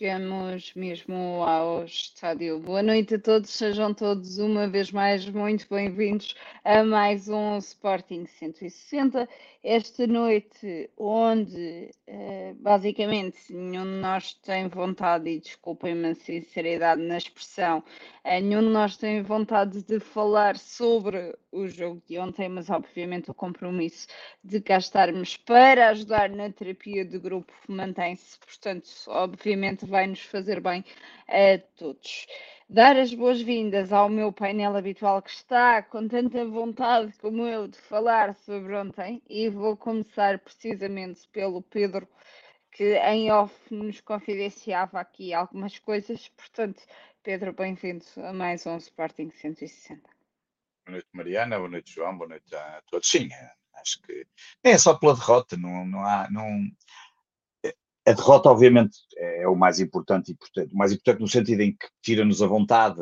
[0.00, 2.58] chegamos mesmo ao estádio.
[2.58, 8.26] Boa noite a todos, sejam todos uma vez mais muito bem-vindos a mais um Sporting
[8.26, 9.28] 160.
[9.62, 17.18] Esta noite, onde uh, basicamente nenhum de nós tem vontade, e desculpem-me a sinceridade na
[17.18, 22.70] expressão, uh, nenhum de nós tem vontade de falar sobre o jogo de ontem, mas
[22.70, 24.06] obviamente o compromisso
[24.44, 30.60] de cá estarmos para ajudar na terapia de grupo mantém-se, portanto, obviamente vai nos fazer
[30.60, 30.84] bem
[31.28, 32.26] a todos.
[32.72, 37.76] Dar as boas-vindas ao meu painel habitual que está com tanta vontade como eu de
[37.76, 42.06] falar sobre ontem e vou começar precisamente pelo Pedro,
[42.70, 46.28] que em off nos confidenciava aqui algumas coisas.
[46.28, 46.80] Portanto,
[47.24, 50.00] Pedro, bem-vindo a mais um Sporting 160.
[50.86, 51.58] Boa noite, Mariana.
[51.58, 52.16] Boa noite, João.
[52.16, 53.10] Boa noite a todos.
[53.10, 53.30] Sim,
[53.74, 54.24] acho que
[54.62, 56.30] é só pela derrota, não, não há.
[56.30, 56.46] Não,
[58.06, 61.72] a derrota, obviamente, é o mais importante, e portanto, o mais importante no sentido em
[61.72, 63.00] que tira-nos a vontade.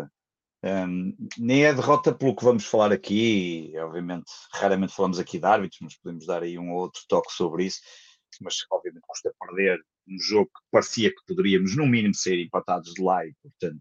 [0.64, 5.47] Um, nem é a derrota pelo que vamos falar aqui, obviamente, raramente falamos aqui de
[5.47, 7.81] árbitros, mas podemos dar aí um ou outro toque sobre isso,
[8.41, 9.78] mas obviamente custa perder
[10.09, 13.80] um jogo que parecia que poderíamos, no mínimo, ser empatados de lá, e portanto,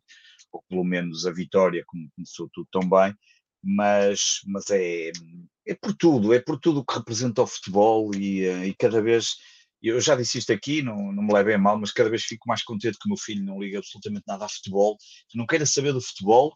[0.51, 3.16] ou pelo menos a vitória, como começou tudo tão bem,
[3.63, 5.11] mas, mas é,
[5.66, 9.35] é por tudo, é por tudo o que representa o futebol e, e cada vez
[9.82, 12.64] eu já disse isto aqui, não, não me levem mal, mas cada vez fico mais
[12.64, 14.98] contente que o meu filho não liga absolutamente nada a futebol,
[15.36, 16.52] não queira saber do futebol,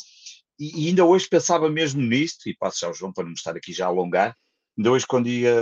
[0.59, 3.55] e, e, ainda hoje pensava mesmo nisto, e passo já ao João para não estar
[3.55, 4.35] aqui já a alongar,
[4.77, 5.53] ainda hoje quando ia,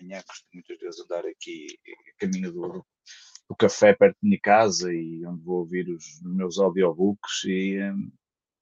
[0.00, 2.86] amanhã costumo muitas vezes andar aqui a caminho do,
[3.48, 7.80] do café perto da minha casa e onde vou ouvir os, os meus audiobooks e,
[7.82, 8.10] hum,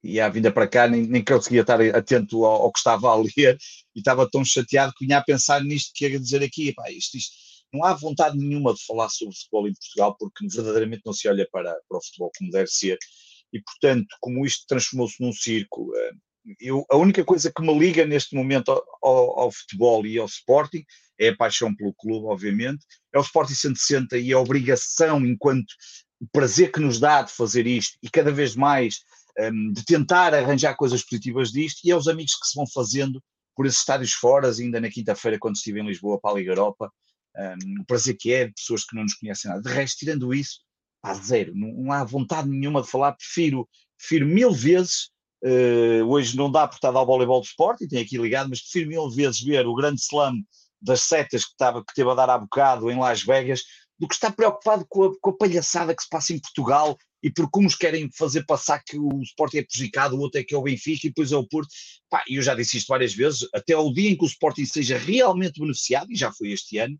[0.03, 3.17] e à vinda para cá nem, nem conseguia estar atento ao, ao, que estava a
[3.17, 3.59] ler
[3.95, 7.17] e estava tão chateado que vinha a pensar nisto que ia dizer aqui, pá, isto,
[7.17, 7.35] isto,
[7.73, 11.47] não há vontade nenhuma de falar sobre futebol em Portugal porque verdadeiramente não se olha
[11.51, 12.97] para, para o futebol como deve ser.
[13.53, 16.13] E portanto como isto transformou-se num circo eh,
[16.61, 20.27] eu, a única coisa que me liga neste momento ao, ao, ao, futebol e ao
[20.27, 20.85] Sporting
[21.19, 25.67] é a paixão pelo clube, obviamente, é o Sporting 160 e a obrigação enquanto
[26.21, 29.01] o prazer que nos dá de fazer isto e cada vez mais
[29.39, 33.23] um, de tentar arranjar coisas positivas disto e aos amigos que se vão fazendo
[33.55, 36.93] por esses estádios fora, ainda na quinta-feira, quando estive em Lisboa para a Liga Europa,
[37.37, 39.63] um, o prazer que é de pessoas que não nos conhecem nada.
[39.63, 40.61] De resto, tirando isso,
[41.03, 45.11] pá, zero, não, não há vontade nenhuma de falar, prefiro, prefiro mil vezes.
[45.45, 48.61] Uh, hoje não dá por estar ao voleibol do esporte e tenho aqui ligado, mas
[48.61, 50.35] prefiro mil vezes ver o grande slam
[50.83, 53.63] das setas que, estava, que teve a dar há bocado em Las Vegas
[53.99, 57.31] do que estar preocupado com a, com a palhaçada que se passa em Portugal e
[57.31, 60.55] por como os querem fazer passar que o Sporting é prejudicado, o outro é que
[60.55, 61.69] é o Benfica e depois é o Porto.
[62.09, 64.97] Pá, eu já disse isto várias vezes, até ao dia em que o Sporting seja
[64.97, 66.99] realmente beneficiado, e já foi este ano,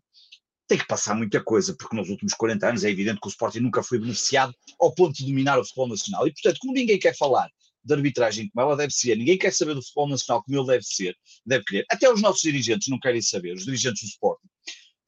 [0.67, 3.59] tem que passar muita coisa, porque nos últimos 40 anos é evidente que o Sporting
[3.59, 6.27] nunca foi beneficiado ao ponto de dominar o futebol nacional.
[6.27, 7.49] E, portanto, como ninguém quer falar
[7.83, 10.83] de arbitragem como ela deve ser, ninguém quer saber do futebol nacional como ele deve
[10.83, 14.47] ser, deve querer, até os nossos dirigentes não querem saber, os dirigentes do Sporting,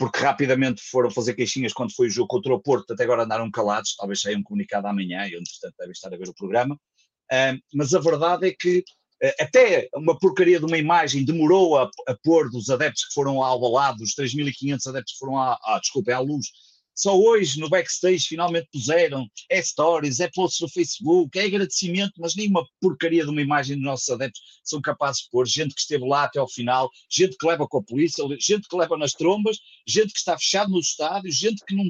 [0.01, 3.51] porque rapidamente foram fazer queixinhas quando foi o jogo contra o Porto, até agora andaram
[3.51, 7.93] calados, talvez saiam comunicado amanhã, e entretanto devem estar a ver o programa, uh, mas
[7.93, 12.49] a verdade é que uh, até uma porcaria de uma imagem demorou a, a pôr
[12.49, 16.19] dos adeptos que foram ao balado, os 3.500 adeptos que foram à, à, desculpa, à
[16.19, 16.47] luz,
[16.93, 22.35] só hoje no backstage finalmente puseram, é stories, é posts no Facebook, é agradecimento, mas
[22.35, 26.07] nenhuma porcaria de uma imagem dos nossos adeptos são capazes de pôr, gente que esteve
[26.07, 29.57] lá até ao final, gente que leva com a polícia, gente que leva nas trombas,
[29.87, 31.85] gente que está fechado nos estádios, gente que não,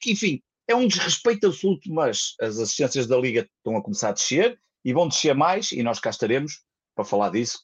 [0.00, 4.12] que, enfim, é um desrespeito absoluto, mas as assistências da Liga estão a começar a
[4.12, 6.60] descer e vão descer mais e nós cá estaremos
[6.94, 7.60] para falar disso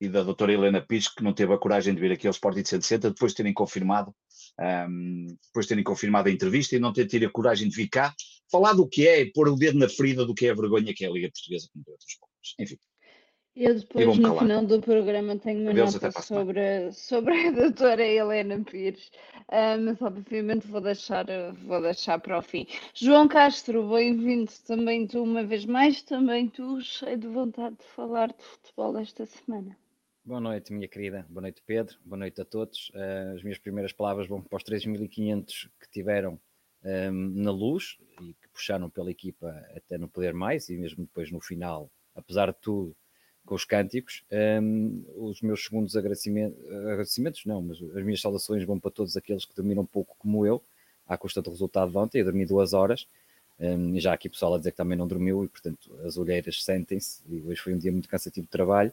[0.00, 2.62] e da doutora Helena Pires, que não teve a coragem de vir aqui ao Sporting
[2.62, 4.14] de 160, depois de terem confirmado,
[4.60, 7.88] um, depois de terem confirmado a entrevista e não ter tido a coragem de vir
[7.88, 8.14] cá,
[8.50, 11.04] falar do que é, pôr o dedo na ferida do que é a vergonha que
[11.04, 12.54] é a Liga Portuguesa, como de outros povos.
[12.58, 12.78] Enfim.
[13.56, 18.62] Eu depois, no final do programa, tenho uma Adeus, nota sobre, sobre a doutora Helena
[18.62, 19.10] Pires,
[19.48, 21.26] uh, mas obviamente vou deixar,
[21.66, 22.68] vou deixar para o fim.
[22.94, 28.28] João Castro, bem-vindo também tu uma vez mais, também tu cheio de vontade de falar
[28.28, 29.76] de futebol esta semana.
[30.28, 31.24] Boa noite, minha querida.
[31.30, 31.96] Boa noite, Pedro.
[32.04, 32.90] Boa noite a todos.
[32.90, 36.38] Uh, as minhas primeiras palavras vão para os 3.500 que tiveram
[37.10, 41.40] na luz e que puxaram pela equipa até não poder mais e mesmo depois no
[41.40, 42.94] final, apesar de tudo,
[43.46, 44.22] com os cânticos.
[44.62, 49.46] Um, os meus segundos agradecimentos, agradecimentos, não, mas as minhas saudações vão para todos aqueles
[49.46, 50.62] que dormiram pouco como eu,
[51.06, 52.18] à custa do resultado de ontem.
[52.18, 53.08] Eu dormi duas horas.
[53.58, 56.62] Um, e já aqui pessoal a dizer que também não dormiu e portanto as olheiras
[56.62, 58.92] sentem-se e hoje foi um dia muito cansativo de trabalho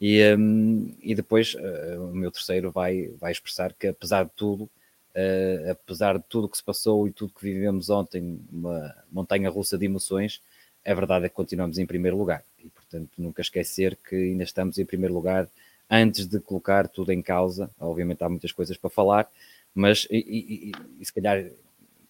[0.00, 4.64] e, um, e depois uh, o meu terceiro vai, vai expressar que, apesar de tudo,
[4.64, 9.76] uh, apesar de tudo que se passou e tudo que vivemos ontem, uma montanha russa
[9.76, 10.40] de emoções,
[10.86, 12.42] a verdade é que continuamos em primeiro lugar.
[12.64, 15.46] E, portanto, nunca esquecer que ainda estamos em primeiro lugar
[15.90, 17.70] antes de colocar tudo em causa.
[17.78, 19.30] Obviamente há muitas coisas para falar,
[19.74, 21.44] mas e, e, e se calhar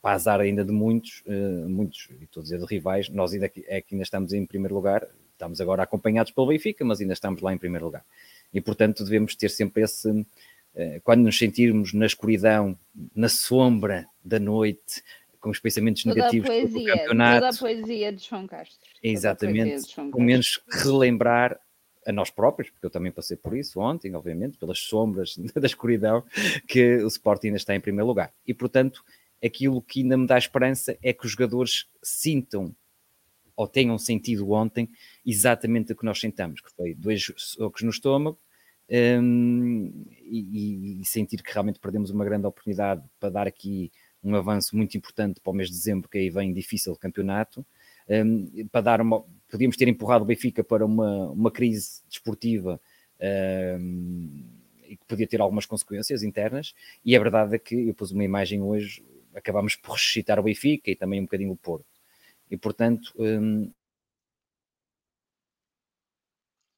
[0.01, 3.47] para azar ainda de muitos, uh, muitos, e estou a dizer de rivais, nós ainda
[3.67, 5.07] é que ainda estamos em primeiro lugar,
[5.41, 8.05] estamos agora acompanhados pelo Benfica, mas ainda estamos lá em primeiro lugar.
[8.53, 10.27] E portanto devemos ter sempre esse, uh,
[11.03, 12.79] quando nos sentirmos na escuridão,
[13.15, 15.03] na sombra da noite,
[15.41, 17.41] com os pensamentos toda negativos a poesia, do campeonato.
[17.41, 18.91] Toda a poesia de João Castro.
[19.03, 21.59] Exatamente, pelo menos relembrar
[22.07, 26.23] a nós próprios, porque eu também passei por isso ontem, obviamente, pelas sombras da escuridão,
[26.69, 28.31] que o Sporting ainda está em primeiro lugar.
[28.47, 29.03] E, portanto,
[29.43, 32.75] aquilo que ainda me dá esperança é que os jogadores sintam
[33.61, 34.89] ou tenham sentido ontem
[35.25, 38.39] exatamente o que nós sentamos, que foi dois socos no estômago
[38.91, 43.93] um, e, e, sentir que realmente perdemos uma grande oportunidade para dar aqui
[44.25, 47.65] um avanço muito importante para o mês de dezembro, que aí vem difícil campeonato,
[48.09, 49.23] um, para dar uma.
[49.51, 52.81] Podíamos ter empurrado o Benfica para uma, uma crise desportiva
[53.79, 54.43] um,
[54.89, 56.75] e que podia ter algumas consequências internas,
[57.05, 59.05] e a verdade é que eu pus uma imagem hoje,
[59.35, 61.90] acabámos por ressuscitar o Benfica e também um bocadinho o Porto.
[62.51, 63.71] E portanto, um,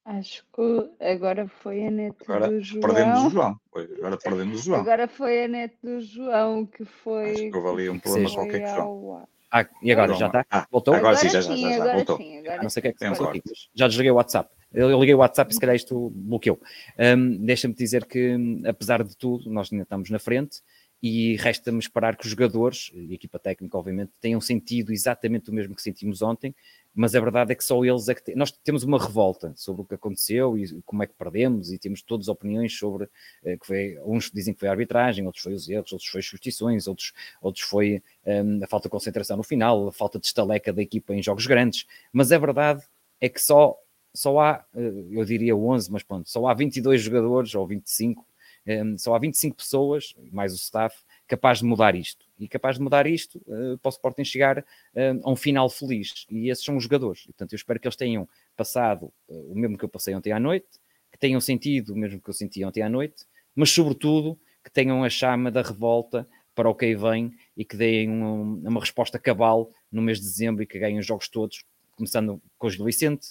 [0.05, 2.81] Acho que agora foi a net agora do João.
[2.83, 3.61] Perdemos o João.
[3.99, 4.81] Agora perdemos o João.
[4.81, 7.31] Agora foi a net do João que foi.
[7.31, 8.41] Acho que houve ali um problema seja.
[8.41, 9.29] qualquer o João.
[9.55, 10.47] Ah, e agora já está?
[10.51, 10.95] Ah, Voltou?
[10.95, 12.17] Agora, Agora sim, já, já, sim, já, já, agora voltou.
[12.17, 13.43] sim, agora Não sei o que é que passou aqui,
[13.75, 14.51] já desliguei o WhatsApp.
[14.73, 16.59] Eu eu liguei o WhatsApp e se calhar isto bloqueou.
[16.99, 20.63] Um, Deixa-me dizer que, hum, apesar de tudo, nós ainda estamos na frente
[21.03, 25.53] e resta-me esperar que os jogadores, e a equipa técnica, obviamente, tenham sentido exatamente o
[25.53, 26.55] mesmo que sentimos ontem,
[26.95, 28.23] mas a verdade é que só eles é que.
[28.23, 28.35] Te...
[28.37, 32.03] Nós temos uma revolta sobre o que aconteceu e como é que perdemos, e temos
[32.03, 33.09] todas opiniões sobre.
[33.43, 36.21] eh, que foi, uns dizem que foi a arbitragem, outros foi os erros, outros foi
[36.21, 40.27] as substituições, outros, outros foi hum, a falta de concentração no final, a falta de
[40.27, 42.83] estaleca da equipa em jogos grandes, mas a verdade
[43.21, 43.77] é que só,
[44.15, 48.25] só há, eh, eu diria 11, mas pronto, só há 22 jogadores ou 25,
[48.67, 52.26] hum, só há 25 pessoas, mais o staff, capaz de mudar isto.
[52.38, 54.64] E capaz de mudar isto eh, para o Sporting chegar
[54.94, 56.26] eh, a um final feliz.
[56.31, 57.23] E esses são os jogadores.
[57.23, 60.32] E, portanto, eu espero que eles tenham passado eh, o mesmo que eu passei ontem
[60.32, 60.69] à noite,
[61.10, 65.03] que tenham sentido o mesmo que eu senti ontem à noite, mas, sobretudo, que tenham
[65.05, 69.70] a chama da revolta para o que vem e que deem uma, uma resposta cabal
[69.91, 71.65] no mês de dezembro e que ganhem os jogos todos,
[71.96, 73.29] começando com o Gil Vicente,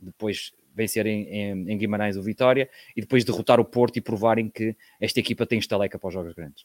[0.00, 4.48] depois vencer em, em, em Guimarães o Vitória e depois derrotar o Porto e provarem
[4.48, 6.64] que esta equipa tem estaleca para os jogos grandes.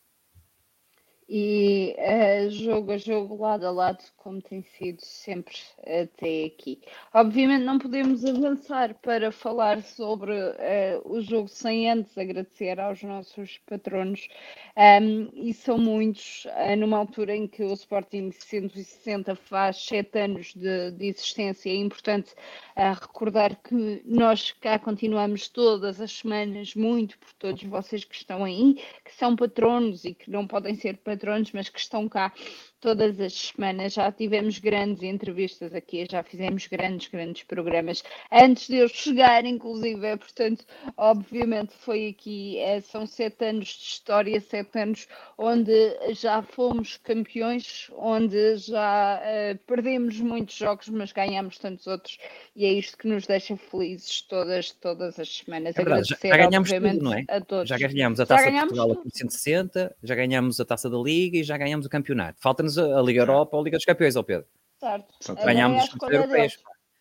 [1.30, 6.80] E eh, jogo a jogo, lado a lado, como tem sido sempre até aqui.
[7.14, 13.58] Obviamente não podemos avançar para falar sobre eh, o jogo sem antes agradecer aos nossos
[13.66, 14.30] patronos,
[14.78, 20.54] um, e são muitos, eh, numa altura em que o Sporting 160 faz sete anos
[20.56, 22.34] de, de existência, é importante
[22.78, 28.76] recordar que nós cá continuamos todas as semanas, muito por todos vocês que estão aí,
[29.04, 31.17] que são patronos e que não podem ser patronos,
[31.54, 32.32] mas que estão cá
[32.80, 33.94] todas as semanas.
[33.94, 40.16] Já tivemos grandes entrevistas aqui, já fizemos grandes, grandes programas antes de eu chegar, inclusive.
[40.18, 40.64] Portanto,
[40.96, 45.08] obviamente, foi aqui, eh, são sete anos de história, sete anos
[45.38, 45.74] onde
[46.14, 52.18] já fomos campeões, onde já eh, perdemos muitos jogos, mas ganhamos tantos outros,
[52.56, 55.76] e é isto que nos deixa felizes todas, todas as semanas.
[55.76, 57.26] É verdade, já- já ganhamos tudo, não é?
[57.28, 57.70] a todos.
[57.70, 59.00] Já ganhámos a Já taça de Portugal tudo.
[59.02, 62.40] aqui 160, já ganhámos a taça da Liga e já ganhámos o campeonato.
[62.42, 64.46] Falta-nos a Liga Europa ou a Liga dos Campeões, ó Pedro.
[64.80, 65.06] Certo.
[65.40, 66.58] É Ganhámos os escolha europeus.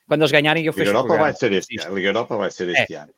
[0.09, 1.31] Quando eles ganharem, eu A Liga fecho o Europa programa.
[1.33, 1.91] vai ser este ano.
[1.93, 3.13] A Liga Europa vai ser este ano.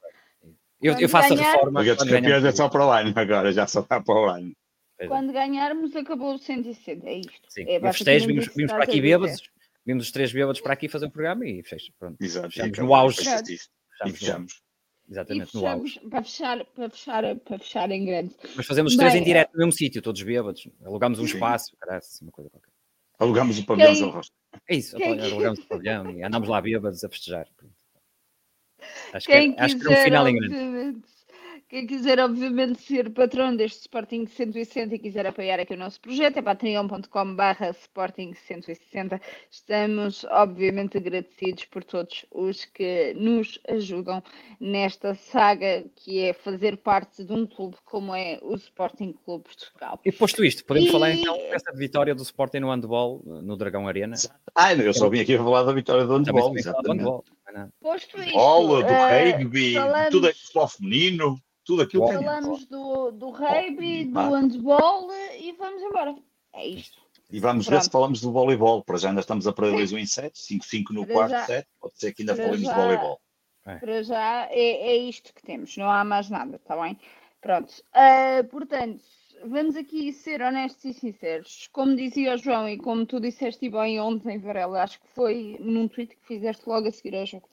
[0.80, 1.80] Eu, eu faço ganhar- a reforma.
[1.80, 2.72] A Liga dos ganhamos Campeões é a só Liga.
[2.72, 4.52] para o ano agora, já só está para o ano.
[5.00, 5.06] É.
[5.06, 7.06] Quando ganharmos, acabou o 160.
[7.08, 7.32] É isto.
[7.48, 7.64] Sim.
[7.68, 9.42] É eu festejo, vimos, vimos para aqui bêbados,
[9.86, 11.92] vimos os três bêbados para aqui fazer o programa e fecho.
[11.98, 12.16] Pronto.
[12.20, 12.50] Exato.
[12.50, 13.18] Fechamos no auge.
[14.02, 14.60] fechamos
[15.10, 15.98] Exatamente, no auge.
[16.00, 18.34] para fechar, para, fechar, para fechar em grande.
[18.54, 20.68] Mas fazemos os três em direto no mesmo sítio, todos bêbados.
[20.84, 21.34] Alugámos um Sim.
[21.34, 22.70] espaço, caralho, assim, uma coisa qualquer.
[23.18, 24.30] Alugamos o pavilhão Quem- João Rocha.
[24.68, 27.48] É isso, Quem- alugamos o pavilhão e andámos lá bêbados a festejar.
[29.12, 31.00] Acho que, Quem é- acho que é um final em grande.
[31.68, 36.38] Quem quiser, obviamente, ser patrão deste Sporting 160 e quiser apoiar aqui o nosso projeto,
[36.38, 39.20] é patreon.com.br Sporting 160.
[39.50, 44.22] Estamos, obviamente, agradecidos por todos os que nos ajudam
[44.58, 50.00] nesta saga que é fazer parte de um clube como é o Sporting Clube Portugal.
[50.06, 53.86] E posto isto, podemos E- falar então dessa vitória do Sporting no handball, no Dragão
[53.86, 54.16] Arena.
[54.54, 56.88] Ah, eu só vim aqui a falar da vitória do handball, do exatamente.
[57.00, 57.72] handball, é nada.
[57.78, 62.64] Posto isto, Bola, do eh, rugby, falamos- tudo é futebol feminino, tudo aquilo que Falamos
[62.64, 66.16] do, do rugby, do handball e vamos embora.
[66.54, 66.98] É isto.
[67.30, 67.78] E vamos Pronto.
[67.78, 68.82] ver se falamos do voleibol.
[68.82, 71.68] Para já ainda estamos a paralisar em 7, 5-5 no para quarto já, set.
[71.78, 73.20] Pode ser que ainda falemos já, de voleibol.
[73.66, 73.74] É.
[73.74, 76.98] Para já é, é isto que temos, não há mais nada, está bem?
[77.42, 77.70] Pronto.
[77.92, 79.04] Uh, portanto,
[79.44, 81.68] vamos aqui ser honestos e sinceros.
[81.70, 85.86] Como dizia o João e como tu disseste bem ontem, Varela, acho que foi num
[85.86, 87.46] tweet que fizeste logo a seguir ao jogo.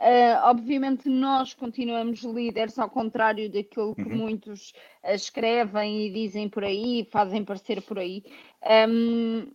[0.00, 4.16] Uh, obviamente nós continuamos líderes ao contrário daquilo que uhum.
[4.16, 4.70] muitos
[5.04, 8.24] uh, escrevem e dizem por aí, fazem parecer por aí.
[8.88, 9.52] Um,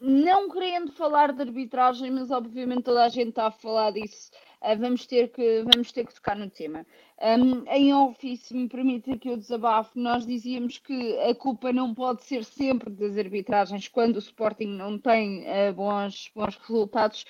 [0.00, 4.30] não querendo falar de arbitragem, mas obviamente toda a gente está a falar disso.
[4.62, 6.86] Uh, vamos, ter que, vamos ter que tocar no tema.
[7.20, 11.92] Um, em off, se me permite que eu desabafo, nós dizíamos que a culpa não
[11.94, 15.44] pode ser sempre das arbitragens quando o Sporting não tem
[15.74, 17.26] bons, bons resultados.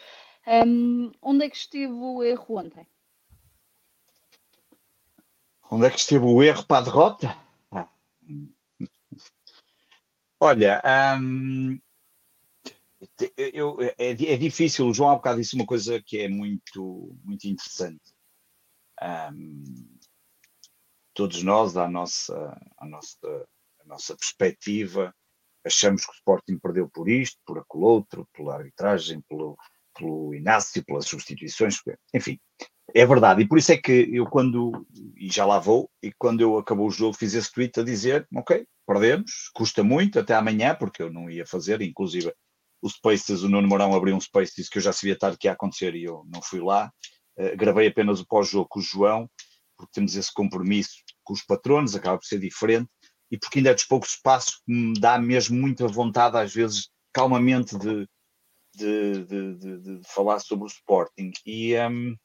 [0.49, 2.87] Um, onde é que esteve o erro ontem?
[5.71, 7.37] Onde é que esteve o erro para a derrota?
[7.71, 7.87] Ah.
[10.41, 10.81] Olha,
[13.37, 14.89] eu, é, é, difícil.
[14.89, 18.15] O João há bocado disse uma coisa que é muito, muito interessante.
[21.13, 23.49] Todos nós, à nossa, à nossa,
[23.81, 25.15] à nossa perspectiva,
[25.63, 29.59] achamos que o Sporting perdeu por isto, por aquele outro, pela arbitragem, pelo,
[29.99, 31.77] pelo Inácio, pelas substituições,
[32.15, 32.39] enfim,
[32.95, 33.43] é verdade.
[33.43, 34.87] E por isso é que eu, quando,
[35.17, 38.27] e já lá vou, e quando eu acabou o jogo, fiz esse tweet a dizer:
[38.35, 42.33] Ok, perdemos, custa muito, até amanhã, porque eu não ia fazer, inclusive
[42.81, 45.53] o Spaces, o Nuno Mourão abriu um Spaces que eu já sabia tarde que ia
[45.53, 46.91] acontecer e eu não fui lá.
[47.37, 49.29] Uh, gravei apenas o pós-jogo com o João,
[49.77, 52.89] porque temos esse compromisso com os patronos, acaba por ser diferente,
[53.31, 56.89] e porque ainda é dos poucos espaços que me dá mesmo muita vontade, às vezes,
[57.13, 58.09] calmamente, de,
[58.79, 62.17] de, de, de, de falar sobre o Sporting e, um,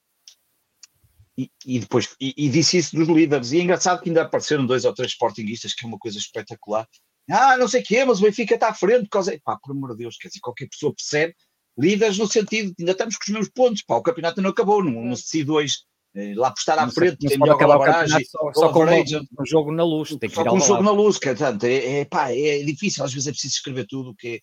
[1.37, 3.51] e, e, depois e, e, disse isso dos líderes.
[3.51, 6.87] E é engraçado que ainda apareceram dois ou três Sportingistas, que é uma coisa espetacular.
[7.29, 9.03] Ah, não sei o quê, mas o Benfica está à frente.
[9.03, 9.37] Por causa...
[9.43, 11.33] Pá, por amor de Deus, quer dizer, qualquer pessoa percebe.
[11.77, 13.83] Líderes no sentido, ainda estamos com os mesmos pontos.
[13.83, 15.77] Pá, o campeonato não acabou, não, não se hoje.
[16.15, 18.23] Eh, lá por estar à frente, tem melhor colaboragem.
[18.25, 20.09] Só, só com um jogo na luz.
[20.09, 23.03] Tem que só com um jogo na luz, que, portanto, é, é, pá, é difícil,
[23.03, 24.39] às vezes é preciso escrever tudo o que é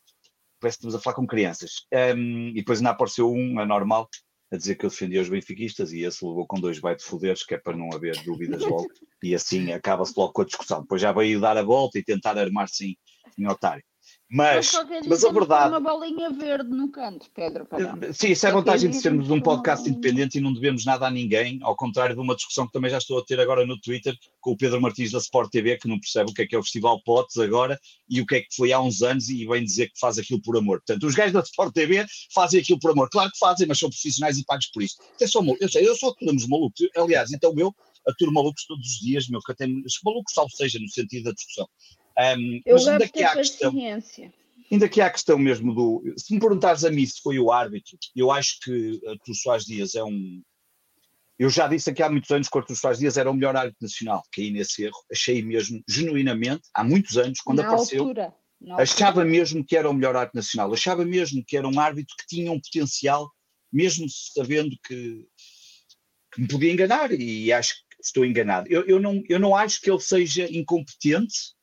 [0.61, 1.87] parece que estamos a falar com crianças.
[1.93, 4.09] Um, e depois ainda apareceu um anormal
[4.53, 7.55] a dizer que eu defendia os benfiquistas e esse levou com dois baites foderes, que
[7.55, 8.89] é para não haver dúvidas logo,
[9.23, 10.83] e assim acaba-se logo com a discussão.
[10.83, 12.99] Depois já veio dar a volta e tentar armar-se em,
[13.39, 13.85] em otário.
[14.33, 14.71] Mas,
[15.09, 15.71] mas a verdade.
[15.71, 17.67] uma bolinha verde no canto, Pedro.
[17.73, 21.09] Eh, sim, isso é a vantagem de sermos um podcast independente e não devemos nada
[21.09, 23.77] a ninguém, ao contrário de uma discussão que também já estou a ter agora no
[23.81, 26.55] Twitter com o Pedro Martins da Sport TV, que não percebe o que é que
[26.55, 27.77] é o Festival Potes agora
[28.09, 30.41] e o que é que foi há uns anos e vem dizer que faz aquilo
[30.41, 30.79] por amor.
[30.79, 33.09] Portanto, os gajos da Sport TV fazem aquilo por amor.
[33.11, 34.81] Claro que fazem, mas são profissionais e pagos por.
[35.21, 36.81] É só, eu sei, eu sou aturo malucos.
[36.97, 37.75] Aliás, então eu
[38.07, 39.67] aturo malucos todos os dias, meu, que até
[40.05, 41.69] malucos, salvo seja, no sentido da discussão.
[42.21, 43.35] Um, eu mas ainda que há.
[43.35, 43.73] Questão,
[44.71, 46.03] Ainda que há a questão mesmo do.
[46.17, 49.95] Se me perguntares a mim se foi o árbitro, eu acho que Artur Soares Dias
[49.95, 50.43] é um.
[51.39, 53.83] Eu já disse aqui há muitos anos que Artur Soares Dias era o melhor árbitro
[53.83, 54.23] nacional.
[54.33, 54.99] Caí nesse erro.
[55.11, 58.03] Achei mesmo, genuinamente, há muitos anos, quando Na apareceu.
[58.03, 58.35] Altura.
[58.77, 60.73] Achava mesmo que era o melhor árbitro nacional.
[60.73, 63.31] Achava mesmo que era um árbitro que tinha um potencial,
[63.73, 65.27] mesmo sabendo que,
[66.33, 67.11] que me podia enganar.
[67.11, 68.69] E acho que estou enganado.
[68.71, 71.55] Eu, eu, não, eu não acho que ele seja incompetente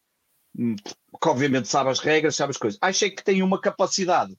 [0.57, 2.79] que obviamente sabe as regras, sabe as coisas.
[2.81, 4.37] Achei que tem uma capacidade de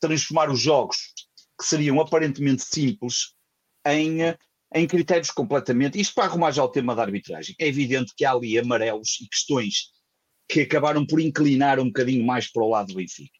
[0.00, 1.12] transformar os jogos
[1.58, 3.34] que seriam aparentemente simples
[3.86, 4.18] em,
[4.74, 6.00] em critérios completamente.
[6.00, 7.54] Isto para arrumar já o tema da arbitragem.
[7.58, 9.90] É evidente que há ali amarelos e questões
[10.48, 13.38] que acabaram por inclinar um bocadinho mais para o lado do Benfica.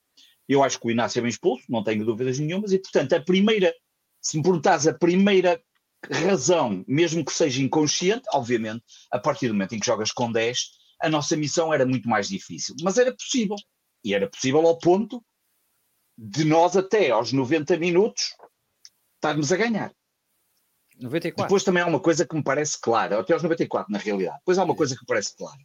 [0.49, 3.21] Eu acho que o Inácio é bem expulso, não tenho dúvidas nenhumas, e portanto a
[3.21, 3.75] primeira,
[4.21, 5.61] se me perguntares a primeira
[6.09, 10.80] razão, mesmo que seja inconsciente, obviamente, a partir do momento em que jogas com 10,
[11.01, 13.57] a nossa missão era muito mais difícil, mas era possível.
[14.05, 15.23] E era possível ao ponto
[16.17, 18.35] de nós até aos 90 minutos
[19.17, 19.93] estarmos a ganhar.
[20.99, 21.45] 94.
[21.45, 24.39] Depois também há uma coisa que me parece clara, até aos 94 na realidade.
[24.39, 25.59] Depois há uma coisa que me parece clara.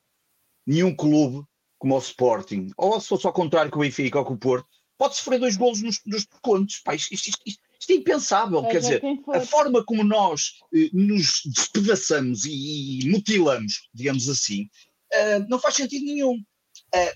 [0.65, 1.45] Nenhum clube
[1.77, 4.67] como o Sporting, ou se fosse ao contrário que o Benfica ou com o Porto,
[4.97, 6.79] pode sofrer dois golos nos, nos contos.
[6.79, 8.63] Pá, isto, isto, isto, isto, é impensável.
[8.63, 9.01] Quer dizer,
[9.33, 14.69] a forma como nós eh, nos despedaçamos e, e mutilamos, digamos assim,
[15.15, 16.35] uh, não faz sentido nenhum.
[16.35, 17.11] Uh,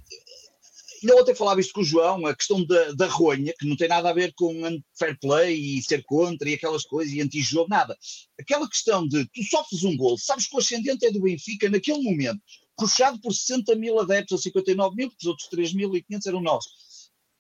[1.02, 3.88] ainda ontem falava isto com o João, a questão da, da ronha, que não tem
[3.88, 4.54] nada a ver com
[4.98, 7.98] fair play e ser contra e aquelas coisas e anti-jogo, nada.
[8.40, 12.04] Aquela questão de tu sofres um gol, sabes que o ascendente é do Benfica naquele
[12.04, 12.42] momento,
[12.78, 16.72] puxado por 60 mil adeptos ou 59 mil, porque os outros 3.500 eram nossos.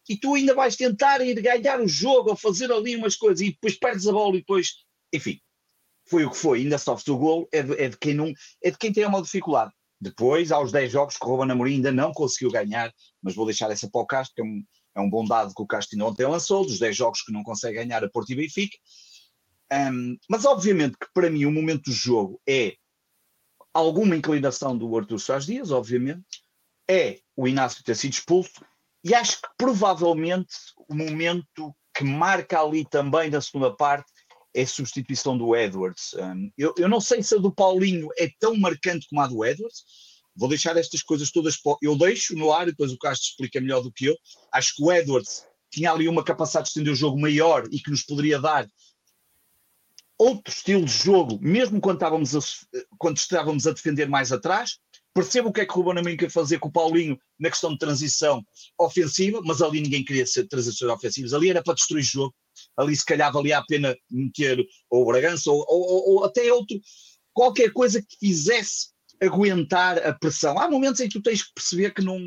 [0.07, 3.51] E tu ainda vais tentar ir ganhar o jogo ou fazer ali umas coisas e
[3.51, 4.73] depois perdes a bola e depois,
[5.13, 5.39] enfim,
[6.09, 8.71] foi o que foi, ainda sofre o golo, é de, é de, quem não, é
[8.71, 9.71] de quem tem uma dificuldade.
[10.01, 13.69] Depois, aos 10 jogos que o Ruben Amorim ainda não conseguiu ganhar, mas vou deixar
[13.69, 14.63] essa para o Castro, que é um,
[14.95, 17.43] é um bom dado que o Castro ainda ontem lançou, dos 10 jogos que não
[17.43, 18.77] consegue ganhar a Porto e Benfica.
[19.71, 22.75] Um, mas obviamente que para mim o momento do jogo é
[23.73, 26.43] alguma inclinação do Arthur Soares Dias, obviamente,
[26.89, 28.65] é o Inácio ter sido expulso,
[29.03, 30.55] e acho que provavelmente
[30.87, 34.11] o momento que marca ali também na segunda parte
[34.53, 36.13] é a substituição do Edwards.
[36.15, 39.45] Um, eu, eu, não sei se a do Paulinho é tão marcante como a do
[39.45, 39.83] Edwards.
[40.35, 41.57] Vou deixar estas coisas todas.
[41.81, 44.15] Eu deixo no ar, depois o Castro explica melhor do que eu.
[44.53, 47.91] Acho que o Edwards tinha ali uma capacidade de estender o jogo maior e que
[47.91, 48.67] nos poderia dar
[50.17, 52.39] outro estilo de jogo, mesmo quando estávamos a,
[52.97, 54.77] quando estávamos a defender mais atrás.
[55.13, 57.71] Percebo o que é que o Ruben Amorim quer fazer com o Paulinho na questão
[57.71, 58.43] de transição
[58.79, 61.33] ofensiva, mas ali ninguém queria ser transições ofensivas.
[61.33, 62.35] Ali era para destruir o jogo.
[62.79, 66.79] Ali se calhar valia a pena meter ou Bragança ou, ou, ou até outro,
[67.33, 68.87] qualquer coisa que fizesse
[69.21, 70.57] aguentar a pressão.
[70.57, 72.17] Há momentos em que tu tens que perceber que não,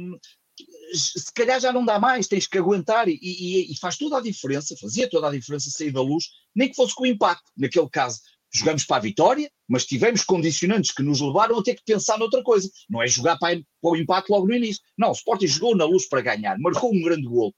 [0.94, 4.20] se calhar já não dá mais, tens que aguentar e, e, e, faz toda a
[4.20, 7.50] diferença, fazia toda a diferença sair da luz, nem que fosse com impacto.
[7.56, 8.20] Naquele caso,
[8.52, 12.42] jogamos para a vitória, mas tivemos condicionantes que nos levaram a ter que pensar noutra
[12.42, 12.70] coisa.
[12.88, 14.82] Não é jogar para, para o impacto logo no início.
[14.98, 17.54] Não, o Sporting jogou na luz para ganhar, marcou um grande gol.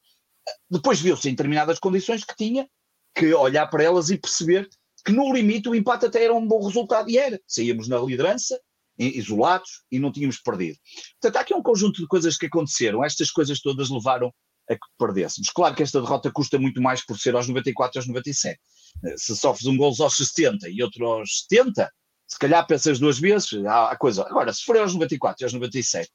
[0.71, 2.69] Depois viu-se em determinadas condições que tinha
[3.15, 4.69] que olhar para elas e perceber
[5.05, 7.41] que no limite o empate até era um bom resultado e era.
[7.47, 8.59] Saíamos na liderança,
[8.99, 10.79] isolados e não tínhamos perdido.
[11.21, 14.33] Portanto, há aqui um conjunto de coisas que aconteceram, estas coisas todas levaram
[14.69, 15.51] a que perdêssemos.
[15.51, 18.59] Claro que esta derrota custa muito mais por ser aos 94 e aos 97.
[19.05, 21.91] Eh, se sofres um gol aos 60 e outro aos 70,
[22.27, 24.23] se calhar pensas duas vezes, há coisa.
[24.23, 26.11] Agora, se for aos 94 e aos 97,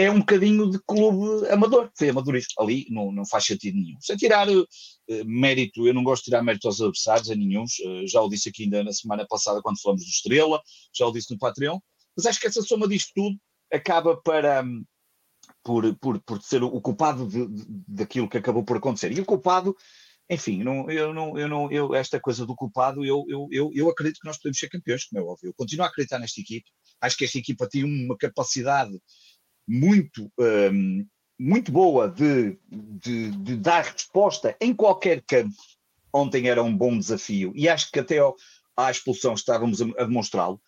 [0.00, 2.50] é um bocadinho de clube amador, foi amadorismo.
[2.58, 4.00] Ali não, não faz sentido nenhum.
[4.00, 4.66] Sem tirar uh,
[5.26, 7.64] mérito, eu não gosto de tirar mérito aos adversários, a nenhum.
[7.64, 10.60] Uh, já o disse aqui ainda na semana passada quando falamos do Estrela,
[10.94, 11.78] já o disse no Patreon.
[12.16, 13.36] Mas acho que essa soma disto tudo
[13.72, 14.84] acaba para, hum,
[15.62, 19.12] por, por, por ser o culpado de, de, daquilo que acabou por acontecer.
[19.12, 19.76] E o culpado,
[20.30, 23.90] enfim, não, eu não, eu não, eu, esta coisa do culpado, eu, eu, eu, eu
[23.90, 25.50] acredito que nós podemos ser campeões, como é óbvio.
[25.50, 26.70] Eu continuo a acreditar nesta equipe.
[27.00, 28.98] Acho que esta equipa tem uma capacidade
[29.66, 31.06] muito, um,
[31.38, 35.54] muito boa de, de, de, dar resposta em qualquer campo.
[36.12, 38.34] Ontem era um bom desafio e acho que até ao,
[38.76, 40.60] à expulsão estávamos a, a demonstrá-lo.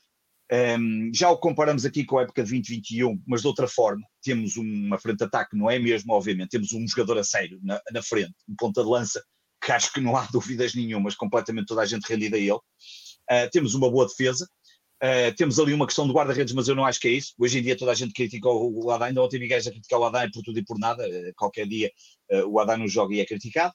[0.53, 4.57] Um, já o comparamos aqui com a época de 2021, mas de outra forma, temos
[4.57, 8.03] uma frente de ataque, não é mesmo, obviamente, temos um jogador a sério na, na
[8.03, 9.25] frente, um ponta de lança,
[9.65, 12.53] que acho que não há dúvidas nenhumas, completamente toda a gente rendida a ele.
[12.53, 14.47] Uh, temos uma boa defesa,
[15.03, 17.35] uh, temos ali uma questão de guarda-redes, mas eu não acho que é isso.
[17.39, 19.99] Hoje em dia toda a gente critica o, o Adán, ainda ontem ninguém já criticar
[20.01, 21.91] o Adán por tudo e por nada, uh, qualquer dia
[22.47, 23.75] o Adán no jogo e é criticado.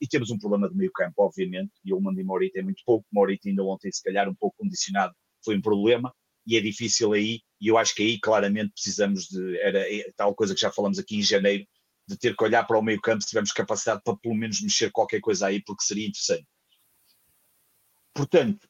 [0.00, 3.04] E temos um problema de meio campo, obviamente, e o Mandi Morita é muito pouco,
[3.12, 5.12] Morita ainda ontem se calhar um pouco condicionado
[5.44, 6.12] foi um problema
[6.46, 10.34] e é difícil aí, e eu acho que aí claramente precisamos de, era é, tal
[10.34, 11.66] coisa que já falamos aqui em janeiro,
[12.08, 14.90] de ter que olhar para o meio campo se tivermos capacidade para pelo menos mexer
[14.90, 16.46] qualquer coisa aí, porque seria interessante.
[18.18, 18.68] Portanto,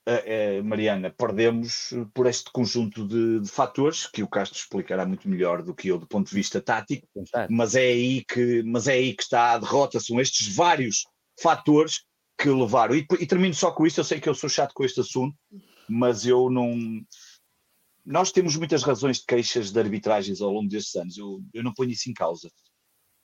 [0.63, 5.75] Mariana, perdemos por este conjunto de, de, fatores que o Castro explicará muito melhor do
[5.75, 7.09] que eu do ponto de vista tático,
[7.49, 11.07] mas é aí que, mas é aí que está a derrota, são estes vários
[11.41, 12.03] fatores
[12.37, 12.95] que levaram.
[12.95, 15.35] E, e termino só com isto, eu sei que eu sou chato com este assunto,
[15.89, 16.77] mas eu não.
[18.05, 21.73] Nós temos muitas razões de queixas de arbitragens ao longo destes anos, eu, eu não
[21.73, 22.51] ponho isso em causa.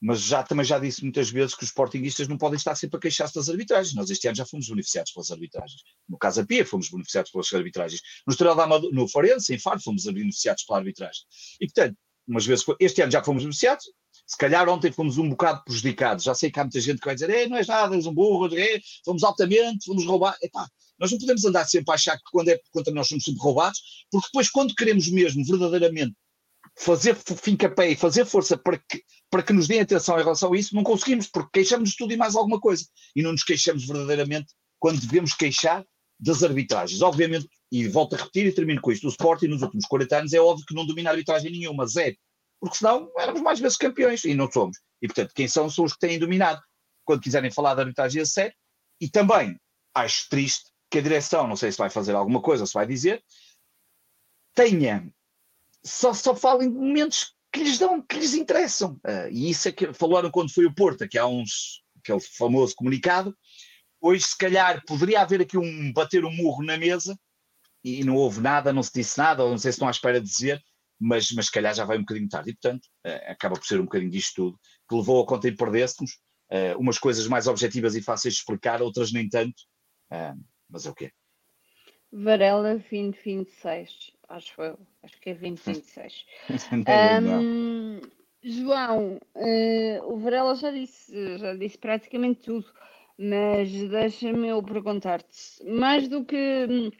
[0.06, 3.00] Mas já, também já disse muitas vezes que os sportinguistas não podem estar sempre a
[3.00, 3.94] queixar-se das arbitragens.
[3.94, 5.80] Nós este ano já fomos beneficiados pelas arbitragens.
[6.06, 8.02] No caso a Pia, fomos beneficiados pelas arbitragens.
[8.26, 11.22] No Estrela da Amador, no Farense, em Faro, fomos beneficiados pela arbitragem.
[11.58, 11.96] E, portanto,
[12.28, 13.86] umas vezes, este ano já fomos beneficiados,
[14.26, 16.24] se calhar ontem fomos um bocado prejudicados.
[16.24, 18.54] Já sei que há muita gente que vai dizer, não és nada, és um burro,
[19.06, 20.36] fomos altamente, fomos roubar.
[20.42, 23.40] Epá, nós não podemos andar sempre a achar que quando é contra nós somos sempre
[23.40, 26.14] roubados, porque depois, quando queremos mesmo verdadeiramente
[26.76, 30.56] fazer fim-capé e fazer força para que, para que nos deem atenção em relação a
[30.56, 32.84] isso, não conseguimos, porque queixamos de tudo e mais alguma coisa.
[33.14, 35.84] E não nos queixamos verdadeiramente quando devemos queixar
[36.18, 37.00] das arbitragens.
[37.02, 40.32] Obviamente, e volto a repetir e termino com isto, o Sporting nos últimos 40 anos
[40.32, 42.16] é óbvio que não domina arbitragem nenhuma, zero.
[42.60, 44.78] Porque senão éramos mais vezes campeões e não somos.
[45.02, 46.60] E portanto, quem são são os que têm dominado.
[47.04, 48.54] Quando quiserem falar de arbitragem a sério,
[49.00, 49.58] e também
[49.94, 53.22] acho triste que a direção, não sei se vai fazer alguma coisa, se vai dizer,
[54.54, 55.06] tenha,
[55.84, 58.94] só, só fala em momentos que lhes dão, que lhes interessam.
[59.06, 62.74] Uh, e isso é que falaram quando foi o Porto, que há uns, aquele famoso
[62.74, 63.36] comunicado.
[64.00, 67.16] Hoje, se calhar, poderia haver aqui um bater um murro na mesa
[67.82, 70.20] e não houve nada, não se disse nada, ou não sei se estão à espera
[70.20, 70.60] de dizer,
[70.98, 72.50] mas, se calhar já vai um bocadinho tarde.
[72.50, 75.54] E, portanto, uh, acaba por ser um bocadinho disto tudo, que levou a conta em
[75.54, 76.18] perdêssemos,
[76.50, 79.62] uh, umas coisas mais objetivas e fáceis de explicar, outras nem tanto.
[80.68, 81.10] Mas é o quê?
[82.12, 84.78] Varela 2026, acho eu.
[85.02, 86.26] Acho que é 2026.
[86.88, 88.00] um,
[88.42, 92.66] João, uh, o Varela já disse, já disse praticamente tudo,
[93.18, 96.90] mas deixa-me eu perguntar-te, mais do que hum,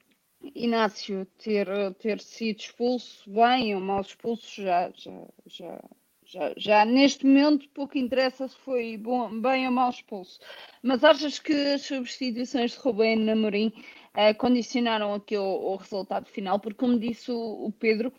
[0.55, 1.67] Inácio ter,
[1.99, 5.81] ter sido expulso, bem ou mal expulso, já, já, já,
[6.25, 10.39] já, já neste momento pouco interessa se foi bom, bem ou mal expulso.
[10.83, 13.73] Mas achas que as substituições de Rubén Namorim
[14.17, 16.59] uh, condicionaram aqui o, o, resultado final?
[16.59, 18.13] Porque como disse o, o Pedro,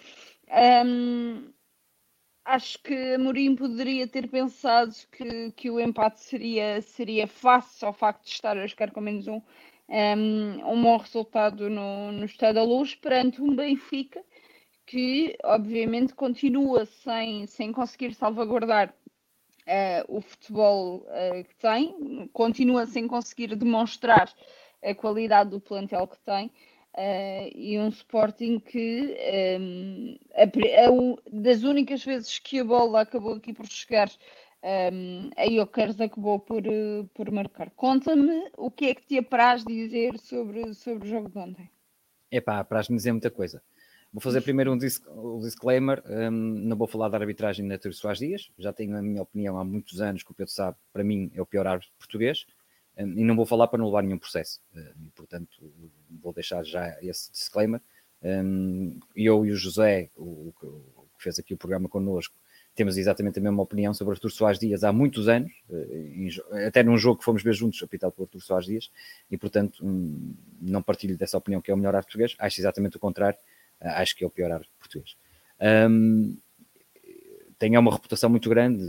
[0.86, 1.52] um,
[2.46, 8.24] acho que Amorim poderia ter pensado que, que o empate seria, seria fácil ao facto
[8.24, 9.42] de estar a jogar com menos um,
[9.90, 14.24] um, um bom resultado no, no Estado da Luz perante um Benfica
[14.86, 18.94] que obviamente continua sem, sem conseguir salvaguardar
[19.68, 24.32] uh, o futebol uh, que tem, continua sem conseguir demonstrar
[24.86, 26.52] a qualidade do plantel que tem.
[26.98, 29.18] Uh, e um Sporting que
[29.60, 34.10] um, a, a, das únicas vezes que a bola acabou aqui por chegar
[34.66, 36.64] um, a Iokers acabou por,
[37.14, 37.70] por marcar.
[37.72, 41.70] Conta-me o que é que te apraz dizer sobre, sobre o jogo de ontem.
[42.32, 43.62] Epá, apraz-me dizer muita coisa.
[44.12, 47.96] Vou fazer primeiro um, disc, um disclaimer, um, não vou falar da arbitragem na Túlio
[47.96, 51.04] Soares Dias, já tenho a minha opinião há muitos anos, que o Pedro sabe, para
[51.04, 52.46] mim é o pior árbitro português,
[52.98, 55.50] e não vou falar para não levar nenhum processo, e, portanto
[56.22, 57.82] vou deixar já esse disclaimer.
[58.24, 62.36] Hum, eu e o José, o, que fez aqui o programa connosco,
[62.74, 66.98] temos exatamente a mesma opinião sobre Artur Soares Dias há muitos anos, eh, até num
[66.98, 68.92] jogo que fomos ver juntos, apitado por Artur Soares Dias,
[69.30, 72.98] e portanto hum, não partilho dessa opinião que é o melhor árbitro português, acho exatamente
[72.98, 73.38] o contrário,
[73.80, 75.16] acho que é o pior árbitro português.
[75.90, 76.38] Um,
[77.58, 78.84] tem uma reputação muito grande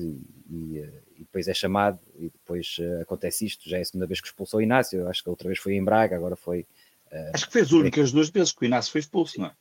[0.51, 0.83] e,
[1.17, 3.69] e, depois é chamado e depois uh, acontece isto.
[3.69, 5.09] Já é a segunda vez que expulsou o Inácio.
[5.09, 6.61] Acho que a outra vez foi em Braga, agora foi.
[7.11, 9.53] Uh, acho que foi as únicas duas vezes que o Inácio foi expulso, não é?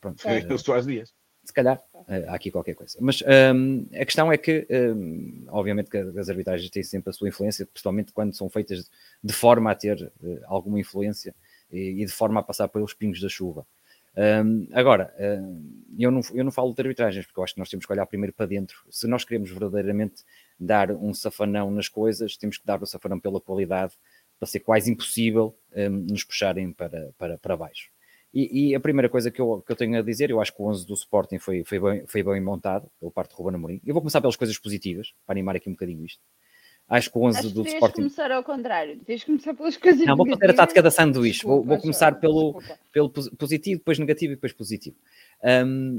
[0.00, 1.12] Pronto, foi uh, Soares Dias.
[1.42, 1.78] Se calhar
[2.26, 2.96] há aqui qualquer coisa.
[3.02, 3.22] Mas
[3.54, 7.66] um, a questão é que, um, obviamente, que as arbitragens têm sempre a sua influência,
[7.66, 8.90] principalmente quando são feitas
[9.22, 10.10] de forma a ter
[10.46, 11.34] alguma influência
[11.70, 13.66] e, e de forma a passar pelos pingos da chuva.
[14.16, 15.12] Um, agora,
[15.98, 18.06] eu, não, eu não falo de arbitragens, porque eu acho que nós temos que olhar
[18.06, 18.78] primeiro para dentro.
[18.90, 20.24] Se nós queremos verdadeiramente
[20.58, 23.94] dar um safanão nas coisas, temos que dar o safanão pela qualidade,
[24.38, 27.90] para ser quase impossível um, nos puxarem para, para, para baixo.
[28.32, 30.60] E, e, a primeira coisa que eu, que eu tenho a dizer, eu acho que
[30.60, 33.80] o 11 do Sporting foi, foi, bem, foi bem montado, pelo parte de Ruben Amorim.
[33.86, 36.20] Eu vou começar pelas coisas positivas, para animar aqui um bocadinho isto.
[36.88, 37.94] Acho que o 11 do Sporting.
[37.94, 41.38] começar ao contrário, tens começar pelas coisas Não, vou fazer a tática da sanduíche.
[41.38, 42.60] Desculpa, vou, vou começar pelo,
[42.92, 44.96] pelo positivo, depois negativo e depois positivo.
[45.42, 45.98] Um,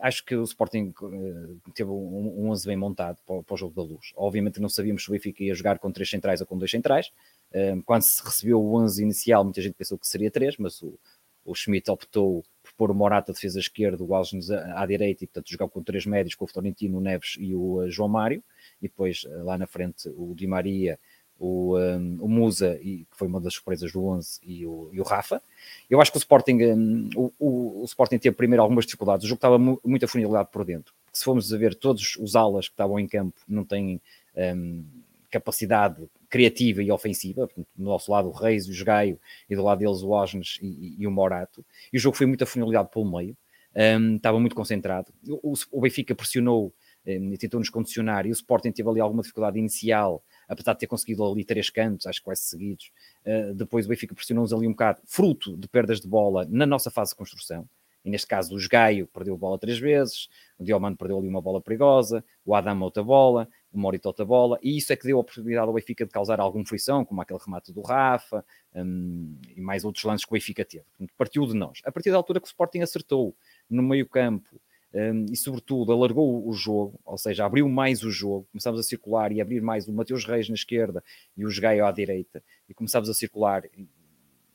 [0.00, 3.82] acho que o Sporting eh, teve um, um 11 bem montado para, o jogo da
[3.82, 4.12] luz.
[4.16, 7.10] Obviamente não sabíamos se o Benfica ia jogar com três centrais ou com dois centrais.
[7.54, 10.98] Um, quando se recebeu o 11 inicial, muita gente pensou que seria três, mas o,
[11.44, 15.26] o Schmidt optou por pôr o Morata defesa esquerda, o Alves à, à direita e
[15.26, 18.42] portanto jogar com três médios, com o Florentino, o Neves e o João Mário
[18.80, 20.98] e depois eh, lá na frente o Di Maria,
[21.40, 25.00] o, um, o Musa, e, que foi uma das surpresas do 11, e o, e
[25.00, 25.42] o Rafa.
[25.88, 29.28] Eu acho que o Sporting, um, o, o, o, Sporting teve primeiro algumas dificuldades, o
[29.28, 30.92] jogo estava mu muito afunilado por dentro.
[31.10, 34.00] Se formos a ver, todos os alas que estavam em campo não têm
[34.36, 34.84] um,
[35.30, 39.78] capacidade criativa e ofensiva, Portanto, do nosso lado o Reis, o Gaio, e do lado
[39.78, 43.34] deles o Osnes e, e, o Morato, e o jogo foi muito afunilado pelo meio,
[43.74, 45.10] um, estava muito concentrado.
[45.26, 46.72] O, o Benfica pressionou
[47.06, 51.24] e tentou-nos condicionar, e o Sporting teve ali alguma dificuldade inicial, apesar de ter conseguido
[51.24, 52.90] ali três cantos, acho que quase seguidos.
[53.24, 56.90] Uh, depois o Benfica pressionou-nos ali um bocado, fruto de perdas de bola na nossa
[56.90, 57.68] fase de construção.
[58.04, 61.40] E neste caso o Gaio perdeu a bola três vezes, o Diomando perdeu ali uma
[61.40, 65.18] bola perigosa, o Adam outra bola, o Morito outra bola, e isso é que deu
[65.18, 69.60] a oportunidade ao Benfica de causar alguma frição, como aquele remate do Rafa um, e
[69.60, 70.84] mais outros lances que o Benfica teve.
[71.16, 71.80] Partiu de nós.
[71.84, 73.34] A partir da altura que o Sporting acertou
[73.68, 74.60] no meio campo,
[74.92, 78.46] um, e, sobretudo, alargou o jogo, ou seja, abriu mais o jogo.
[78.50, 81.02] Começámos a circular e abrir mais o Mateus Reis na esquerda
[81.36, 83.62] e o Gaio à direita, e começámos a circular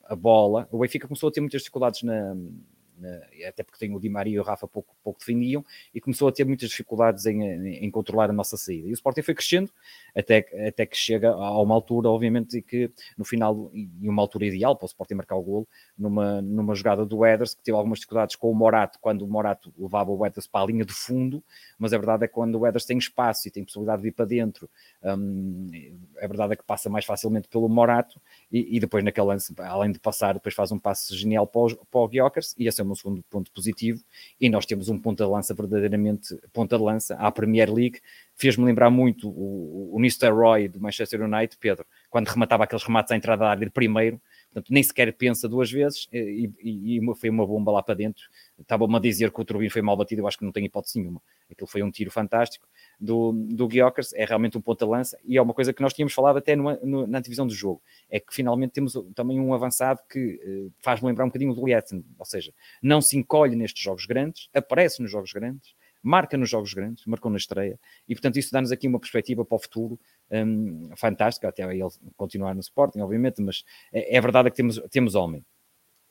[0.03, 0.67] a bola.
[0.71, 2.35] O Benfica começou a ter muitas dificuldades na,
[3.47, 6.31] até porque tem o Di Maria e o Rafa pouco, pouco defendiam, e começou a
[6.31, 8.87] ter muitas dificuldades em, em, controlar a nossa saída.
[8.87, 9.69] E o Sporting foi crescendo
[10.15, 14.75] até, até que chega a uma altura, obviamente, que no final, e uma altura ideal
[14.75, 18.35] para o Sporting marcar o golo, numa, numa jogada do Eders, que teve algumas dificuldades
[18.35, 21.43] com o Morato, quando o Morato levava o Eders para a linha de fundo,
[21.77, 24.11] mas a verdade é que quando o Eders tem espaço e tem possibilidade de ir
[24.11, 24.69] para dentro,
[25.03, 25.69] hum,
[26.17, 28.19] a verdade é que passa mais facilmente pelo Morato,
[28.51, 31.85] e, e, depois naquele lance, além de passar, depois faz um passe genial para o,
[31.85, 32.09] para o
[32.57, 34.01] e esse é o meu segundo ponto positivo,
[34.39, 37.99] e nós temos um ponta de lança verdadeiramente ponta de lança, à Premier League,
[38.35, 43.15] fez-me lembrar muito o, o Roy do Manchester United, Pedro, quando rematava aqueles remates à
[43.15, 47.29] entrada da área de primeiro, portanto, nem sequer pensa duas vezes e, e, e foi
[47.29, 48.23] uma bomba lá para dentro.
[48.59, 50.99] Estava-me a dizer que o Turbino foi mal batido, eu acho que não tem hipótese
[50.99, 51.21] nenhuma.
[51.49, 52.67] Aquilo foi um tiro fantástico
[52.99, 56.37] do, do Guiocas, é realmente um ponta-lança e é uma coisa que nós tínhamos falado
[56.37, 60.73] até no, na divisão do jogo, é que finalmente temos também um avançado que uh,
[60.81, 65.01] faz-me lembrar um bocadinho do Lietzen, ou seja, não se encolhe nestes jogos grandes, aparece
[65.01, 68.87] nos jogos grandes, marca nos jogos grandes, marcou na estreia, e portanto isso dá-nos aqui
[68.87, 69.99] uma perspectiva para o futuro
[70.31, 75.15] um, fantástica, até ele continuar no Sporting, obviamente, mas é, é verdade que temos, temos
[75.15, 75.43] homem.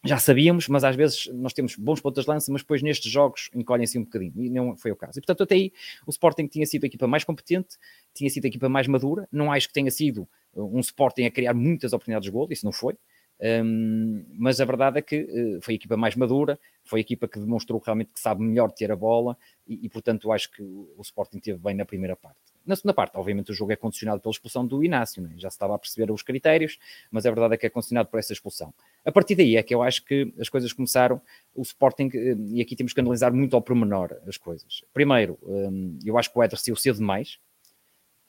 [0.04, 3.48] Já sabíamos, mas às vezes nós temos bons pontos de lança, mas depois nestes jogos
[3.54, 5.18] encolhem-se um bocadinho, e não foi o caso.
[5.18, 5.72] E portanto, até aí
[6.06, 7.78] o Sporting tinha sido a equipa mais competente,
[8.12, 11.54] tinha sido a equipa mais madura, não acho que tenha sido um Sporting a criar
[11.54, 12.96] muitas oportunidades de gol, isso não foi,
[13.40, 17.26] um, mas a verdade é que uh, foi a equipa mais madura, foi a equipa
[17.26, 19.36] que demonstrou realmente que sabe melhor ter a bola
[19.66, 22.53] e, e portanto, acho que o Sporting teve bem na primeira parte.
[22.66, 25.34] Na segunda parte, obviamente, o jogo é condicionado pela expulsão do Inácio, né?
[25.36, 26.78] já se estava a perceber os critérios,
[27.10, 28.72] mas a verdade é que é condicionado por essa expulsão.
[29.04, 31.20] A partir daí é que eu acho que as coisas começaram,
[31.54, 34.82] o Sporting, eh, e aqui temos que analisar muito ao pormenor as coisas.
[34.94, 37.38] Primeiro, um, eu acho que o Éder saiu cedo demais,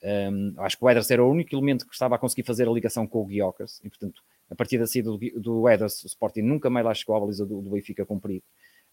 [0.02, 2.70] um, acho que o Ederson era o único elemento que estava a conseguir fazer a
[2.70, 6.42] ligação com o Guiocas, e portanto, a partir da saída do, do Ederson, o Sporting
[6.42, 8.44] nunca mais lá chegou à baliza do, do Benfica cumprido.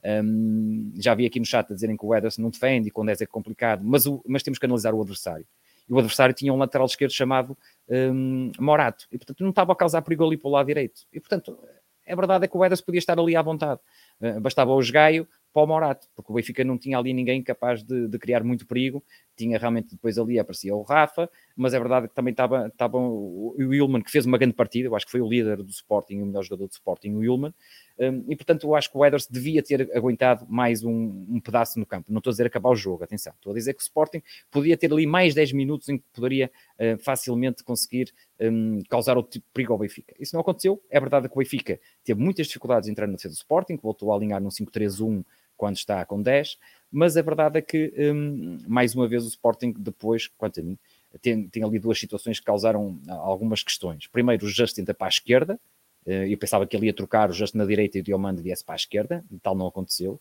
[0.05, 3.09] Um, já vi aqui no chat a dizerem que o Ederson não defende e quando
[3.09, 5.45] é, é complicado, mas, o, mas temos que analisar o adversário.
[5.89, 7.57] E o adversário tinha um lateral esquerdo chamado
[7.89, 11.01] um, Morato, e portanto não estava a causar perigo ali para o lado direito.
[11.11, 11.57] E portanto,
[12.05, 13.79] a verdade é que o Ederson podia estar ali à vontade.
[14.19, 17.83] Uh, bastava o esgaio para o Morato, porque o Benfica não tinha ali ninguém capaz
[17.83, 19.03] de, de, criar muito perigo.
[19.37, 23.55] Tinha realmente depois ali aparecia o Rafa, mas é verdade que também estava, estava o
[23.57, 24.87] Wilman, que fez uma grande partida.
[24.87, 27.53] Eu acho que foi o líder do Sporting, o melhor jogador do Sporting, o Wilman.
[27.99, 31.79] Um, e portanto, eu acho que o Ederson devia ter aguentado mais um, um, pedaço
[31.79, 32.11] no campo.
[32.11, 33.33] Não estou a dizer acabar o jogo, atenção.
[33.33, 36.49] Estou a dizer que o Sporting podia ter ali mais 10 minutos em que poderia
[36.79, 40.15] uh, facilmente conseguir um, causar o tipo perigo ao Benfica.
[40.19, 40.81] Isso não aconteceu.
[40.89, 44.11] É verdade que o Benfica teve muitas dificuldades em entrar na defesa do Sporting, voltou
[44.11, 45.23] a alinhar num 5-3-1
[45.55, 46.57] quando está com 10,
[46.91, 50.77] mas a verdade é que, um, mais uma vez, o Sporting depois, quanto a mim,
[51.21, 54.07] tem, tem ali duas situações que causaram algumas questões.
[54.07, 55.59] Primeiro, o Justin para a esquerda,
[56.05, 58.63] eh, eu pensava que ele ia trocar o Justin na direita e o Diomande viesse
[58.63, 60.19] para a esquerda, tal não aconteceu.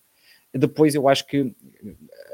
[0.55, 1.55] Depois eu acho que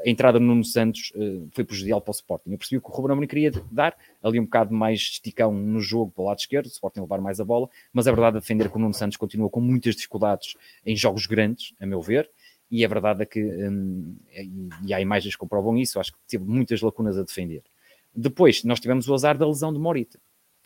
[0.05, 2.51] a entrada no Nuno Santos uh, foi prejudicial para o Sporting.
[2.51, 6.11] Eu percebi que o Ruben Amorim queria dar ali um bocado mais esticão no jogo
[6.11, 8.69] para o lado esquerdo, o Sporting levar mais a bola, mas a verdade é defender
[8.69, 12.29] que o Nuno Santos continua com muitas dificuldades em jogos grandes, a meu ver,
[12.69, 14.17] e a verdade é que, um,
[14.85, 17.63] e há imagens que comprovam isso, acho que teve muitas lacunas a defender.
[18.13, 20.19] Depois, nós tivemos o azar da lesão de Morita.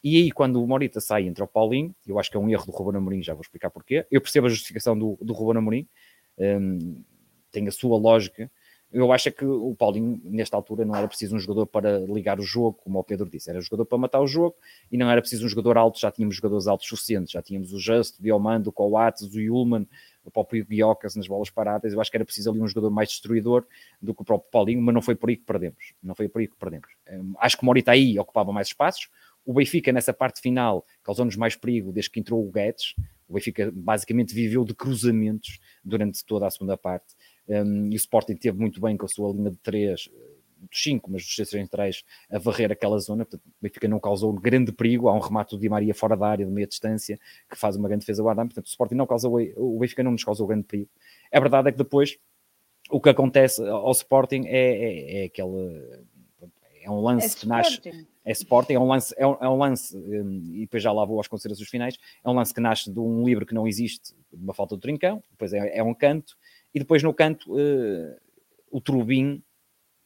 [0.04, 2.66] E aí, quando o Morita sai entre o Paulinho, eu acho que é um erro
[2.66, 4.06] do Ruben Amorim, já vou explicar porquê.
[4.12, 5.88] Eu percebo a justificação do, do Ruben Amorim,
[6.38, 7.02] um,
[7.52, 8.52] tem a sua lógica.
[8.92, 12.40] Eu acho é que o Paulinho, nesta altura, não era preciso um jogador para ligar
[12.40, 14.56] o jogo, como o Pedro disse, era um jogador para matar o jogo
[14.92, 17.80] e não era preciso um jogador alto, já tínhamos jogadores altos suficientes, já tínhamos o
[17.80, 19.88] Justo, o Diomando, o Coates, o Yulman,
[20.24, 21.94] o próprio Guiocas nas bolas paradas.
[21.94, 23.66] Eu acho que era preciso ali um jogador mais destruidor
[24.02, 25.94] do que o próprio Paulinho, mas não foi por aí que perdemos.
[26.02, 26.88] Não foi por aí que perdemos.
[27.10, 29.10] Um, acho que o Morita aí ocupava mais espaços.
[29.46, 32.96] O Benfica, nessa parte final, causou-nos mais perigo desde que entrou o Guedes.
[33.28, 37.14] O Benfica basicamente viveu de cruzamentos durante toda a segunda parte.
[37.48, 40.10] Um, e o Sporting teve muito bem com a sua linha de três
[40.70, 43.26] dos cinco, mas dos seis centrais a varrer aquela zona.
[43.26, 45.08] Portanto, o Benfica não causou grande perigo.
[45.08, 47.88] Há um remate do Di Maria fora da área, de meia distância, que faz uma
[47.88, 48.48] grande defesa ao Adam.
[48.48, 50.90] Portanto, o Sporting não causou, o Benfica não nos causou grande perigo.
[51.32, 52.18] A verdade é que depois
[52.90, 56.04] o que acontece ao Sporting é, é, é aquele.
[56.82, 57.82] É um lance é que nasce.
[58.26, 61.04] É Sporting, é um lance, é um, é um lance um, e depois já lá
[61.04, 61.98] vou às considerações finais.
[62.24, 64.82] É um lance que nasce de um livro que não existe, de uma falta do
[64.82, 66.38] trincão, depois é, é um canto,
[66.74, 68.16] e depois no canto uh,
[68.72, 69.44] o Trubin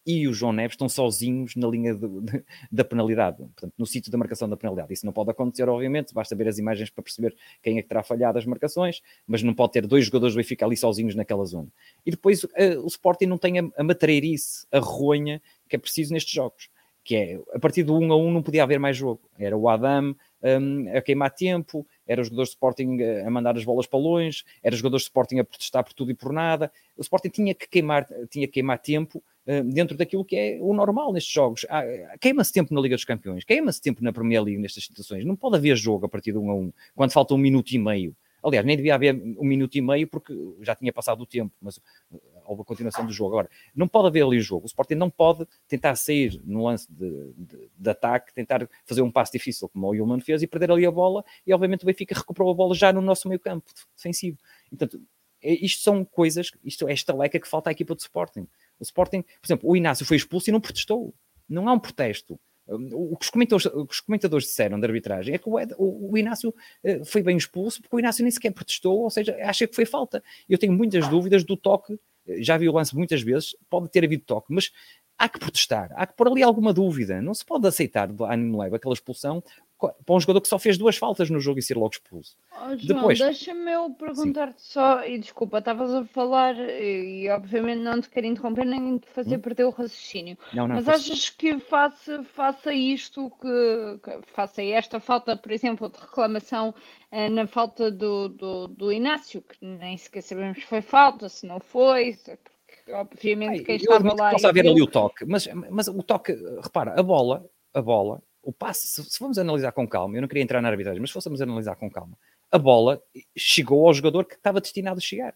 [0.07, 4.09] e o João Neves estão sozinhos na linha de, de, da penalidade, portanto, no sítio
[4.09, 4.93] da marcação da penalidade.
[4.93, 8.01] Isso não pode acontecer, obviamente, basta ver as imagens para perceber quem é que terá
[8.01, 11.67] falhado as marcações, mas não pode ter dois jogadores do Benfica ali sozinhos naquela zona.
[12.05, 12.49] E depois uh,
[12.81, 16.69] o Sporting não tem a, a matreirice, a ronha que é preciso nestes jogos,
[17.03, 19.21] que é, a partir do 1 a 1 não podia haver mais jogo.
[19.39, 23.63] Era o Adam um, a queimar tempo, era os jogadores de Sporting a mandar as
[23.63, 26.71] bolas para longe, era os jogadores de Sporting a protestar por tudo e por nada.
[26.97, 30.73] O Sporting tinha que queimar, tinha que queimar tempo eh, dentro daquilo que é o
[30.73, 31.65] normal nestes jogos.
[31.69, 31.83] Ah,
[32.19, 35.23] queima-se tempo na Liga dos Campeões, queima-se tempo na Premier League nestas situações.
[35.25, 37.79] Não pode haver jogo a partir de um a um, quando falta um minuto e
[37.79, 38.15] meio.
[38.43, 41.79] Aliás, nem devia haver um minuto e meio porque já tinha passado o tempo, mas
[42.13, 43.31] eh, houve a continuação do jogo.
[43.31, 44.65] Agora, não pode haver ali o jogo.
[44.65, 49.11] O Sporting não pode tentar sair no lance de, de, de ataque, tentar fazer um
[49.11, 51.25] passo difícil como o Yulman fez e perder ali a bola.
[51.45, 54.37] E obviamente o Benfica recuperou a bola já no nosso meio campo defensivo.
[54.69, 55.01] Portanto,
[55.41, 58.47] é, isto são coisas, isto é esta leca que falta à equipa do Sporting.
[58.79, 61.13] O Sporting, por exemplo, o Inácio foi expulso e não protestou.
[61.47, 62.39] Não há um protesto.
[62.67, 66.17] O que os comentadores, os comentadores disseram da arbitragem é que o, Ed, o, o,
[66.17, 69.73] Inácio uh, foi bem expulso porque o Inácio nem sequer protestou, ou seja, acha que
[69.73, 70.21] foi falta.
[70.49, 71.97] Eu tenho muitas dúvidas do toque,
[72.39, 74.69] já vi o lance muitas vezes, pode ter havido toque, mas
[75.17, 77.21] há que protestar, há que pôr ali alguma dúvida.
[77.21, 79.41] Não se pode aceitar do ânimo leve aquela expulsão
[79.77, 82.35] para um jogador que só fez duas faltas no jogo e ser logo expulso.
[82.51, 83.19] Oh, João, Depois...
[83.19, 88.25] deixa-me eu perguntar-te só, e desculpa, estavas a falar, e, e, obviamente não te quero
[88.25, 89.41] interromper nem te fazer hum?
[89.41, 94.99] perder o raciocínio, não, não, mas achas que faça, faça isto, que, que, faça esta
[94.99, 96.73] falta, por exemplo, de reclamação
[97.11, 101.45] eh, na falta do, do, do, Inácio, que nem sequer sabemos se foi falta, se
[101.45, 104.31] não foi, porque obviamente Ai, quem estava lá...
[104.31, 108.53] Posso haver ali o toque, mas, mas o toque, repara, a bola, a bola o
[108.53, 111.13] passe, se, se vamos analisar com calma, eu não queria entrar na arbitragem, mas se
[111.13, 112.17] fôssemos analisar com calma,
[112.49, 113.03] a bola
[113.35, 115.35] chegou ao jogador que estava destinado a chegar.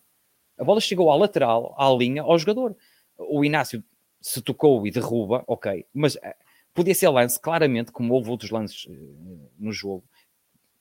[0.57, 2.73] A bola chegou à lateral, à linha, ao jogador.
[3.17, 3.83] O Inácio
[4.21, 6.35] se tocou e derruba, ok, mas eh,
[6.73, 10.05] podia ser lance, claramente, como houve outros lances uh, no jogo,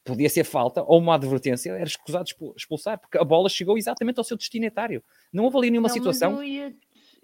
[0.05, 4.25] podia ser falta ou uma advertência, era escusado expulsar, porque a bola chegou exatamente ao
[4.25, 5.03] seu destinatário.
[5.33, 6.37] Não houve ali nenhuma não, situação.
[6.37, 6.77] Eu ia,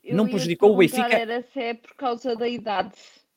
[0.03, 1.17] eu não prejudicou o Benfica.
[1.17, 2.91] Era se é por causa da idade.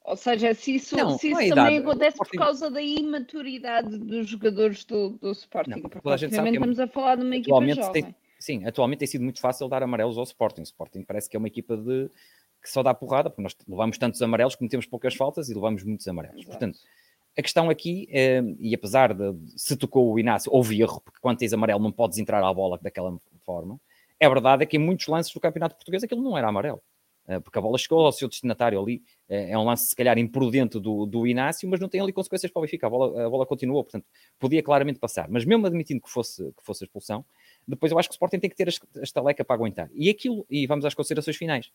[0.09, 4.27] Ou seja, se isso, não, se isso é também acontece por causa da imaturidade dos
[4.27, 7.91] jogadores do, do Sporting, não, porque obviamente estamos a falar de uma equipa jovem.
[7.91, 10.61] Tem, sim, atualmente tem sido muito fácil dar amarelos ao Sporting.
[10.61, 12.09] O Sporting parece que é uma equipa de,
[12.59, 16.07] que só dá porrada, porque nós levamos tantos amarelos, cometemos poucas faltas e levamos muitos
[16.07, 16.41] amarelos.
[16.41, 16.57] Exato.
[16.57, 16.79] Portanto,
[17.37, 21.37] a questão aqui, é, e apesar de se tocou o Inácio, houve erro, porque quando
[21.37, 23.79] tens amarelo não podes entrar à bola daquela forma,
[24.19, 26.81] é verdade é que em muitos lances do Campeonato Português aquilo não era amarelo.
[27.29, 30.17] Eh, porque a bola chegou ao seu destinatário ali, eh, é um lance se calhar
[30.17, 33.29] imprudente do, do Inácio, mas não tem ali consequências para o Benfica, a bola, a
[33.29, 34.05] bola continuou, portanto,
[34.39, 37.23] podia claramente passar, mas mesmo admitindo que fosse, que fosse a expulsão,
[37.67, 39.91] depois eu acho que o Sporting tem que ter a estaleca para aguentar.
[39.93, 41.69] E aquilo, e vamos às considerações finais.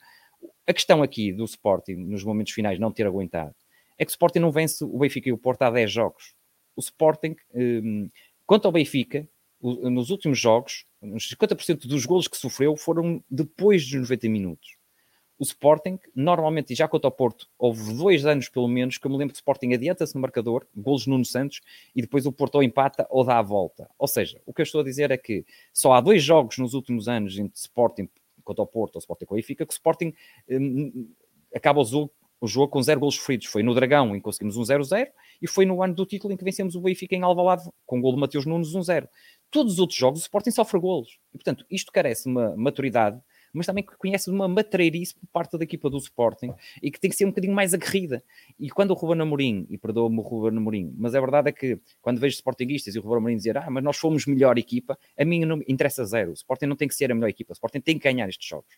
[0.67, 3.55] A questão aqui do Sporting, nos momentos finais, não ter aguentado,
[3.97, 6.35] é que o Sporting não vence o Benfica e o Porto há 10 jogos.
[6.75, 8.11] O Sporting, um,
[8.45, 9.29] quanto ao Benfica,
[9.63, 14.84] nos últimos jogos, uns 50% dos golos que sofreu foram depois dos 90 minutos
[15.39, 19.11] o Sporting, normalmente, e já quanto ao Porto, houve dois anos pelo menos que eu
[19.11, 21.61] me lembro que o Sporting adianta-se no marcador, golos Nuno Santos,
[21.95, 23.89] e depois o Porto ou empata ou dá a volta.
[23.99, 26.75] Ou seja, o que eu estou a dizer é que só há dois jogos nos
[26.75, 28.09] últimos anos entre Sporting
[28.45, 30.13] quanto ao Porto ou Sporting com o Benfica que o Sporting
[30.49, 31.09] hum,
[31.55, 33.47] acaba o jogo, o jogo com zero golos feridos.
[33.47, 35.09] Foi no Dragão em que conseguimos um 0-0
[35.41, 38.03] e foi no ano do título em que vencemos o Benfica em Alvalade com o
[38.03, 39.09] gol de Mateus Nunes 1-0.
[39.51, 41.19] Todos os outros jogos o Sporting sofre golos.
[41.33, 43.21] E, portanto, isto carece uma maturidade
[43.55, 47.09] mas também que conhece uma matreirice por parte da equipa do Sporting e que tem
[47.09, 48.23] que ser um bocadinho mais aguerrida.
[48.59, 51.79] E quando o Ruben Amorim, e perdoa-me o Ruben Amorim, mas a verdade é que
[52.03, 55.25] quando vejo Sportingistas e o Ruben Amorim dizer ah, mas nós fomos melhor equipa, a
[55.25, 56.31] mim não interessa zero.
[56.31, 58.47] O Sporting não tem que ser a melhor equipa, o Sporting tem que ganhar estes
[58.47, 58.75] jogos.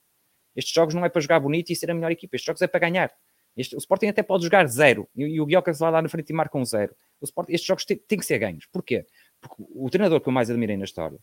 [0.54, 2.66] Estes jogos não é para jogar bonito e ser a melhor equipa, estes jogos é
[2.66, 3.10] para ganhar.
[3.56, 6.28] Este, o Sporting até pode jogar zero e, e o Guiocas vai lá na frente
[6.28, 6.94] e marca um zero.
[7.20, 8.66] O Sporting, estes jogos têm que ser ganhos.
[8.66, 9.06] Porquê?
[9.40, 11.18] Porque o treinador que eu mais admirei na história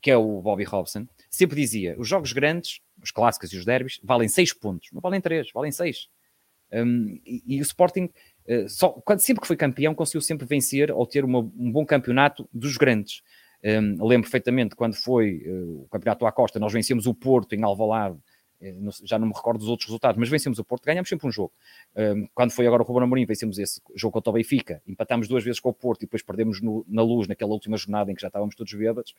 [0.00, 4.00] que é o Bobby Robson, sempre dizia: os jogos grandes, os clássicos e os derbys,
[4.02, 6.08] valem 6 pontos, não valem 3, valem 6.
[6.72, 8.10] Um, e, e, o Sporting,
[8.46, 11.84] uh, só, quando, sempre que foi campeão, conseguiu sempre vencer ou ter uma, um bom
[11.84, 13.22] campeonato dos grandes.
[13.64, 17.64] Um, lembro perfeitamente quando foi uh, o campeonato à Costa, nós vencemos o Porto em
[17.64, 18.18] Alvalade
[19.04, 21.52] já não me recordo dos outros resultados, mas vencemos o Porto, ganhamos sempre um jogo.
[22.34, 25.60] quando foi agora o Ruben Amorim, vencemos esse jogo contra o Benfica, empatámos duas vezes
[25.60, 28.28] com o Porto e depois perdemos no, na luz naquela última jornada em que já
[28.28, 29.14] estávamos todos bêbados.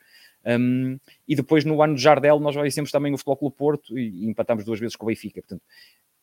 [1.26, 4.64] E depois no ano de Jardel nós vencemos também o Futebol Porto e, e empatámos
[4.64, 5.40] duas vezes com o Benfica.
[5.40, 5.62] Portanto,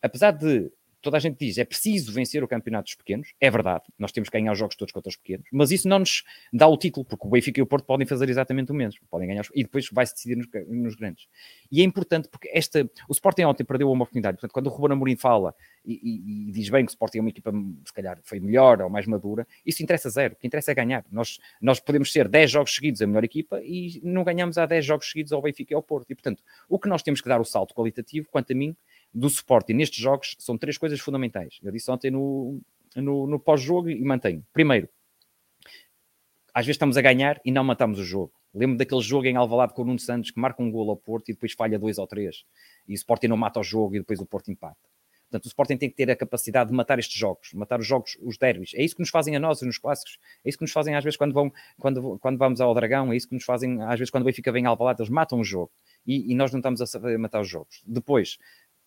[0.02, 0.72] apesar de
[1.02, 4.30] toda a gente diz é preciso vencer o campeonato dos pequenos, é verdade, nós temos
[4.30, 7.06] que ganhar os jogos todos contra os pequenos, mas isso não nos dá o título,
[7.06, 9.90] porque o Benfica e o Porto podem fazer exatamente o mesmo, podem ganhar e depois
[9.92, 11.28] vai-se decidir nos, nos, grandes.
[11.72, 14.94] E é importante porque esta, o Sporting ontem perdeu uma oportunidade, portanto, quando o Ruben
[14.94, 15.54] Amorim fala
[15.86, 17.52] e, e, e, diz bem que o Sporting é uma equipa,
[17.86, 21.06] se calhar, foi melhor ou mais madura, isso interessa zero, o que interessa é ganhar.
[21.12, 24.86] Nós, nós podemos ser 10 jogos seguidos a melhor equipa e não ganhamos há 10
[24.86, 26.12] jogos seguidos ao Benfica e ao Porto.
[26.12, 28.76] E, portanto, o que nós temos que dar o salto qualitativo, quanto a mim,
[29.14, 31.60] do suporte nestes jogos são três coisas fundamentais.
[31.64, 32.60] Eu disse ontem no,
[32.96, 34.46] no, no pós-jogo e mantenho.
[34.54, 34.90] Primeiro,
[36.54, 38.34] às vezes estamos a ganhar e não matamos o jogo.
[38.54, 41.30] Lembro daquele jogo em Alvalade com o Nuno Santos que marca um gol ao Porto
[41.30, 42.44] e depois falha dois ou três.
[42.88, 44.78] E o Sporting não mata o jogo e depois o Porto empata.
[45.30, 48.18] Portanto, o Sporting tem que ter a capacidade de matar estes jogos, matar os jogos,
[48.22, 48.72] os derbys.
[48.74, 50.18] É isso que nos fazem a nós, nos clássicos.
[50.44, 53.12] É isso que nos fazem às vezes quando, vão, quando, quando vamos ao Dragão.
[53.12, 55.02] É isso que nos fazem às vezes quando o Benfica vem ao Alvalade.
[55.02, 55.70] Eles matam o jogo.
[56.06, 57.84] E, e nós não estamos a saber matar os jogos.
[57.86, 58.38] Depois,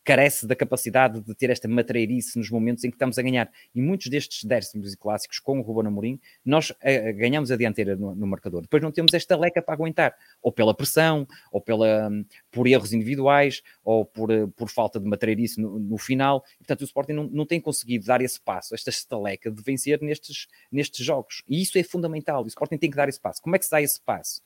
[0.05, 3.51] carece da capacidade de ter esta matreirice nos momentos em que estamos a ganhar.
[3.75, 6.75] E muitos destes décimos e clássicos com o Ruben Amorim, nós uh,
[7.17, 8.63] ganhamos a dianteira no, no, marcador.
[8.63, 12.93] Depois não temos esta leca para aguentar, ou pela pressão, ou pela, um, por erros
[12.93, 16.43] individuais, ou por, uh, por falta de matreirice no, no, final.
[16.59, 20.49] Portanto, o Sporting não, não tem conseguido dar esse passo, esta estaleca de vencer nestes,
[20.73, 21.43] nestes jogos.
[21.49, 22.43] E isso é fundamental.
[22.43, 23.43] O Sporting tem que dar esse passo.
[23.43, 24.43] Como é que se dá esse passo?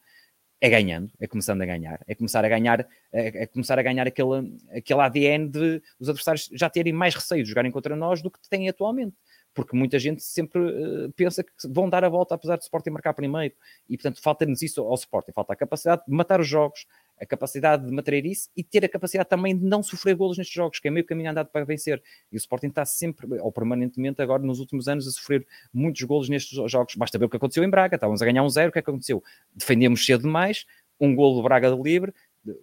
[0.65, 4.07] É ganhando, é começando a ganhar, é começar a ganhar, é, é começar a ganhar
[4.07, 8.31] aquele, aquele ADN de os adversários já terem mais receio de jogarem contra nós do
[8.31, 9.15] que têm atualmente.
[9.53, 13.13] Porque muita gente sempre uh, pensa que vão dar a volta apesar do Sporting marcar
[13.13, 13.55] primeiro.
[13.91, 15.33] E, portanto, falta-nos isso ao Sporting.
[15.33, 16.87] Falta a capacidade de matar os jogos,
[17.21, 20.55] a capacidade de materiar isso e ter a capacidade também de não sofrer golos nestes
[20.55, 22.03] jogos, que é meio caminho andado para vencer.
[22.31, 26.29] E o Sporting está sempre, ou permanentemente agora nos últimos anos, a sofrer muitos golos
[26.29, 26.95] nestes jogos.
[26.97, 28.83] Basta ver o que aconteceu em Braga, estávamos a ganhar um zero, o que é
[28.83, 29.23] que aconteceu?
[29.55, 30.67] Defendemos cedo demais,
[31.01, 32.13] um golo do Braga de livre,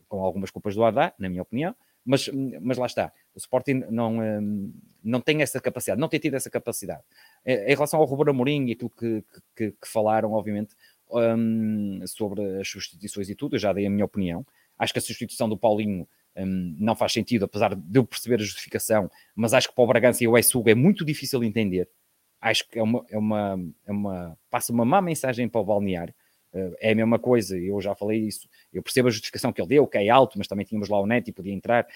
[0.07, 1.75] com algumas culpas do Haddad, na minha opinião,
[2.05, 2.29] mas,
[2.61, 3.11] mas lá está.
[3.33, 4.73] O Sporting não, hum,
[5.03, 7.01] não tem essa capacidade, não tem tido essa capacidade.
[7.45, 9.23] Em relação ao Ruben Amorim e aquilo que,
[9.55, 10.75] que, que falaram, obviamente,
[11.13, 14.45] um, sobre as substituições e tudo, eu já dei a minha opinião.
[14.77, 18.43] Acho que a substituição do Paulinho um, não faz sentido, apesar de eu perceber a
[18.43, 21.89] justificação, mas acho que para o Bragança e o Essugo é muito difícil de entender.
[22.39, 26.13] Acho que é uma, é uma, é uma passa uma má mensagem para o balneário.
[26.53, 28.49] Uh, é a mesma coisa, eu já falei isso.
[28.73, 31.05] Eu percebo a justificação que ele deu, que é alto, mas também tínhamos lá o
[31.05, 31.87] Neto e podia entrar.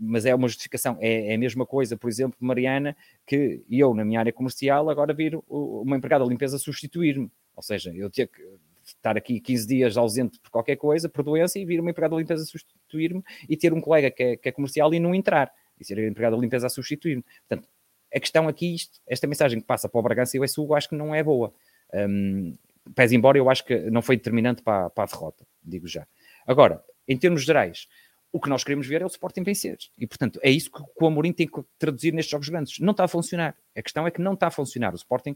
[0.00, 2.96] Mas é uma justificação, é, é a mesma coisa, por exemplo, Mariana,
[3.26, 7.30] que eu, na minha área comercial, agora vir uma empregada de limpeza substituir-me.
[7.58, 8.40] Ou seja, eu tinha que
[8.84, 12.22] estar aqui 15 dias ausente por qualquer coisa, por doença, e vir uma empregada de
[12.22, 15.52] limpeza a substituir-me e ter um colega que é, que é, comercial e não entrar,
[15.78, 17.24] e ser a empregada de limpeza a substituir-me.
[17.48, 17.68] Portanto,
[18.14, 20.88] a questão aqui, isto, esta mensagem que passa para o Bragança e o SU, acho
[20.88, 21.52] que não é boa.
[21.92, 22.56] Um,
[22.94, 26.06] pese embora eu acho que não foi determinante para, para a derrota, digo já.
[26.46, 27.88] Agora, em termos gerais,
[28.30, 29.78] o que nós queremos ver é o Sporting vencer.
[29.98, 32.78] E, portanto, é isso que o Amorim tem que traduzir nestes jogos grandes.
[32.78, 33.56] Não está a funcionar.
[33.76, 34.92] A questão é que não está a funcionar.
[34.92, 35.34] O Sporting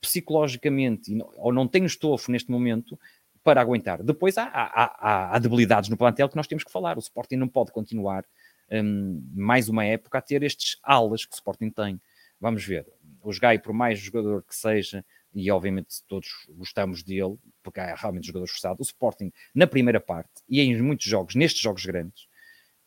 [0.00, 2.98] psicologicamente ou não tem estofo neste momento
[3.42, 4.02] para aguentar.
[4.02, 6.96] Depois há, há, há, debilidades no plantel que nós temos que falar.
[6.96, 8.24] O Sporting não pode continuar
[8.70, 12.00] um, mais uma época a ter estes alas que o Sporting tem.
[12.40, 12.86] Vamos ver.
[13.22, 18.26] O Gai, por mais jogador que seja, e obviamente todos gostamos dele, porque há realmente
[18.26, 22.26] jogadores forçados, o Sporting, na primeira parte, e em muitos jogos, nestes jogos grandes,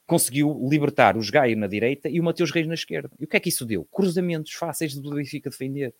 [0.05, 3.09] conseguiu libertar o Gai na direita e o Mateus Reis na esquerda.
[3.19, 3.85] E o que é que isso deu?
[3.85, 5.93] Cruzamentos fáceis de Benfica defender.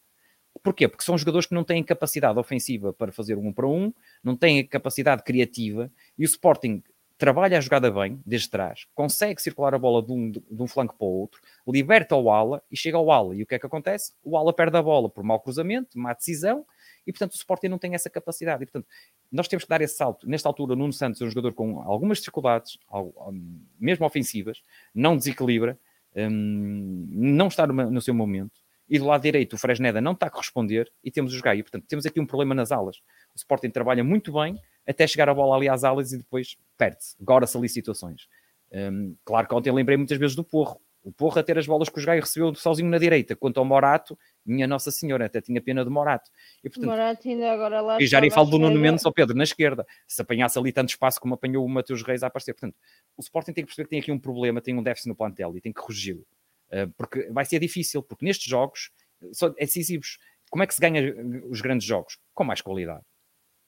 [0.64, 0.88] Porquê?
[0.88, 3.92] Porque são jogadores que não têm capacidade ofensiva para fazer um para um,
[4.24, 6.84] não têm capacidade criativa e o Sporting
[7.22, 10.96] trabalha a jogada bem, desde trás, consegue circular a bola de um, de um flanco
[10.98, 13.36] para o outro, liberta o ala e chega ao ala.
[13.36, 14.14] E o que é que acontece?
[14.24, 16.66] O ala perde a bola por mau cruzamento, má decisão,
[17.06, 18.64] e portanto o Sporting não tem essa capacidade.
[18.64, 18.88] E portanto
[19.32, 20.28] nós temos que dar esse salto.
[20.28, 22.80] Nesta altura, Nuno Santos é um jogador com algumas dificuldades,
[23.80, 25.78] mesmo ofensivas, não desequilibra,
[26.16, 28.61] hum, não está no seu momento
[28.92, 31.64] e do lado direito o Fresneda não está a corresponder e temos os Gaia.
[31.64, 32.98] Portanto, temos aqui um problema nas alas.
[33.34, 37.16] O Sporting trabalha muito bem até chegar a bola ali às alas e depois perde-se.
[37.22, 38.28] Agora-se ali situações.
[38.70, 40.82] Um, claro que ontem lembrei muitas vezes do Porro.
[41.04, 43.34] O Porro a ter as bolas que os Gaia recebeu sozinho na direita.
[43.34, 46.30] Quanto ao Morato, minha Nossa Senhora, até tinha pena de Morato.
[46.62, 49.38] E, portanto, Morato ainda agora lá e já nem falo do Nuno Mendes ao Pedro,
[49.38, 49.88] na esquerda.
[50.06, 52.54] Se apanhasse ali tanto espaço como apanhou o Mateus Reis a aparecer.
[52.54, 52.76] Portanto,
[53.18, 55.56] o Sporting tem que perceber que tem aqui um problema, tem um déficit no plantel
[55.56, 56.26] e tem que corrigi-lo.
[56.72, 58.92] Eh, porque vai ser difícil, porque nestes jogos
[59.34, 60.18] são decisivos.
[60.50, 61.14] Como é que se ganha
[61.50, 62.18] os grandes jogos?
[62.34, 63.04] Com mais qualidade.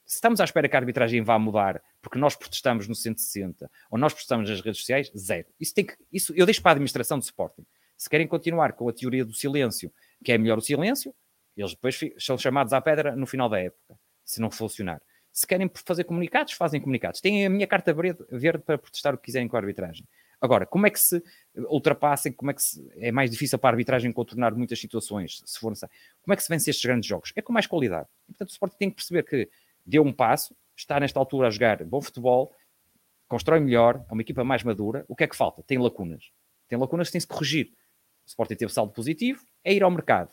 [0.06, 3.98] Se estamos à espera que a arbitragem vá mudar porque nós protestamos no 160 ou
[3.98, 5.48] nós protestamos nas redes sociais, zero.
[5.60, 7.66] Isso tem que, isso eu deixo para a administração do Sporting.
[7.96, 9.94] Se querem continuar com a teoria do silêncio,
[10.24, 11.16] que é melhor o silêncio,
[11.56, 15.02] eles depois são chamados à pedra no final da época, se não funcionar.
[15.32, 17.22] Se querem fazer comunicados, fazem comunicados.
[17.22, 20.06] Têm a minha carta verde para protestar o que quiserem com a arbitragem.
[20.44, 21.24] Agora, como é que se
[21.56, 25.58] ultrapassem, como é que se, é mais difícil para a arbitragem contornar muitas situações, se
[25.58, 25.72] for
[26.22, 27.32] Como é que se vence estes grandes jogos?
[27.34, 28.10] É com mais qualidade.
[28.28, 29.50] E, portanto, o Sporting tem que perceber que
[29.86, 32.54] deu um passo, está nesta altura a jogar bom futebol,
[33.26, 35.06] constrói melhor, é uma equipa mais madura.
[35.08, 35.64] O que é que falta?
[35.64, 36.30] Tem lacunas.
[36.68, 37.68] Tem lacunas que tem-se corrigir.
[38.26, 40.30] O Sporting teve saldo positivo, é ir ao mercado.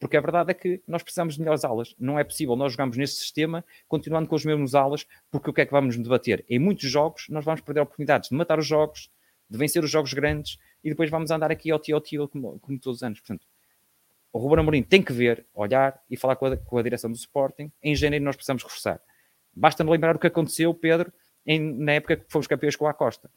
[0.00, 1.94] Porque a verdade é que nós precisamos de melhores alas.
[2.00, 5.60] Não é possível nós jogarmos neste sistema continuando com os mesmos alas, porque o que
[5.60, 6.44] é que vamos debater?
[6.48, 9.08] Em muitos jogos nós vamos perder oportunidades de matar os jogos,
[9.52, 12.58] de vencer os jogos grandes e depois vamos andar aqui ao tio ao tio como,
[12.58, 13.20] como todos os anos.
[13.20, 13.46] Portanto,
[14.32, 17.16] o Ruben Amorim tem que ver, olhar e falar com a, com a direção do
[17.16, 17.70] Sporting.
[17.82, 18.98] Em janeiro nós precisamos reforçar.
[19.54, 21.12] Basta-me lembrar o que aconteceu, Pedro,
[21.46, 23.30] em, na época que fomos campeões com a Costa.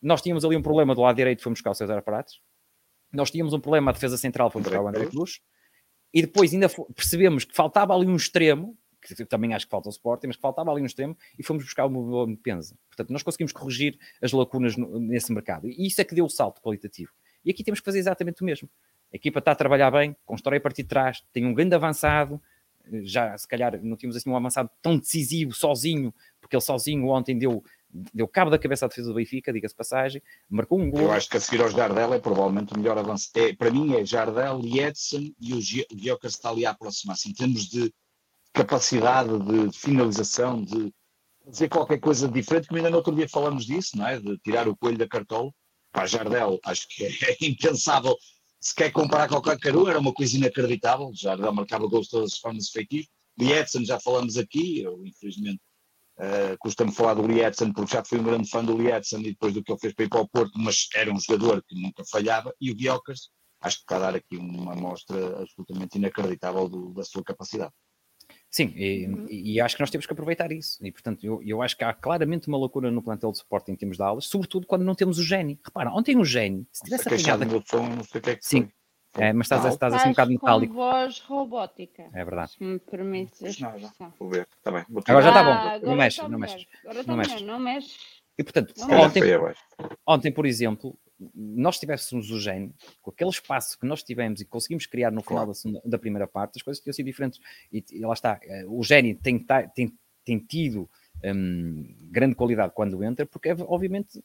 [0.00, 2.40] Nós tínhamos ali um problema do lado direito, fomos buscar o César Prates.
[3.12, 5.40] Nós tínhamos um problema à defesa central, fomos buscar o André Cruz.
[6.12, 9.90] E depois ainda percebemos que faltava ali um extremo que também acho que falta o
[9.90, 12.76] Sporting, mas que faltava ali no extremo, e fomos buscar o Penza.
[12.88, 15.68] Portanto, nós conseguimos corrigir as lacunas no, nesse mercado.
[15.68, 17.10] E isso é que deu o salto qualitativo.
[17.44, 18.68] E aqui temos que fazer exatamente o mesmo.
[19.12, 22.40] A equipa está a trabalhar bem, constrói a partir de trás, tem um grande avançado,
[23.02, 27.36] já se calhar não tínhamos assim um avançado tão decisivo, sozinho, porque ele sozinho ontem
[27.36, 27.62] deu,
[28.12, 31.02] deu cabo da cabeça à defesa do Benfica, diga-se passagem, marcou um gol.
[31.02, 33.30] Eu acho que a seguir ao Jardel é provavelmente o melhor avanço.
[33.34, 35.58] É, para mim é Jardel, Edson e o
[35.94, 37.92] Guiokas está ali a aproximar-se em termos de
[38.52, 40.92] capacidade de finalização, de
[41.46, 44.18] dizer qualquer coisa diferente, como ainda no outro dia falamos disso, não é?
[44.20, 45.50] De tirar o coelho da cartola.
[45.90, 47.10] Para Jardel, acho que é,
[47.42, 48.16] impensável.
[48.60, 51.10] Se quer comparar com o Cacaru, era uma coisa inacreditável.
[51.14, 53.08] Jardel marcava gols de todas as formas efetivas.
[53.38, 55.60] Edson, já falamos aqui, eu infelizmente
[56.18, 59.54] uh, custa-me falar do Edson, porque já fui um grande fã do Edson e depois
[59.54, 62.04] do que ele fez para ir para o Porto, mas era um jogador que nunca
[62.10, 62.54] falhava.
[62.60, 63.30] E o Guiocas,
[63.60, 67.72] acho que está a dar aqui uma amostra absolutamente inacreditável do, da sua capacidade.
[68.52, 69.26] Sim, e, uhum.
[69.30, 70.78] e, acho que nós temos que aproveitar isso.
[70.84, 73.74] E, portanto, eu, eu acho que há claramente uma loucura no plantel de suporte em
[73.74, 75.58] termos de aulas, sobretudo quando não temos o gênio.
[75.64, 77.44] Repara, ontem o gênio, se tivesse apanhado...
[77.44, 77.68] Aqui...
[77.70, 78.68] Som, não sei o que é que Sim,
[79.16, 80.74] é, mas estás, estás assim um bocado metálico.
[80.74, 82.10] Com voz robótica.
[82.12, 82.52] É verdade.
[82.52, 84.12] Se me permites a expressão.
[84.18, 84.84] Vou ver, está bem.
[85.06, 85.86] Agora já está bom.
[85.86, 86.66] não mexe, não mexe.
[87.06, 87.44] Não mexe.
[87.44, 87.96] Não mexe.
[88.38, 89.22] E portanto, ontem,
[90.06, 90.98] ontem, por exemplo,
[91.34, 95.46] nós tivéssemos o gênio, com aquele espaço que nós tivemos e conseguimos criar no final
[95.46, 95.52] da,
[95.84, 97.40] da, primeira parte, as coisas tinham sido diferentes.
[97.72, 99.44] E, e lá está, eh, o gênio tem,
[99.74, 99.92] tem,
[100.24, 100.88] tem tido
[101.24, 104.22] hum, grande qualidade quando entra, porque é, obviamente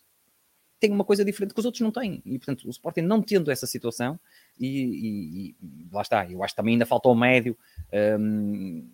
[0.79, 2.21] tem uma coisa diferente que os outros não têm.
[2.25, 4.19] E portanto, o Sporting não tendo essa situação,
[4.59, 7.57] e, e, e lá está, eu acho que também ainda falta o médio.
[8.19, 8.87] Hum,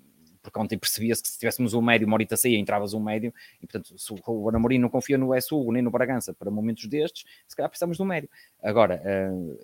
[0.43, 3.97] porque ontem percebia-se que se tivéssemos um médio, Morita saía, entravas um médio, e portanto,
[3.97, 7.69] se o Anamorim não confia no SU nem no Bragança para momentos destes, se calhar
[7.69, 8.29] precisamos de um médio.
[8.61, 9.57] Agora, uh,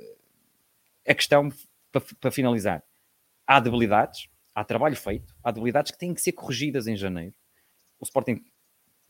[1.05, 1.51] a questão,
[1.91, 2.81] para, para finalizar,
[3.45, 7.33] há debilidades, há trabalho feito, há debilidades que têm que ser corrigidas em janeiro.
[7.99, 8.41] O Sporting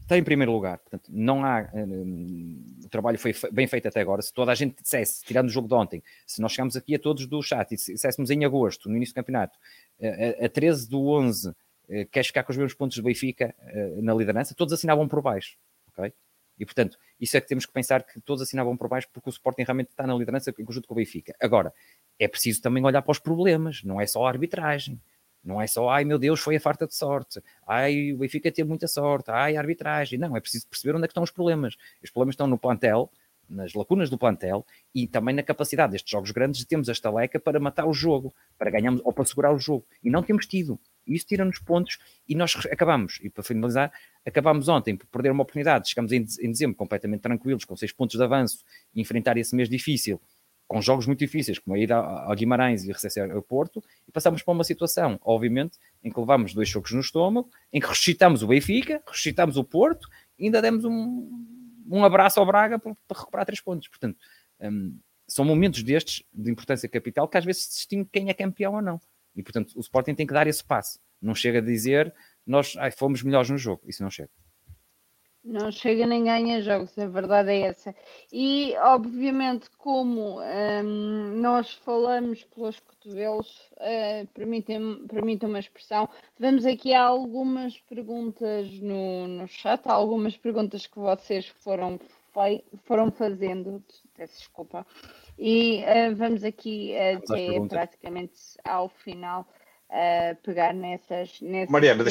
[0.10, 1.70] está em primeiro lugar, portanto, não há.
[1.72, 4.22] Um, o trabalho foi bem feito até agora.
[4.24, 7.00] Se toda a gente dissesse, tirando o jogo de ontem, se nós chegámos aqui a
[7.00, 9.58] todos do chat e disséssemos em agosto, no início do campeonato,
[10.42, 11.54] a, a 13 do 11,
[11.90, 15.22] eh, queres ficar com os mesmos pontos do Benfica eh, na liderança, todos assinavam por
[15.22, 15.58] baixo,
[15.90, 16.12] ok?
[16.58, 19.32] E portanto, isso é que temos que pensar que todos assinavam por baixo porque o
[19.32, 21.36] Sporting realmente está na liderança em conjunto com o Benfica.
[21.40, 21.72] Agora,
[22.18, 25.00] é preciso também olhar para os problemas, não é só a arbitragem.
[25.44, 28.68] Não é só, ai meu Deus, foi a farta de sorte, ai o Benfica teve
[28.68, 30.20] muita sorte, ai arbitragem.
[30.20, 31.76] Não, é preciso perceber onde é que estão os problemas.
[32.04, 33.10] Os problemas estão no plantel,
[33.50, 37.40] nas lacunas do plantel e também na capacidade destes jogos grandes de termos a estaleca
[37.40, 39.86] para matar o jogo, para ganharmos ou para segurar o jogo.
[40.04, 40.80] E não temos tido.
[41.08, 43.20] Isso tira-nos pontos e nós acabamos.
[43.24, 43.92] E para finalizar,
[44.26, 45.90] acabamos ontem por perder uma oportunidade.
[45.90, 48.64] Chegamos em dezembro completamente tranquilos, com seis pontos de avanço,
[48.94, 50.22] e enfrentar esse mês difícil
[50.70, 54.44] com jogos muito difíceis, como a ida ao Guimarães e recepção ao Porto, e passamos
[54.44, 58.48] para uma situação, obviamente, em que levamos dois chocos no estômago, em que ressuscitamos o
[58.48, 60.08] Benfica, ressuscitamos o Porto,
[60.38, 61.28] e ainda demos um,
[61.90, 63.88] um abraço ao Braga para, para recuperar três pontos.
[63.88, 64.16] Portanto,
[64.62, 64.96] um,
[65.28, 68.82] são momentos destes, de importância capital, que às vezes se distingue quem é campeão ou
[68.82, 69.02] não.
[69.36, 71.00] E, portanto, o Sporting tem que dar esse passo.
[71.20, 72.14] Não chega a dizer,
[72.46, 73.82] nós ai, fomos melhores no jogo.
[73.88, 74.30] Isso não chega.
[75.44, 77.96] Não chega nem ganha jogos, a verdade é essa.
[78.32, 86.94] E, obviamente, como hum, nós falamos pelos cotovelos, uh, permitam-me permitam uma expressão, vamos aqui
[86.94, 91.98] a algumas perguntas no, no chat, algumas perguntas que vocês foram,
[92.84, 93.82] foram fazendo,
[94.16, 94.86] peço desculpa,
[95.38, 99.48] e uh, vamos aqui até praticamente ao final
[99.92, 101.42] a pegar nessas.
[101.42, 102.06] nessas Mariana,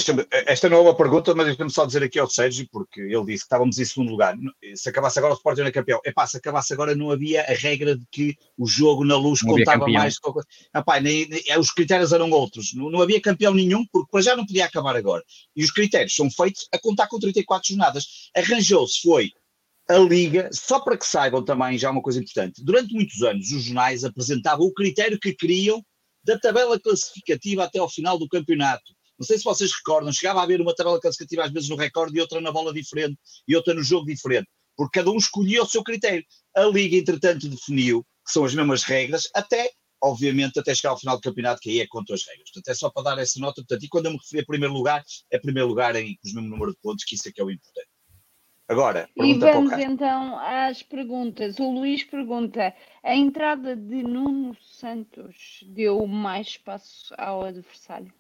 [0.47, 3.39] esta não é uma pergunta, mas deixa-me só dizer aqui ao Sérgio, porque ele disse
[3.41, 4.37] que estávamos em segundo lugar.
[4.75, 6.01] Se acabasse agora o Sporting era campeão.
[6.05, 9.55] Epá, se acabasse agora não havia a regra de que o jogo na luz não
[9.55, 10.17] contava mais.
[10.75, 12.75] Epá, nem, nem, é, os critérios eram outros.
[12.75, 15.23] Não, não havia campeão nenhum, porque para já não podia acabar agora.
[15.55, 18.31] E os critérios são feitos a contar com 34 jornadas.
[18.35, 19.31] Arranjou-se, foi
[19.89, 23.65] a Liga, só para que saibam também já uma coisa importante, durante muitos anos os
[23.65, 25.83] jornais apresentavam o critério que queriam
[26.29, 28.93] da tabela classificativa até ao final do campeonato.
[29.19, 32.19] Não sei se vocês recordam, chegava a haver uma tabela classificativa às vezes no recorde
[32.19, 33.19] e outra na bola diferente
[33.49, 36.23] e outra no jogo diferente, porque cada um escolhia o seu critério.
[36.55, 39.71] A Liga, entretanto, definiu que são as mesmas regras, até,
[40.03, 42.51] obviamente, até chegar ao final do campeonato, que aí é contra as regras.
[42.51, 43.63] Portanto, é só para dar essa nota.
[43.63, 46.35] Portanto, e quando eu me referi a primeiro lugar, é primeiro lugar em, com o
[46.35, 47.89] mesmo número de pontos, que isso é que é o importante.
[48.69, 51.59] Agora, e vamos então às perguntas.
[51.59, 58.13] O Luís pergunta: a entrada de Nuno Santos deu mais espaço ao adversário?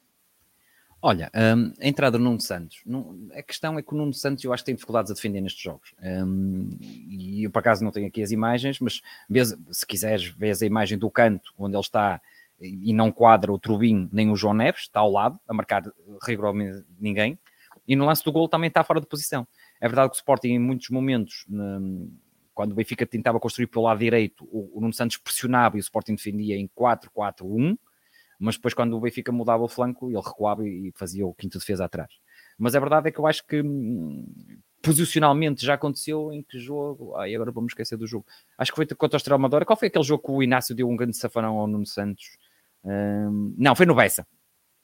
[1.00, 4.42] Olha, um, a entrada do Nuno Santos, não, a questão é que o Nuno Santos
[4.42, 5.94] eu acho que tem dificuldades a defender nestes jogos.
[6.02, 10.60] Um, e eu por acaso não tenho aqui as imagens, mas vês, se quiseres, vês
[10.62, 12.20] a imagem do canto onde ele está
[12.60, 15.84] e não quadra o Trubin nem o João Neves, está ao lado, a marcar
[16.26, 17.38] rigorosamente ninguém,
[17.86, 19.46] e no lance do gol também está fora de posição.
[19.80, 21.46] É verdade que o Sporting, em muitos momentos,
[22.54, 26.16] quando o Benfica tentava construir pelo lado direito, o, Nuno Santos pressionava e o Sporting
[26.16, 27.78] defendia em 4-4-1,
[28.38, 31.84] mas depois quando o Benfica mudava o flanco, ele recuava e fazia o quinto defesa
[31.84, 32.10] atrás.
[32.58, 34.26] Mas a verdade é que eu acho que hum,
[34.82, 37.14] posicionalmente já aconteceu em que jogo.
[37.16, 38.26] Ai, agora vamos esquecer do jogo.
[38.56, 39.64] Acho que foi contra o Estrela.
[39.64, 42.36] Qual foi aquele jogo que o Inácio deu um grande safanão ao Nuno Santos?
[42.84, 44.26] Um, não, foi no Bessa.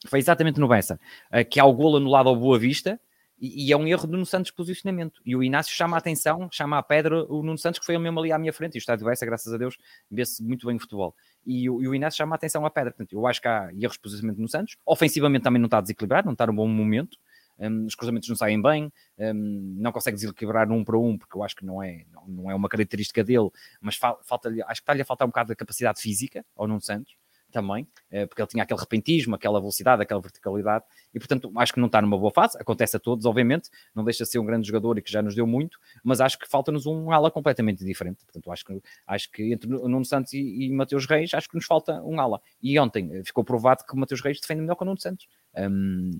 [0.07, 1.01] Foi exatamente no Bessa.
[1.32, 3.01] Uh, que há o golo anulado ao Boa Vista
[3.39, 5.20] e, e, é um erro do Nuno Santos de posicionamento.
[5.24, 8.18] E o Inácio chama a atenção, chama a pedra o Nuno Santos, que foi mesmo
[8.20, 8.74] ali à minha frente.
[8.74, 9.76] E o estádio Bessa, graças a Deus,
[10.11, 11.14] vê-se muito bem o futebol.
[11.45, 12.93] E, o, e o Inácio chama a atenção à pedra.
[12.93, 14.76] Portanto, eu acho que há erros de posicionamento no Santos.
[14.87, 17.18] Ofensivamente também não está desequilibrado, não está num bom momento
[17.59, 21.43] um, os cruzamentos não saem bem, um, não consegue desequilibrar um para um, porque eu
[21.43, 23.49] acho que não é, não, não é uma característica dele,
[23.80, 26.80] mas fa falta acho que está-lhe a faltar um bocado da capacidade física ao Nuno
[26.80, 27.16] Santos
[27.55, 30.84] também, eh, porque ele tinha aquele repentismo, aquela velocidade, aquela verticalidade,
[31.14, 34.24] e portanto acho que não está numa boa fase, acontece a todos, obviamente, não deixa
[34.24, 36.84] de ser um grande jogador e que já nos deu muito, mas acho que falta-nos
[36.84, 41.07] um ala completamente diferente, portanto acho que, acho que entre Nuno Santos e, e Mateus
[41.07, 44.20] Reis, acho que nos falta um ala, e ontem eh, ficou provado que o Mateus
[44.20, 46.11] Reis defende melhor que o Nuno Santos, um,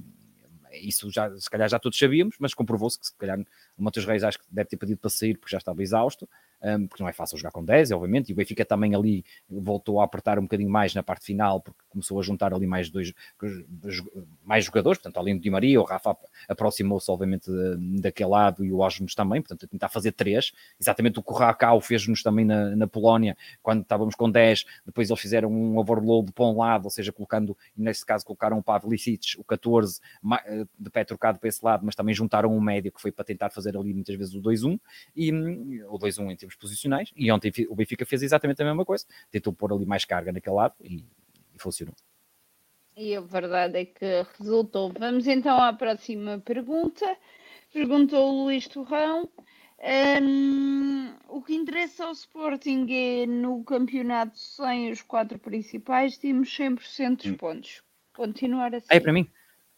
[0.81, 3.39] isso já, se calhar já todos sabíamos, mas comprovou-se que se calhar
[3.77, 6.29] o Matheus Reis acho que deve ter pedido para sair porque já estava exausto,
[6.65, 10.01] um, porque não é fácil jogar com 10, obviamente, e o Benfica também ali voltou
[10.01, 13.13] a apertar um bocadinho mais na parte final, porque começou a juntar ali mais dois,
[14.43, 16.17] mais jogadores, portanto, além do Di Maria, o Rafa
[16.49, 17.51] aproximou-se, obviamente,
[18.01, 21.35] daquele lado e o Osmos também, portanto, a tentar fazer três, exatamente o que o
[21.35, 26.33] Rakau fez-nos também na, na Polónia, quando estávamos com 10, depois eles fizeram um overload
[26.33, 30.01] para um lado, ou seja, colocando, neste caso, colocaram o Pavlicic, o 14,
[30.79, 33.51] de pé trocado para esse lado, mas também juntaram um médio que foi para tentar
[33.51, 34.81] fazer ali muitas vezes o 2-1,
[35.15, 35.33] e
[35.85, 39.53] o 2-1 em termos posicionais, e ontem o Benfica fez exatamente a mesma coisa, tentou
[39.53, 41.05] pôr ali mais carga naquele lado e,
[41.55, 41.95] e funcionou.
[42.97, 44.93] E a verdade é que resultou.
[44.97, 47.17] Vamos então à próxima pergunta.
[47.73, 49.29] Perguntou o Luís Torrão.
[50.23, 57.17] Um, o que interessa ao Sporting é no campeonato sem os quatro principais, temos 100%
[57.17, 57.35] dos hum.
[57.35, 57.83] pontos.
[58.15, 58.87] Continuar assim.
[58.89, 59.29] É para mim?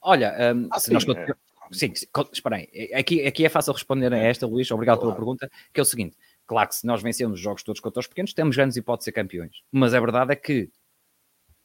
[0.00, 1.26] Olha, um, ah, se sim, nós é.
[1.72, 2.68] Sim, sim, espera aí.
[2.94, 4.70] Aqui, aqui é fácil responder a esta, Luís.
[4.70, 5.14] Obrigado claro.
[5.14, 5.50] pela pergunta.
[5.72, 6.16] Que é o seguinte:
[6.46, 9.04] claro que se nós vencemos os jogos todos contra os pequenos, temos grandes hipóteses de
[9.06, 9.62] ser campeões.
[9.70, 10.70] Mas a verdade é que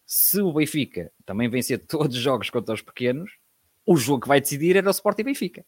[0.06, 3.32] se o Benfica também vencer todos os jogos contra os pequenos,
[3.86, 5.66] o jogo que vai decidir era o Sporting Benfica.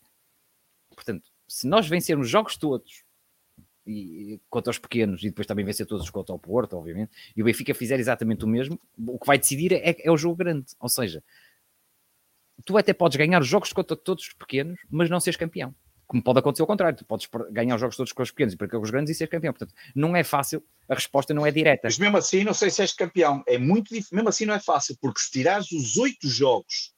[0.93, 3.03] Portanto, se nós vencermos os jogos todos
[3.85, 7.45] e, contra os pequenos e depois também vencer todos contra o Porto, obviamente, e o
[7.45, 10.67] Benfica fizer exatamente o mesmo, o que vai decidir é, é o jogo grande.
[10.79, 11.23] Ou seja,
[12.65, 15.73] tu até podes ganhar os jogos contra todos os pequenos, mas não seres campeão.
[16.13, 18.57] Como pode acontecer ao contrário, tu podes ganhar os jogos todos com os pequenos e
[18.57, 19.51] perder os grandes e ser campeão.
[19.51, 21.81] Portanto, não é fácil, a resposta não é direta.
[21.85, 23.43] Mas mesmo assim, não sei se és campeão.
[23.47, 26.93] É muito difícil, mesmo assim não é fácil, porque se tirares os oito jogos.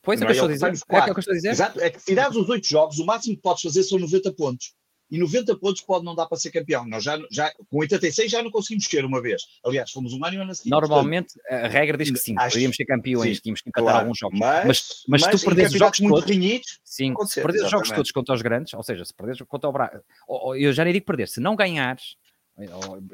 [0.00, 0.86] Pois é, que eu estou a dizer.
[0.86, 1.50] Que eu estou a dizer.
[1.50, 4.32] Exato, é que se tirares os oito jogos, o máximo que podes fazer são 90
[4.32, 4.72] pontos
[5.12, 6.86] e 90 pontos pode não dar para ser campeão.
[6.86, 9.42] Nós já, já com 86 já não conseguimos ser uma vez.
[9.62, 10.70] Aliás, fomos um ano e um ano seguinte.
[10.70, 13.90] Normalmente portanto, a regra diz que sim, acho, podíamos ser campeões, sim, tínhamos que encatar
[13.90, 14.38] claro, alguns jogos.
[14.38, 17.62] Mas, mas, mas, mas se tu perdes os jogos muito todos, renhidos, sim, se perdes
[17.62, 20.02] os jogos todos contra os grandes, ou seja, se perdes contra o Braga,
[20.56, 22.16] eu já nem digo perder, se não ganhares,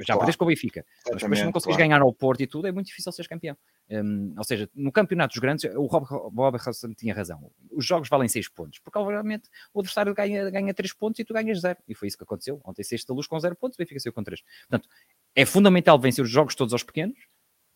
[0.00, 0.36] já claro.
[0.36, 1.88] com o Benfica, mas depois não consegues claro.
[1.88, 3.56] ganhar ao Porto e tudo, é muito difícil seres campeão.
[3.90, 7.50] Um, ou seja, no campeonato dos grandes, o Rob Hudson tinha razão.
[7.70, 11.32] Os jogos valem 6 pontos, porque obviamente o adversário ganha, ganha 3 pontos e tu
[11.32, 11.78] ganhas 0.
[11.86, 12.60] E foi isso que aconteceu.
[12.64, 14.42] Ontem sexta luz com 0 pontos, o Benfica saiu com 3.
[14.68, 14.88] Portanto,
[15.34, 17.16] é fundamental vencer os jogos todos aos pequenos,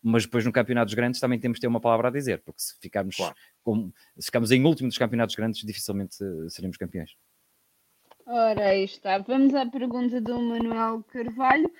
[0.01, 2.61] mas depois no campeonato dos grandes também temos de ter uma palavra a dizer, porque
[2.61, 3.35] se ficarmos, claro.
[3.63, 7.15] com, se ficarmos em último dos campeonatos grandes, dificilmente eh, seremos campeões.
[8.25, 9.17] Ora, aí está.
[9.17, 11.71] Vamos à pergunta do Manuel Carvalho.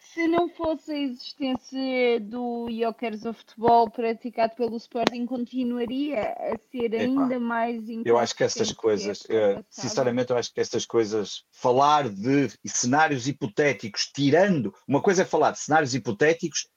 [0.00, 6.94] Se não fosse a existência do Jokers of Futebol praticado pelo Sporting, continuaria a ser
[6.94, 11.44] ainda Epa, mais Eu acho que estas coisas, eh, sinceramente, eu acho que estas coisas,
[11.50, 16.68] falar de cenários hipotéticos, tirando, uma coisa é falar de cenários hipotéticos,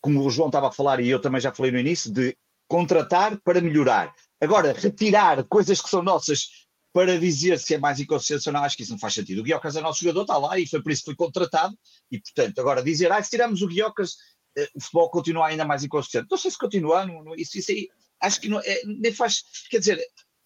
[0.00, 2.36] como o João estava a falar e eu também já falei no início, de
[2.68, 4.14] contratar para melhorar.
[4.40, 8.76] Agora, retirar coisas que são nossas para dizer se é mais inconsciente ou não, acho
[8.76, 9.40] que isso não faz sentido.
[9.40, 11.76] O Guiocas é nosso jogador, está lá e foi por isso que foi contratado,
[12.10, 14.16] e portanto, agora dizer, ah, se tiramos o Guiocas,
[14.56, 16.28] eh, o futebol continua ainda mais inconsciente.
[16.30, 17.88] Não sei se continua, não, não, isso, isso aí,
[18.20, 20.00] acho que não, é, nem faz, quer dizer,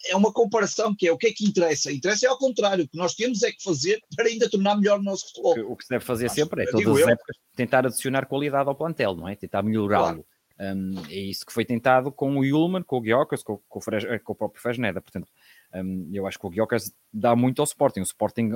[0.06, 1.92] é uma comparação que é o que é que interessa.
[1.92, 4.98] Interessa é ao contrário, o que nós temos é que fazer para ainda tornar melhor
[4.98, 5.72] o nosso futebol.
[5.72, 9.14] O que se deve fazer sempre é todas as épocas tentar adicionar qualidade ao plantel,
[9.14, 9.36] não é?
[9.36, 10.24] Tentar melhorá-lo.
[10.24, 10.26] Claro.
[10.60, 14.20] Um, é isso que foi tentado com o Yulman, com o Guiocas, com, com, o,
[14.22, 15.00] com o próprio Fresneda.
[15.00, 15.28] Portanto,
[15.74, 18.00] um, eu acho que o Guiocas dá muito ao Sporting.
[18.00, 18.52] O Sporting,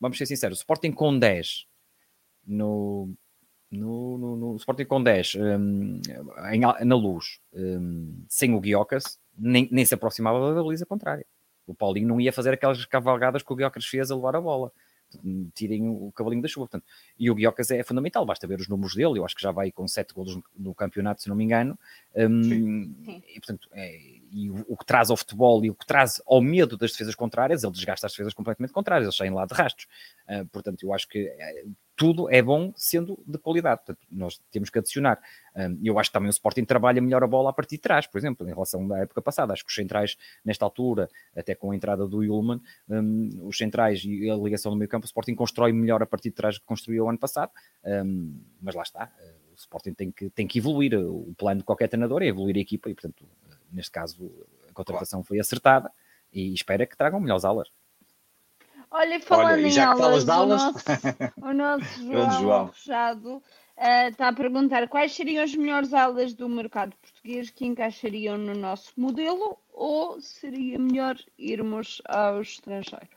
[0.00, 1.66] vamos ser sinceros, o Sporting com 10
[2.46, 3.14] no,
[3.70, 6.00] no, no, no Sporting com 10, um,
[6.52, 11.26] em, na luz, um, sem o Guiocas, nem, nem se aproximava da baliza contrária.
[11.66, 14.72] O Paulinho não ia fazer aquelas cavalgadas que o Guiocas fez a levar a bola.
[15.54, 16.66] Tirem o cavalinho da chuva.
[16.66, 16.84] Portanto,
[17.18, 19.18] e o Guiocas é fundamental, basta ver os números dele.
[19.18, 21.78] Eu acho que já vai com 7 golos no, no campeonato, se não me engano.
[22.16, 23.22] Um, Sim.
[23.28, 26.40] E, portanto, é, e o, o, que traz ao futebol e o que traz ao
[26.40, 29.86] medo das defesas contrárias, ele desgasta as defesas completamente contrárias, eles saem lá de rastros.
[30.28, 31.64] Uh, portanto, eu acho que é,
[31.96, 33.82] tudo é bom sendo de qualidade.
[33.84, 35.20] Portanto, nós temos que adicionar.
[35.54, 38.06] Um, eu acho que também o Sporting trabalha melhor a bola a partir de trás,
[38.06, 39.52] por exemplo, em relação à época passada.
[39.52, 44.02] Acho que os centrais, nesta altura, até com a entrada do Ullman, um, os centrais
[44.04, 46.60] e a ligação no meio campo, o Sporting constrói melhor a partir de trás do
[46.62, 47.52] que construiu o ano passado.
[47.84, 49.12] Um, mas lá está.
[49.52, 50.94] O Sporting tem que, tem que evoluir.
[50.94, 53.28] O plano de qualquer treinador é evoluir a equipa e, portanto,
[53.72, 54.30] neste caso,
[54.68, 55.28] a contratação claro.
[55.28, 55.90] foi acertada
[56.32, 57.68] e espera que tragam melhores aulas.
[58.90, 60.84] Olha, falando Olha, em aulas, aulas, o nosso,
[61.40, 62.68] o nosso João, João.
[62.68, 68.36] Fechado uh, está a perguntar quais seriam as melhores aulas do mercado português que encaixariam
[68.36, 73.08] no nosso modelo ou seria melhor irmos ao estrangeiro?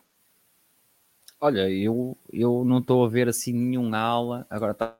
[1.41, 4.97] Olha, eu, eu não estou a ver assim nenhuma aula, agora está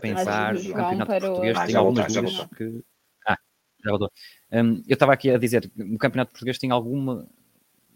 [0.00, 2.84] pensar o campeonato português ah, tem algumas dúvidas que...
[3.26, 3.38] Ah,
[3.84, 4.10] já voltou.
[4.52, 7.26] Um, eu estava aqui a dizer, no campeonato português tem alguma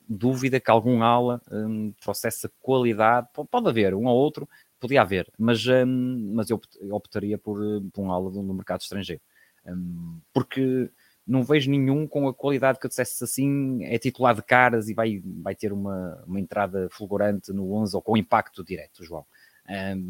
[0.09, 3.29] dúvida que algum aula um, trouxesse qualidade.
[3.51, 6.61] Pode haver, um ou outro, podia haver, mas, um, mas eu
[6.91, 7.59] optaria por,
[7.93, 9.23] por um aula no mercado estrangeiro.
[9.67, 10.91] Um, porque
[11.27, 14.95] não vejo nenhum com a qualidade que eu dissesse assim, é titular de caras e
[14.95, 19.25] vai, vai ter uma, uma entrada fulgurante no 11 ou com impacto direto, João.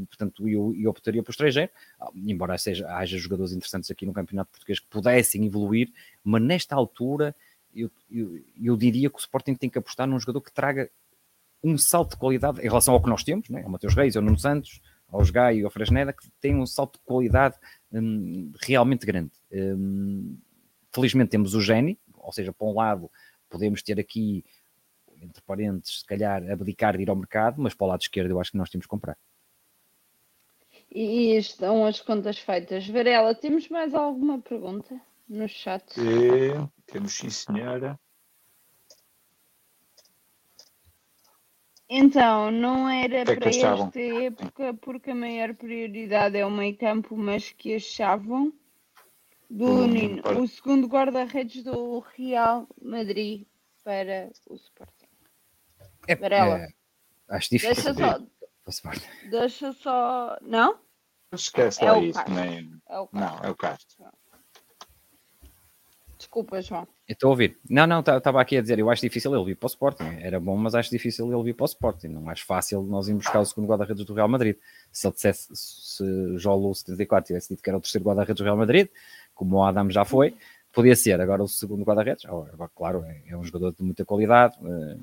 [0.08, 1.70] Portanto, eu, eu optaria por estrangeiro,
[2.14, 5.92] embora seja, haja jogadores interessantes aqui no Campeonato Português que pudessem evoluir,
[6.22, 7.34] mas nesta altura
[7.74, 10.90] eu, eu, eu, diria que o Sporting tem que apostar num jogador que traga
[11.62, 13.62] um salto de qualidade em relação ao que nós temos, né?
[13.62, 16.98] ao Mateus Reis, ao Nuno Santos, ao Gai e ao Fresneda, que tem um salto
[16.98, 17.56] de qualidade
[17.92, 19.32] hum, realmente grande.
[19.52, 20.36] Hum,
[20.92, 23.10] felizmente temos o Geni, ou seja, para um lado
[23.48, 24.44] podemos ter aqui,
[25.20, 28.40] entre parênteses, se calhar abdicar de ir ao mercado, mas para o lado esquerdo eu
[28.40, 29.16] acho que nós temos que comprar.
[30.94, 32.86] E estão as contas feitas.
[32.86, 35.00] Varela, temos mais alguma pergunta?
[35.28, 35.84] no chat.
[35.98, 37.98] É, temos sim, senhora.
[41.88, 47.16] Então, não era é para esta época, porque a maior prioridade é o meio campo,
[47.16, 48.52] mas que achavam
[49.50, 53.46] do hum, Nino, o segundo guarda-redes do Real Madrid
[53.84, 55.08] para o Sporting.
[56.08, 56.58] É, Varela.
[56.58, 56.68] É,
[57.28, 57.94] acho difícil.
[57.94, 60.38] Deixa só, deixa só.
[60.40, 60.83] Não?
[61.34, 62.80] Esquece é lá isso, nem...
[62.88, 64.04] é o Não, é o Castro.
[66.24, 66.88] Desculpa, João.
[67.06, 67.58] estou a ouvir.
[67.68, 70.04] Não, não, estava tá, aqui a dizer, eu acho difícil ele vir para o Sporting.
[70.20, 72.08] Era bom, mas acho difícil ele vir para o Sporting.
[72.08, 74.56] Não acho fácil nós irmos buscar o segundo guarda-redes do Real Madrid.
[74.90, 78.56] Se ele dissesse, se Jolo 74 tivesse dito que era o terceiro guarda-redes do Real
[78.56, 78.88] Madrid,
[79.34, 80.34] como o Adam já foi,
[80.72, 81.20] podia ser.
[81.20, 82.24] Agora o segundo guarda-redes,
[82.74, 84.56] claro, é, é, um jogador de muita qualidade.
[84.64, 84.96] Eh,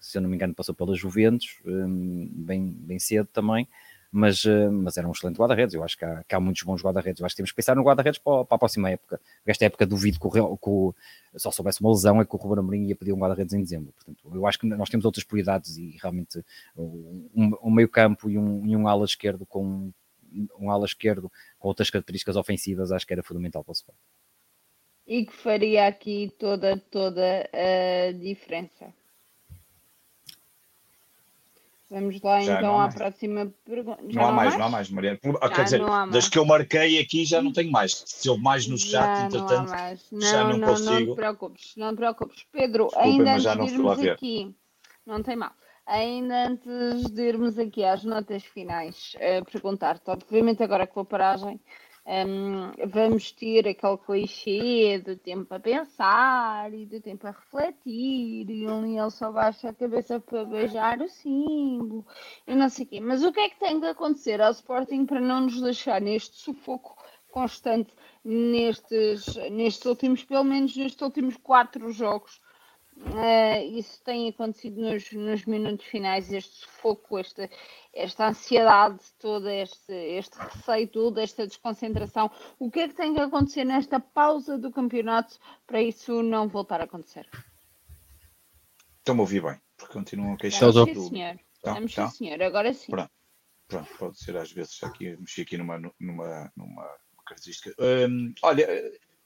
[0.00, 3.68] se eu não me engano, passou pelas Juventus, eh, bem, bem cedo também
[4.12, 5.74] mas, eh, mas era um excelente guarda-redes.
[5.74, 7.20] Eu acho que há, que há, muitos bons guarda-redes.
[7.20, 9.20] Eu acho que temos que pensar no guarda-redes para, para, a próxima época.
[9.38, 10.94] Porque esta época duvido que, o, que o,
[11.36, 13.92] só soubesse uma lesão é que o Ruben Amorim ia pedir um guarda-redes em dezembro.
[13.92, 16.44] Portanto, eu acho que nós temos outras prioridades e realmente
[16.76, 19.92] um, um meio campo e um, e um ala esquerdo com
[20.58, 23.98] um ala esquerdo com outras características ofensivas acho que era fundamental para o Sport.
[25.04, 28.94] E que faria aqui toda, toda a diferença.
[31.90, 34.00] Vamos lá já então à próxima pergunta.
[34.00, 35.18] Não, há mais, não há mais, Mariana.
[35.40, 35.82] Ah, quer dizer,
[36.12, 38.04] das que eu marquei aqui já não tenho mais.
[38.06, 39.72] Se houve mais no chat, já entretanto,
[40.12, 40.90] não já não, não, consigo.
[40.92, 42.46] Não te preocupes, não te preocupes.
[42.52, 44.56] Pedro, Desculpa, ainda antes de irmos aqui,
[45.04, 45.50] não tem mal.
[45.84, 51.60] Ainda antes de irmos aqui às notas finais, uh, perguntar-te, obviamente agora com a paragem,
[52.10, 58.66] um, vamos ter aquele clichê do tempo a pensar e do tempo a refletir e
[58.66, 62.04] um leão só baixa a cabeça para beijar o símbolo
[62.48, 63.00] e não sei o quê.
[63.00, 66.36] Mas o que é que tem de acontecer ao Sporting para não nos deixar neste
[66.36, 66.96] sufoco
[67.30, 67.94] constante
[68.24, 72.40] nestes, nestes últimos, pelo menos nestes últimos quatro jogos
[73.00, 77.48] Uh, isso tem acontecido nos, nos, minutos finais, este sufoco, esta,
[77.94, 82.30] esta ansiedade toda, este, este receio todo, esta desconcentração.
[82.58, 86.82] O que é que tem que acontecer nesta pausa do campeonato para isso não voltar
[86.82, 87.26] a acontecer?
[88.98, 91.40] Estão-me a ouvir bem, porque continuam a queixar Estamos, sim, senhor.
[91.58, 92.10] Então, Estamos, então?
[92.10, 92.42] sim, senhor.
[92.42, 92.90] Agora sim.
[92.90, 93.10] Pronto.
[93.66, 97.74] Pronto, pode ser às vezes aqui, mexi aqui numa, numa, numa característica.
[97.78, 98.66] Um, olha,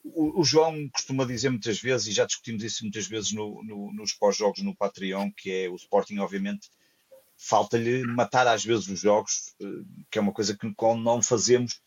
[0.05, 4.13] o, João costuma dizer muitas vezes, e já discutimos isso muitas vezes no, no, nos
[4.13, 6.69] pós-jogos no Patreon, que é o Sporting, obviamente,
[7.37, 9.55] falta-lhe matar às vezes os jogos,
[10.11, 11.81] que é uma coisa que não fazemos.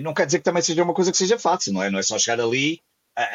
[0.00, 1.90] Não quer dizer que também seja uma coisa que seja fácil, não é?
[1.90, 2.80] Não é só chegar ali,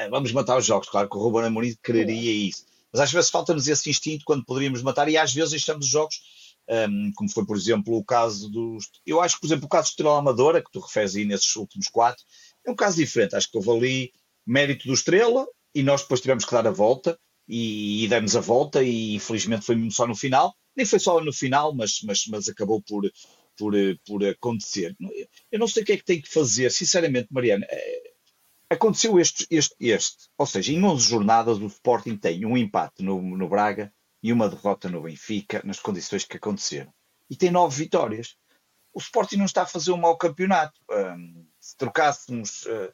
[0.10, 0.90] vamos matar os jogos.
[0.90, 2.66] Claro que o Ruben Amorim quereria isso.
[2.92, 6.20] Mas às vezes falta-nos esse instinto quando poderíamos matar e às vezes deixamos os jogos
[6.70, 8.90] um, como foi, por exemplo, o caso dos.
[9.06, 11.56] Eu acho que, por exemplo, o caso do Estrela Amadora, que tu referes aí nesses
[11.56, 12.24] últimos quatro,
[12.66, 13.36] é um caso diferente.
[13.36, 14.14] Acho que houve ali
[14.46, 18.42] mérito do Estrela e nós depois tivemos que dar a volta e, e demos a
[18.42, 20.56] volta e infelizmente foi só no final.
[20.76, 23.04] Nem foi só no final, mas, mas, mas acabou por,
[23.58, 23.74] por,
[24.06, 24.96] por acontecer.
[25.52, 27.66] Eu não sei o que é que tem que fazer, sinceramente, Mariana.
[27.70, 28.14] É,
[28.70, 30.30] aconteceu este, este, este.
[30.38, 34.48] Ou seja, em 11 jornadas o Sporting tem um empate no, no Braga e uma
[34.48, 36.94] derrota no Benfica nas condições que aconteceram.
[37.30, 38.36] E tem nove vitórias.
[38.94, 40.80] O Sporting não está a fazer um mau campeonato.
[40.90, 42.66] Um, se trocássemos.
[42.66, 42.94] Uh,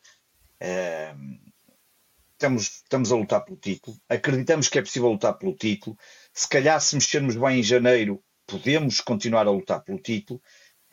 [2.33, 5.97] estamos, estamos a lutar pelo título, acreditamos que é possível lutar pelo título.
[6.33, 10.41] Se calhar, se mexermos bem em janeiro, podemos continuar a lutar pelo título.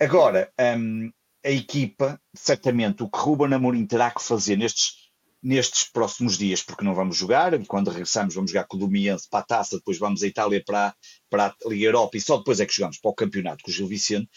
[0.01, 1.11] Agora, um,
[1.45, 5.05] a equipa, certamente, o que Ruben Amorim terá que fazer nestes
[5.45, 9.41] nestes próximos dias, porque não vamos jogar, quando regressamos vamos jogar com o Domiense para
[9.41, 10.95] a taça, depois vamos à Itália para,
[11.29, 13.75] para a Liga Europa e só depois é que jogamos para o campeonato com o
[13.75, 14.31] Gil Vicente.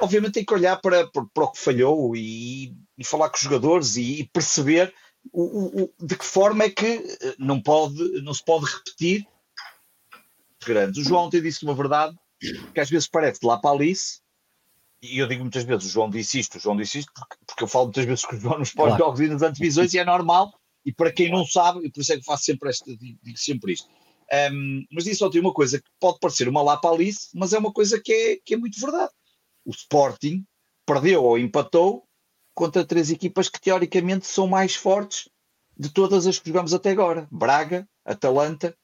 [0.00, 3.42] Obviamente tem que olhar para, para, para o que falhou e, e, falar com os
[3.42, 4.92] jogadores e, e perceber
[5.32, 9.26] o, o, de que forma é que eh, não, pode, não se pode repetir
[10.64, 11.04] grandes.
[11.04, 12.16] O João ontem disse uma verdade
[12.74, 14.20] que às vezes parece de lá para Alice,
[15.02, 17.64] e eu digo muitas vezes, o João disse isto, o João disse isto, porque, porque
[17.64, 19.24] eu falo muitas vezes com o João nos pós-jogos claro.
[19.24, 22.16] e nas antevisões e é normal, e para quem não sabe, e por isso é
[22.16, 23.88] que faço sempre, este, digo sempre isto.
[24.52, 28.00] Um, mas disse ontem uma coisa que pode parecer uma lapalice, mas é uma coisa
[28.00, 29.12] que é, que é muito verdade.
[29.64, 30.44] O Sporting
[30.86, 32.06] perdeu ou empatou
[32.54, 35.28] contra três equipas que teoricamente são mais fortes
[35.76, 38.76] de todas as que jogamos até agora: Braga, Atalanta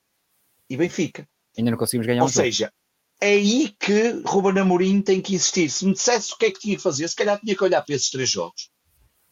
[0.70, 1.29] e Benfica.
[1.57, 2.79] Ainda não conseguimos ganhar Ou um seja, jogo
[3.20, 5.68] é aí que Ruben Amorim tem que insistir.
[5.68, 7.83] Se me dissesse o que é que tinha que fazer, se calhar tinha que olhar
[7.83, 8.70] para esses três jogos,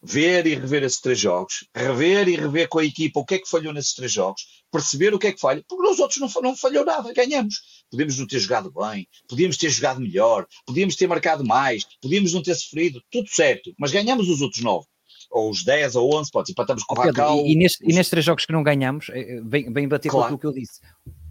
[0.02, 3.38] ver e rever esses três jogos, rever e rever com a equipa o que é
[3.38, 6.42] que falhou nesses três jogos, perceber o que é que falha, porque nos outros não,
[6.42, 7.84] não falhou nada, ganhamos.
[7.90, 12.42] Podíamos não ter jogado bem, podíamos ter jogado melhor, podíamos ter marcado mais, podíamos não
[12.42, 14.86] ter sofrido, tudo certo, mas ganhamos os outros nove
[15.30, 17.44] ou os 10 ou 11, pode empatamos com o Racau.
[17.44, 17.92] E, e, neste, os...
[17.92, 19.08] e nestes três jogos que não ganhamos,
[19.44, 20.28] vem, vem bater claro.
[20.28, 20.80] com aquilo que eu disse.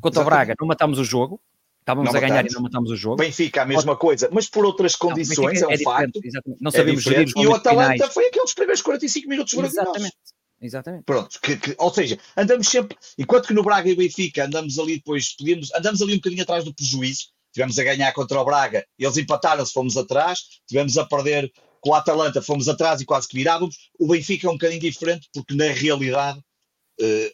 [0.02, 1.40] Contra o Braga, não matámos o jogo,
[1.86, 3.18] Estávamos não a ganhar e não matámos o jogo.
[3.18, 4.00] Benfica a mesma Pode...
[4.00, 6.20] coisa, mas por outras condições, não, é, é um facto.
[6.24, 6.64] Exatamente.
[6.64, 8.14] Não sabemos é gerir E o Atalanta finais.
[8.14, 10.16] foi aqueles primeiros 45 minutos Exatamente.
[10.60, 11.04] Exatamente.
[11.04, 14.96] Pronto, que, que, ou seja, andamos sempre, enquanto que no Braga e Benfica andamos ali
[14.96, 18.84] depois, podíamos, andamos ali um bocadinho atrás do prejuízo, tivemos a ganhar contra o Braga,
[18.98, 23.38] eles empataram-se, fomos atrás, tivemos a perder com o Atalanta, fomos atrás e quase que
[23.38, 26.40] virávamos, o Benfica é um bocadinho diferente, porque na realidade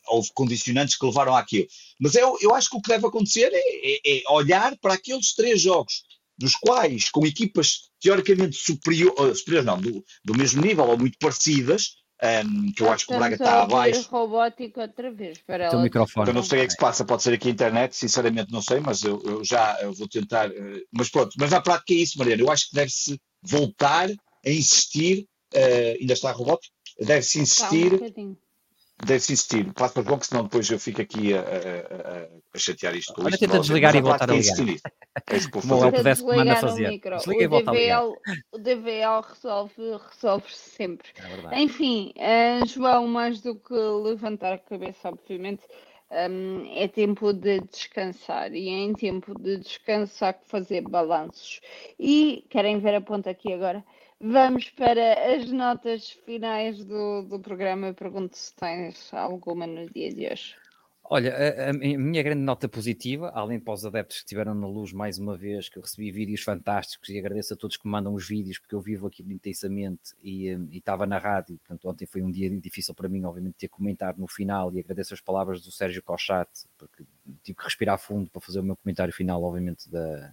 [0.08, 1.68] houve condicionantes que levaram àquilo.
[2.00, 5.34] Mas eu, eu acho que o que deve acontecer é, é, é olhar para aqueles
[5.34, 6.04] três jogos,
[6.38, 11.18] dos quais, com equipas teoricamente superior, uh, superiores, não, do, do mesmo nível ou muito
[11.20, 14.10] parecidas, um, ehm, que eu acho que o Braga está abaixo.
[14.10, 15.82] robótico outra vez para ela.
[15.82, 16.28] microfone.
[16.28, 18.52] Eu não sei o que é que se passa, pode ser aqui a internet, sinceramente
[18.52, 20.50] não sei, mas eu, eu já eu vou tentar.
[20.50, 22.42] Uh, mas pronto, mas na prática é isso, Mariana.
[22.42, 27.94] Eu acho que deve-se voltar a insistir, uh, ainda está robótico, deve-se insistir.
[28.18, 28.36] Um
[29.06, 29.74] deve-se insistir.
[29.74, 33.14] Passo para que senão depois eu fico aqui a, a, a chatear isto.
[33.18, 34.58] Olha, tenta desligar e voltar a ligar.
[35.30, 35.98] É isso que vou fazer.
[35.98, 37.00] pudesse que manda fazer.
[37.00, 38.18] Desliga o, DVL,
[38.52, 39.74] o DVL resolve,
[40.10, 41.10] resolve -se sempre.
[41.52, 45.64] É Enfim, uh, João, mais do que levantar a cabeça, obviamente,
[46.12, 51.62] um, é tempo de descansar e é em tempo de descansar que fazer balanços.
[52.00, 53.84] E querem ver a ponta aqui agora?
[54.24, 57.92] Vamos para as notas finais do, do programa.
[57.92, 60.56] Pergunto se tens alguma no dia de hoje.
[61.04, 64.94] Olha, a, a, minha grande nota positiva, além para os adeptos que estiveram na luz
[64.94, 68.14] mais uma vez, que eu recebi vídeos fantásticos e agradeço a todos que me mandam
[68.14, 72.22] os vídeos, porque eu vivo aquilo intensamente e, e estava na rádio, portanto ontem foi
[72.22, 75.72] um dia difícil para mim, obviamente, ter comentário no final e agradeço as palavras do
[75.72, 77.04] Sérgio Cochat, porque
[77.44, 80.32] tive que respirar fundo para fazer o meu comentário final, obviamente, da,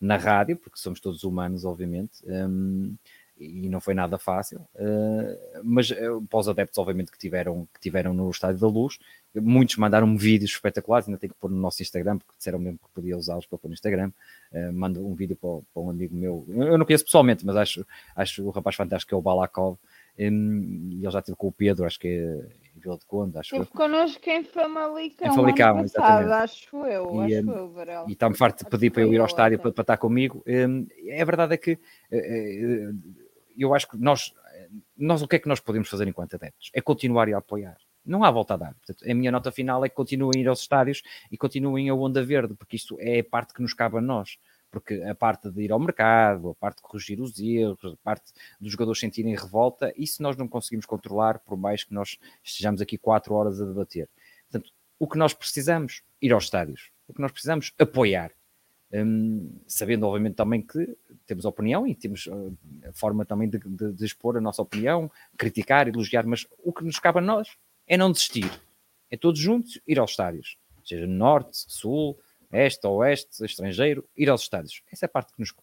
[0.00, 2.22] na rádio, porque somos todos humanos, obviamente.
[2.26, 2.96] Um,
[3.40, 7.80] e não foi nada fácil, uh, mas uh, para os adeptos, obviamente, que tiveram, que
[7.80, 8.98] tiveram no Estádio da Luz,
[9.34, 12.92] muitos mandaram-me vídeos espetaculares, ainda tenho que pôr no nosso Instagram, porque disseram mesmo que
[12.92, 14.12] podia usá-los para pôr no Instagram.
[14.52, 17.86] Uh, mando um vídeo para, para, um amigo meu, eu não conheço pessoalmente, mas acho,
[18.14, 19.78] acho o rapaz fantástico que é o Balakov,
[20.18, 23.50] e ele já esteve com o Pedro, acho que é em Vila de Conde, acho
[23.50, 26.32] Teve connosco em Famalicão, em Famalicão exatamente.
[26.32, 28.06] acho eu, e, acho eu, Varela.
[28.08, 30.42] E está-me farto de pedir para eu ir ao estádio para, para, estar comigo.
[30.46, 31.78] Um, é verdade é que
[33.56, 34.34] eu acho que nós,
[34.96, 36.70] nós o que é que nós podemos fazer enquanto adeptos?
[36.74, 37.76] É continuar a apoiar.
[38.04, 38.74] Não há volta a dar.
[38.74, 41.94] Portanto, a minha nota final é que continuem a ir aos estádios e continuem a
[41.94, 44.38] onda verde, porque isto é a parte que nos cabe a nós.
[44.70, 48.32] porque a parte de ir ao mercado, a parte de corrigir os erros, a parte
[48.60, 52.96] dos jogadores sentirem revolta, isso nós não conseguimos controlar, por mais que nós estejamos aqui
[52.96, 54.08] quatro horas a debater.
[54.50, 56.02] Portanto, o que nós precisamos?
[56.22, 56.90] Ir aos estádios.
[57.08, 57.72] O que nós precisamos?
[57.78, 58.30] Apoiar.
[58.92, 62.56] Um, sabendo, obviamente, também que temos opinião e temos uh,
[62.92, 66.98] forma também de, de, de, expor a nossa opinião, criticar, elogiar, mas o que nos
[66.98, 68.50] cabe a nós é não desistir.
[69.08, 72.18] É todos juntos ir aos estádios, seja norte, sul,
[72.52, 74.82] este, oeste, estrangeiro, ir aos estádios.
[74.90, 75.54] Essa é a parte que nos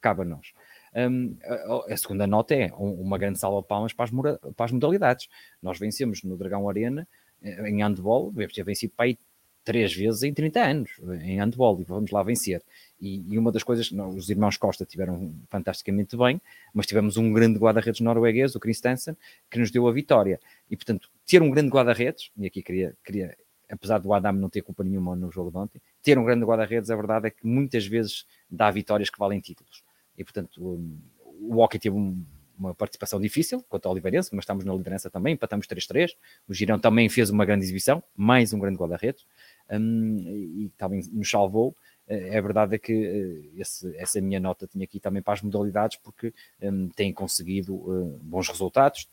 [0.00, 0.52] cabe a nós.
[0.94, 4.10] Um, a, a, segunda nota é uma grande salva de palmas para as,
[4.56, 5.28] para as modalidades.
[5.62, 7.08] Nós vencemos no Dragão Arena
[7.40, 9.18] eh, em handball, devemos ter vencido para aí
[9.64, 10.90] três vezes em 30 anos
[11.22, 12.62] em handball e vamos lá vencer.
[13.00, 16.40] E, e uma das coisas, não, os irmãos Costa tiveram fantasticamente bem,
[16.72, 19.16] mas tivemos um grande guarda-redes norueguês, o Christensen,
[19.50, 20.40] que nos deu a vitória.
[20.70, 23.36] E portanto, ter um grande guarda-redes, e aqui queria, queria,
[23.68, 26.90] apesar do Adam não ter culpa nenhuma no jogo de ontem, ter um grande guarda-redes,
[26.90, 29.82] a verdade é que muitas vezes dá vitórias que valem títulos.
[30.16, 30.98] E portanto, o,
[31.40, 32.24] o Hockey teve um,
[32.56, 36.10] uma participação difícil quanto ao Oliveirense, mas estamos na liderança também, empatamos 3-3.
[36.48, 39.26] O Girão também fez uma grande exibição, mais um grande guarda-redes
[39.72, 41.74] um, e, também nos salvou.
[42.06, 45.98] É verdade é que eh, esse, essa minha nota tinha aqui também para as modalidades,
[46.02, 49.08] porque um, têm conseguido uh, bons resultados.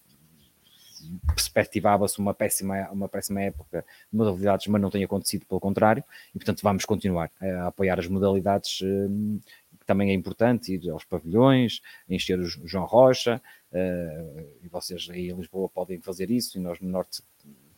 [1.28, 6.04] Perspectivava-se uma péssima, uma péssima época de modalidades, mas não tem acontecido, pelo contrário,
[6.36, 9.40] e portanto vamos continuar a apoiar as modalidades um,
[9.86, 13.42] também é importante ir aos pavilhões, encher o João Rocha,
[14.62, 17.24] e vocês aí em Lisboa podem fazer isso, e nós no Norte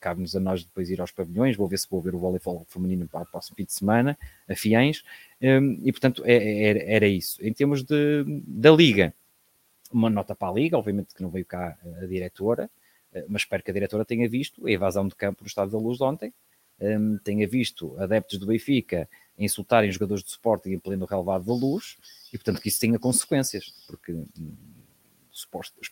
[0.02, 3.08] cabe-nos a nós depois ir aos pavilhões, vou ver se vou ver o voleibol feminino
[3.08, 4.18] para o próximo fim de semana,
[4.50, 5.04] a Fiães,
[5.42, 7.38] um, e portanto é, é, era isso.
[7.46, 9.14] Em termos de, da Liga,
[9.94, 12.70] uma nota para a Liga, obviamente que não veio cá a diretora,
[13.14, 15.78] eh, mas espero que a diretora tenha visto a evasão de campo do Estado da
[15.78, 16.34] Luz de ontem,
[16.80, 21.98] um, tenha visto adeptos do Benfica insultarem jogadores de Sporting em pleno relevado da Luz,
[22.34, 24.28] e portanto que isso tenha consequências, porque hum,
[25.80, 25.90] os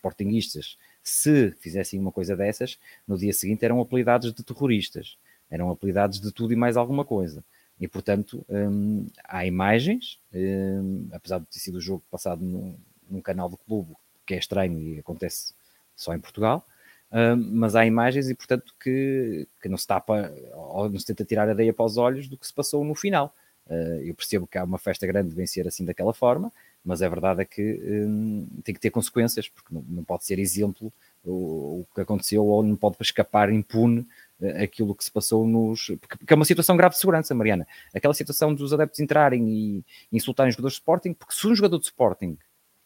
[1.02, 5.16] se fizessem uma coisa dessas, no dia seguinte eram apelidados de terroristas,
[5.50, 7.44] eram apelidados de tudo e mais alguma coisa.
[7.80, 12.76] E, portanto, hum, há imagens, hum, apesar de ter sido o jogo passado num,
[13.08, 13.94] num, canal do clube,
[14.26, 15.54] que é estranho e acontece
[15.96, 16.66] só em Portugal,
[17.10, 21.24] hum, mas há imagens e, portanto, que, que não se tapa ou não se tenta
[21.24, 23.34] tirar a areia para os olhos do que se passou no final.
[23.66, 26.52] Uh, eu percebo que há uma festa grande de vencer assim daquela forma,
[26.84, 30.38] mas a verdade é que um, tem que ter consequências, porque não, não pode ser
[30.38, 30.92] exemplo
[31.24, 34.00] o, o, que aconteceu ou não pode escapar impune
[34.40, 35.86] uh, aquilo que se passou nos.
[36.00, 37.66] Porque, porque, é uma situação grave de segurança, Mariana.
[37.94, 41.84] Aquela situação dos adeptos entrarem e insultarem jogadores de Sporting, porque se um jogador de
[41.86, 42.38] Sporting,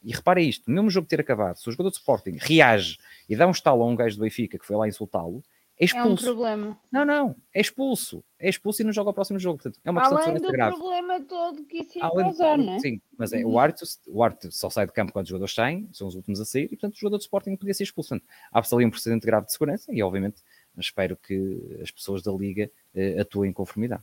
[0.03, 3.35] e repara isto, no mesmo jogo ter acabado, se o jogador de Sporting reage e
[3.35, 5.43] dá um estalo a um gajo do Benfica que foi lá insultá-lo,
[5.79, 6.09] é expulso.
[6.09, 6.81] É um problema.
[6.91, 8.25] Não, não, é expulso.
[8.39, 9.59] É expulso e não joga o próximo jogo.
[9.59, 10.77] Portanto, é uma questão Além do grave.
[10.77, 12.79] problema todo que isso ia Além causar, não é?
[12.79, 15.89] Sim, mas é, o, árbitro, o árbitro só sai de campo quando os jogadores saem,
[15.93, 18.11] são os últimos a sair, e portanto o jogador de Sporting podia ser expulso.
[18.11, 20.43] Portanto, há ali um precedente grave de segurança e, obviamente,
[20.79, 24.03] espero que as pessoas da Liga eh, atuem em conformidade.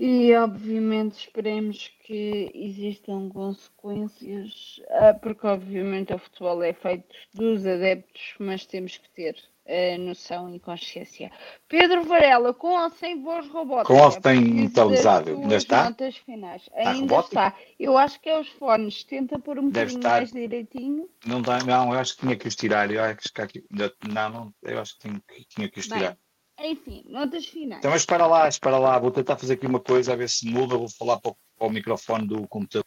[0.00, 8.36] E obviamente esperemos que existam consequências, ah, porque obviamente o futebol é feito dos adeptos,
[8.38, 9.36] mas temos que ter
[9.68, 11.30] uh, noção e consciência.
[11.68, 13.94] Pedro Varela, com ou sem voz robótica?
[13.94, 15.30] Com ou sem metalizado?
[15.30, 15.84] Ainda está?
[15.84, 16.62] Notas finais.
[16.62, 17.28] Está Ainda robótico?
[17.28, 17.54] está.
[17.78, 19.04] Eu acho que é os fones.
[19.04, 20.10] Tenta pôr um Deve bocadinho estar.
[20.16, 21.08] mais direitinho.
[21.26, 22.90] Não, dá, não, eu acho que tinha que os tirar.
[22.90, 26.16] Eu acho que aqui, não, não, eu acho que tinha, tinha que os tirar.
[26.58, 27.78] Bem, enfim, notas finais.
[27.78, 28.98] Então, mas espera lá, espera lá.
[28.98, 30.76] Vou tentar fazer aqui uma coisa, a ver se muda.
[30.76, 32.86] Vou falar para o, para o microfone do computador.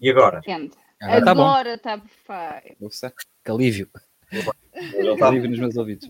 [0.00, 0.40] E agora?
[1.02, 2.88] Agora está tá perfeito.
[3.44, 3.90] Que alívio.
[4.32, 6.08] Está livre nos meus ouvidos.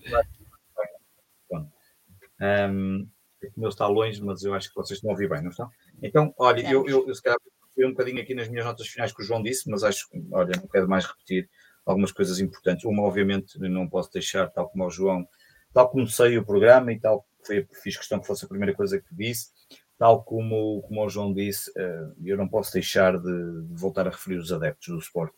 [2.41, 3.09] Um,
[3.57, 5.71] o meu está longe, mas eu acho que vocês estão a ouvir bem, não estão?
[6.03, 7.39] Então, olha, eu, eu, eu se calhar
[7.75, 10.23] fui um bocadinho aqui nas minhas notas finais que o João disse, mas acho que,
[10.33, 11.49] olha, não quero mais repetir
[11.85, 12.85] algumas coisas importantes.
[12.85, 15.27] Uma, obviamente, não posso deixar, tal como o João,
[15.73, 19.01] tal como sei o programa e tal, foi, fiz questão que fosse a primeira coisa
[19.01, 19.51] que disse,
[19.99, 24.11] tal como, como o João disse, uh, eu não posso deixar de, de voltar a
[24.11, 25.37] referir os adeptos do esporte.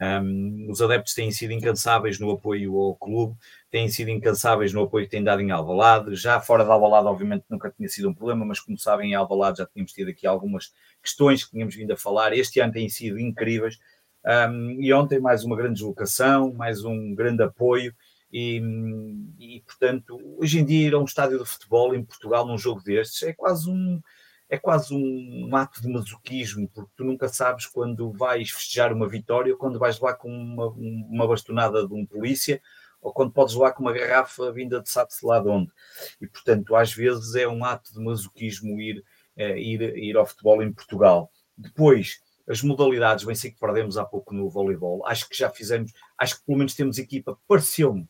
[0.00, 3.36] Um, os adeptos têm sido incansáveis no apoio ao clube,
[3.70, 6.14] têm sido incansáveis no apoio que têm dado em Alvalade.
[6.14, 9.58] Já fora de Alvalade, obviamente, nunca tinha sido um problema, mas como sabem, em Alvalade
[9.58, 10.72] já tínhamos tido aqui algumas
[11.02, 12.32] questões que tínhamos vindo a falar.
[12.32, 13.78] Este ano têm sido incríveis.
[14.24, 17.94] Um, e ontem mais uma grande deslocação, mais um grande apoio.
[18.32, 18.60] E,
[19.38, 22.82] e, portanto, hoje em dia ir a um estádio de futebol em Portugal num jogo
[22.82, 24.00] destes é quase um,
[24.48, 29.52] é quase um, ato de masoquismo, porque tu nunca sabes quando vais festejar uma vitória,
[29.52, 32.60] ou quando vais lá com uma, uma bastonada de um polícia,
[33.00, 35.70] ou quando podes lá com uma garrafa vinda de sabe-se lá de onde.
[36.20, 39.04] E, portanto, às vezes é um ato de masoquismo ir
[39.38, 41.30] ir, ir ao futebol em Portugal.
[41.56, 45.92] Depois, as modalidades, bem sei que perdemos há pouco no voleibol, acho que já fizemos,
[46.16, 48.08] acho que pelo menos temos equipa, pareceu-me,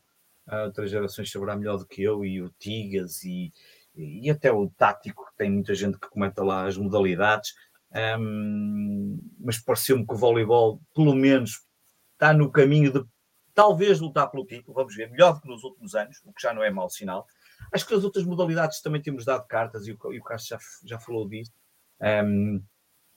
[0.65, 3.51] outras gerações saberá melhor do que eu, e o Tigas e,
[3.99, 7.53] e até o tático, que tem muita gente que comenta lá as modalidades,
[8.19, 11.61] um, mas pareceu-me que o voleibol, pelo menos,
[12.13, 13.03] está no caminho de
[13.53, 16.53] talvez lutar pelo título, vamos ver, melhor do que nos últimos anos, o que já
[16.53, 17.25] não é mau sinal.
[17.73, 20.57] Acho que as outras modalidades também temos dado cartas, e o, e o Carlos já,
[20.85, 21.51] já falou disso.
[22.01, 22.63] Um,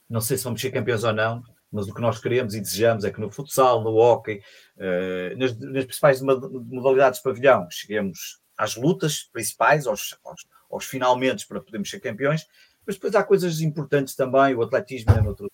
[0.09, 3.05] não sei se vamos ser campeões ou não, mas o que nós queremos e desejamos
[3.05, 4.41] é que no futsal, no hockey,
[4.77, 11.47] uh, nas, nas, principais modalidades de pavilhão, cheguemos às lutas principais, aos, aos, aos finalmente
[11.47, 12.47] para podermos ser campeões,
[12.85, 15.49] mas depois há coisas importantes também, o atletismo é outro,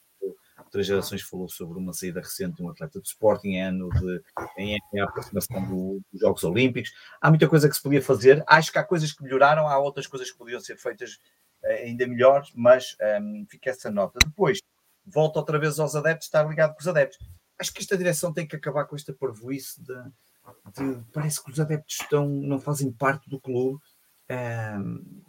[0.70, 4.22] outras gerações falou sobre uma saída recente de um atleta de Sporting em ano de
[4.58, 6.94] em, em aproximação do, dos Jogos Olímpicos.
[7.20, 8.44] Há muita coisa que se podia fazer.
[8.46, 11.20] Acho que há coisas que melhoraram, há outras coisas que podiam ser feitas
[11.64, 14.20] uh, ainda melhores, mas um, fica essa nota.
[14.24, 14.60] Depois,
[15.06, 17.18] volta outra vez aos adeptos, estar ligado com os adeptos.
[17.58, 19.94] Acho que esta direção tem que acabar com esta parvoíce de,
[20.76, 23.80] de parece que os adeptos estão, não fazem parte do clube.
[24.30, 25.22] Um,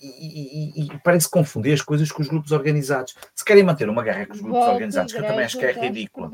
[0.00, 3.16] e, e, e, parece confundir as coisas com os grupos organizados.
[3.34, 5.64] Se querem manter uma guerra com os grupos Volta organizados, que eu também acho que
[5.64, 6.30] é ridícula.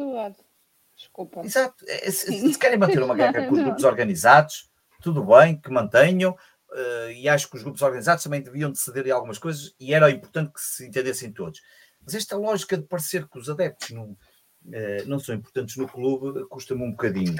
[0.97, 1.41] Desculpa.
[1.45, 1.85] Exato.
[1.89, 4.70] É, se, se, querem manter uma guerra com os grupos organizados,
[5.01, 6.37] tudo bem, que mantenham.
[6.70, 10.11] Uh, e acho que os grupos organizados também deviam ceder em algumas coisas e era
[10.11, 11.61] importante que se entendessem todos.
[12.05, 16.45] Mas esta lógica de parecer que os adeptos não, uh, não são importantes no clube
[16.49, 17.37] custa-me um bocadinho.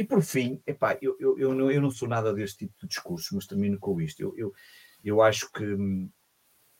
[0.00, 2.88] E por fim, epá, eu, eu, eu, não, eu não sou nada deste tipo de
[2.88, 4.22] discurso, mas termino com isto.
[4.22, 4.52] Eu, eu,
[5.04, 6.10] eu acho que hum,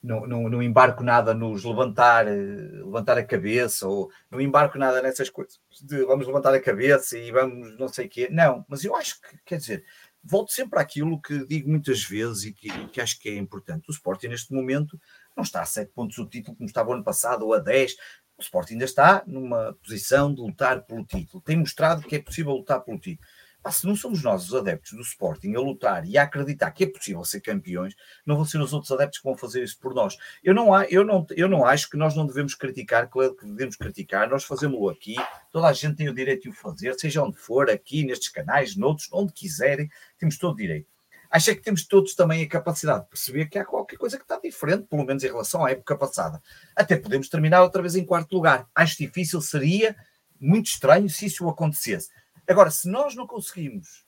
[0.02, 5.02] não, não, não embarco nada nos levantar, eh, levantar a cabeça, ou não embarco nada
[5.02, 8.26] nessas coisas de vamos levantar a cabeça e vamos não sei o quê.
[8.32, 9.84] Não, mas eu acho que, quer dizer,
[10.24, 13.84] volto sempre àquilo que digo muitas vezes e que, que acho que é importante.
[13.86, 14.98] O Sporting, neste momento,
[15.36, 17.96] não está a 7 pontos do título como estava o ano passado, ou a 10.
[18.40, 21.42] O Sporting ainda está numa posição de lutar pelo título.
[21.42, 23.28] Tem mostrado que é possível lutar pelo título.
[23.62, 26.84] Ah, se não somos nós, os adeptos do Sporting, a lutar e a acreditar que
[26.84, 29.92] é possível ser campeões, não vão ser os outros adeptos que vão fazer isso por
[29.92, 30.16] nós.
[30.42, 33.76] Eu não, eu não, eu não acho que nós não devemos criticar, claro que devemos
[33.76, 35.16] criticar, nós fazemos-lo aqui,
[35.52, 38.74] toda a gente tem o direito de o fazer, seja onde for, aqui, nestes canais,
[38.74, 40.88] noutros, onde quiserem, temos todo o direito.
[41.30, 44.38] Acho que temos todos também a capacidade de perceber que há qualquer coisa que está
[44.38, 46.42] diferente, pelo menos em relação à época passada.
[46.74, 48.68] Até podemos terminar outra vez em quarto lugar.
[48.74, 49.96] Acho difícil, seria
[50.40, 52.08] muito estranho se isso acontecesse
[52.50, 54.04] Agora, se nós não conseguimos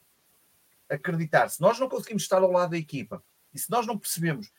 [0.88, 3.22] acreditar, se nós não conseguimos estar ao lado da equipa
[3.54, 4.50] e se nós não percebemos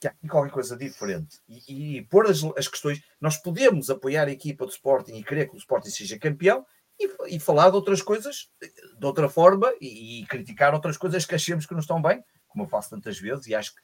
[0.00, 4.32] que há qualquer coisa diferente e, e pôr as, as, questões, nós podemos apoiar a
[4.32, 6.66] equipa do Sporting e querer que o Sporting seja campeão
[6.98, 11.34] e, e falar de outras coisas de outra forma e, e, criticar outras coisas que
[11.34, 13.80] achemos que não estão bem, como eu faço tantas vezes e acho que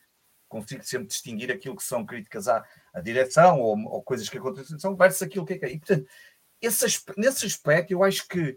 [0.48, 4.76] consigo sempre distinguir aquilo que são críticas à, à direção ou, ou, coisas que acontecem
[4.96, 5.72] versus aquilo que é.
[5.72, 6.06] E, portanto,
[6.60, 6.86] esse,
[7.16, 8.56] nesse aspecto, eu acho que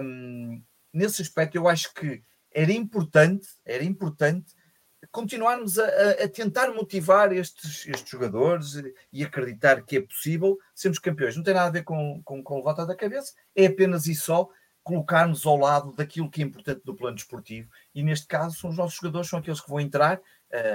[0.00, 0.62] um,
[0.92, 4.54] nesse aspecto eu acho que era importante, era importante
[5.12, 5.84] continuarmos a,
[6.24, 8.82] a, tentar motivar estes, estes jogadores
[9.12, 11.36] e acreditar que é possível sermos campeões.
[11.36, 14.48] Não tem nada a ver com, com, com levantar da cabeça, é apenas e só
[14.82, 17.68] colocarmos ao lado daquilo que é importante do plano desportivo.
[17.94, 20.20] E neste caso, são os nossos jogadores, são aqueles que vão entrar.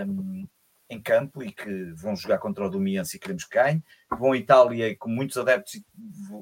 [0.07, 0.47] Um,
[0.89, 3.83] em campo e que vão jogar contra o Domiense e queremos que ganhe.
[4.09, 5.81] Vão à Itália, com muitos adeptos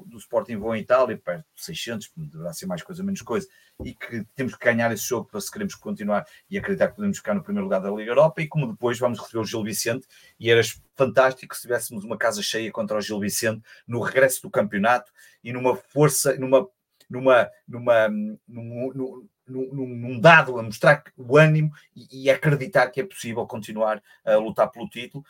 [0.06, 3.48] do Sporting vão à Itália, perto de 600, deverá ser mais coisa, menos coisa,
[3.84, 7.18] e que temos que ganhar esse jogo para se queremos continuar e acreditar que podemos
[7.18, 8.40] ficar no primeiro lugar da Liga Europa.
[8.40, 10.06] E como depois vamos receber o Gil Vicente,
[10.38, 10.60] e era
[10.94, 15.10] fantástico se tivéssemos uma casa cheia contra o Gil Vicente no regresso do campeonato
[15.42, 16.68] e numa força, numa
[17.08, 23.04] numa, numa, num, num, num, dado a mostrar o ânimo e, e, acreditar que é
[23.04, 25.24] possível continuar a lutar pelo título,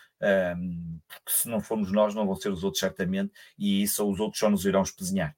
[0.56, 4.18] um, porque se não formos nós, não vão ser os outros certamente, e isso os
[4.20, 5.36] outros só nos irão espezinhar.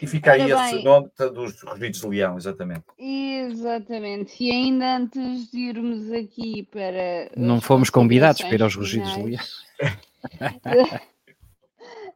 [0.00, 2.84] E fica aí esse nome dos Rugidos de Leão, exatamente.
[2.96, 4.44] Exatamente.
[4.44, 7.30] E ainda antes de irmos aqui para.
[7.36, 9.42] Não fomos convidados para ir aos Rugidos de Leão.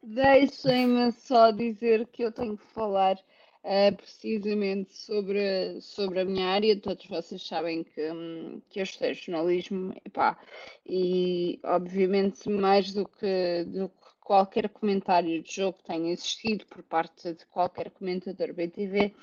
[0.01, 3.17] Deixem-me só dizer que eu tenho que falar
[3.63, 6.79] uh, precisamente sobre, sobre a minha área.
[6.79, 10.37] Todos vocês sabem que, um, que eu estudei jornalismo epá,
[10.85, 16.83] e, obviamente, mais do que, do que qualquer comentário de jogo que tenha existido por
[16.83, 19.07] parte de qualquer comentador BTV.
[19.07, 19.13] Uh,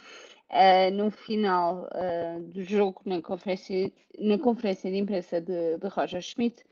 [0.53, 6.21] eh, no final uh, do jogo, na conferência, na conferência de imprensa de, de Roger
[6.21, 6.65] Schmidt,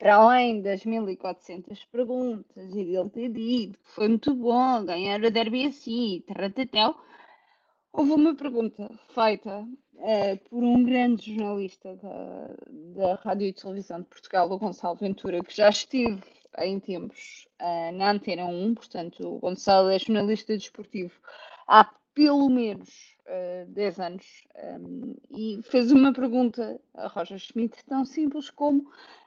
[0.00, 5.30] para além das 1400 perguntas e dele ter dito que foi muito bom ganhar o
[5.30, 6.94] derby assim, taratateu,
[7.92, 12.48] houve uma pergunta feita uh, por um grande jornalista da,
[12.94, 16.22] da Rádio e Televisão de Portugal, o Gonçalo Ventura, que já esteve
[16.60, 21.12] em tempos uh, na Antena 1, portanto, o Gonçalo é jornalista desportivo
[21.68, 24.26] há pelo menos uh, 10 anos
[24.80, 28.80] um, e fez uma pergunta a Roger Schmidt tão simples como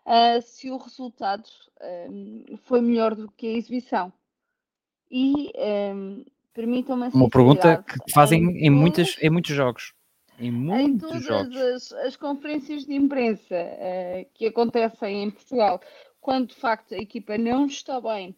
[0.06, 1.48] uh, se o resultado
[2.10, 4.12] um, foi melhor do que a exibição.
[5.10, 5.52] E
[5.96, 9.94] um, permitam-me Uma pergunta que fazem em, em, muitas, em muitos jogos.
[10.40, 11.56] Em, muitos em todas jogos.
[11.56, 15.80] As, as conferências de imprensa uh, que acontecem em Portugal,
[16.20, 18.36] quando de facto a equipa não está bem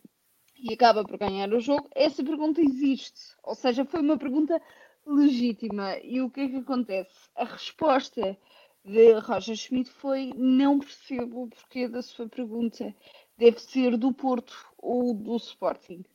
[0.58, 3.20] e acaba por ganhar o jogo, essa pergunta existe.
[3.44, 4.60] Ou seja, foi uma pergunta
[5.06, 5.98] legítima.
[6.04, 7.30] E o que é que acontece?
[7.36, 8.38] A resposta
[8.84, 12.94] de Roger Schmidt foi: não percebo o porquê da sua pergunta.
[13.38, 16.06] Deve ser do Porto ou do Sporting.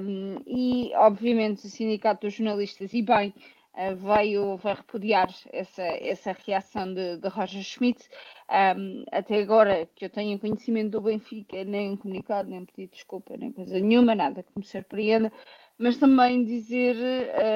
[0.00, 3.34] Um, e, obviamente, o Sindicato dos Jornalistas, e bem,
[3.74, 8.08] uh, veio, vai repudiar essa, essa reação de, de Roger Schmidt.
[8.50, 13.52] Um, até agora, que eu tenho conhecimento do Benfica, nem comunicado, nem pedido desculpa, nem
[13.52, 15.30] coisa nenhuma, nada que me surpreenda
[15.78, 16.96] mas também dizer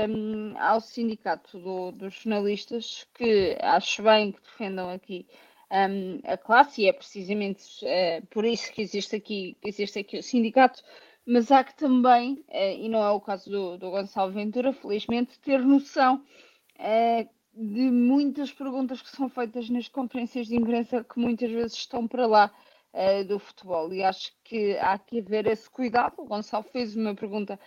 [0.09, 5.27] um, ao sindicato do, dos jornalistas que acho bem que defendam aqui
[5.73, 10.23] um, a classe e é precisamente uh, por isso que existe aqui, existe aqui o
[10.23, 10.83] sindicato,
[11.27, 15.39] mas há que também, uh, e não é o caso do, do Gonçalo Ventura, felizmente,
[15.41, 16.23] ter noção
[16.79, 22.07] uh, de muitas perguntas que são feitas nas conferências de imprensa que muitas vezes estão
[22.07, 22.53] para lá
[23.27, 26.13] do futebol e acho que há que haver esse cuidado.
[26.19, 27.59] O Gonçalo fez uma pergunta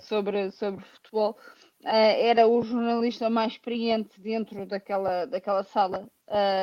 [0.00, 1.36] sobre, sobre futebol,
[1.84, 6.08] eh, era o jornalista mais experiente dentro daquela, daquela sala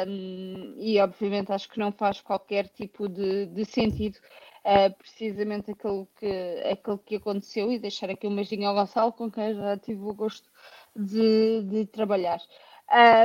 [0.08, 4.18] um, e obviamente acho que não faz qualquer tipo de, de sentido
[4.66, 9.30] uh, precisamente aquilo que, aquilo que aconteceu e deixar aqui um beijinho ao Gonçalo com
[9.30, 10.50] quem já tive o gosto
[10.96, 12.40] de, de trabalhar.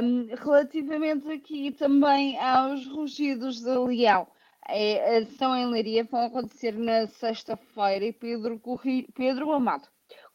[0.02, 4.26] Um, relativamente aqui também aos rugidos de leão,
[4.68, 8.60] é, são em Leiria, vão acontecer na sexta-feira e Pedro,
[9.14, 9.88] Pedro Amado.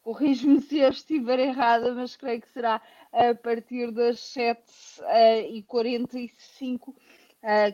[0.04, 2.82] Corrijo-me se eu estiver errada, mas creio que será
[3.12, 6.96] a partir das 7h45 uh, uh,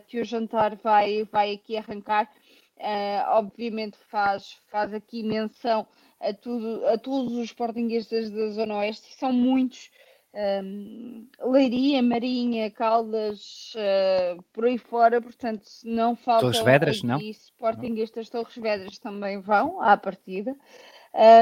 [0.06, 2.30] que o jantar vai, vai aqui arrancar.
[2.76, 5.86] Uh, obviamente faz, faz aqui menção
[6.20, 9.90] a, tudo, a todos os sportinguistas da Zona Oeste, são muitos,
[10.36, 17.18] um, Leiria, Marinha, Caldas, uh, por aí fora, portanto, não faltam Torres Vedras, não?
[17.18, 20.54] Sportinguistas, Torres Vedras também vão à partida,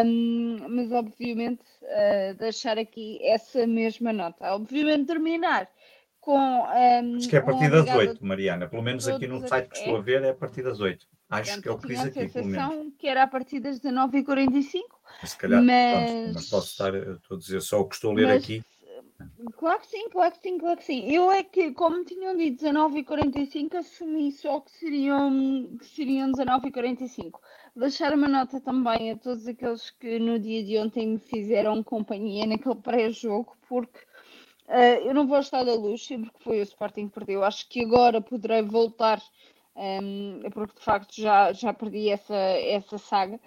[0.05, 4.55] um, mas obviamente uh, deixar aqui essa mesma nota.
[4.55, 5.69] Obviamente terminar
[6.21, 6.39] com.
[6.39, 9.79] Um, Acho que é a partir das 8, Mariana, pelo menos aqui no site que
[9.79, 11.05] estou a ver é a partir das 8.
[11.31, 12.93] Acho que é o que diz aqui, pelo menos.
[12.97, 14.83] que era a partir das 19h45.
[15.25, 16.11] Se calhar, mas...
[16.11, 18.45] Pronto, mas posso estar, estou a dizer só o que estou a ler mas...
[18.45, 18.63] aqui.
[19.59, 21.11] Claro que sim, claro que sim, claro que sim.
[21.11, 27.41] Eu é que, como tinham dito 19h45, assumi só que seriam, que seriam 19h45.
[27.77, 32.47] Deixar uma nota também a todos aqueles que no dia de ontem me fizeram companhia
[32.47, 33.99] naquele pré-jogo, porque
[34.69, 37.43] uh, eu não vou estar da luz sempre que foi o Sporting que perdeu.
[37.45, 39.21] Acho que agora poderei voltar,
[39.77, 43.41] um, ehm, porque de facto já, já perdi essa, essa saga.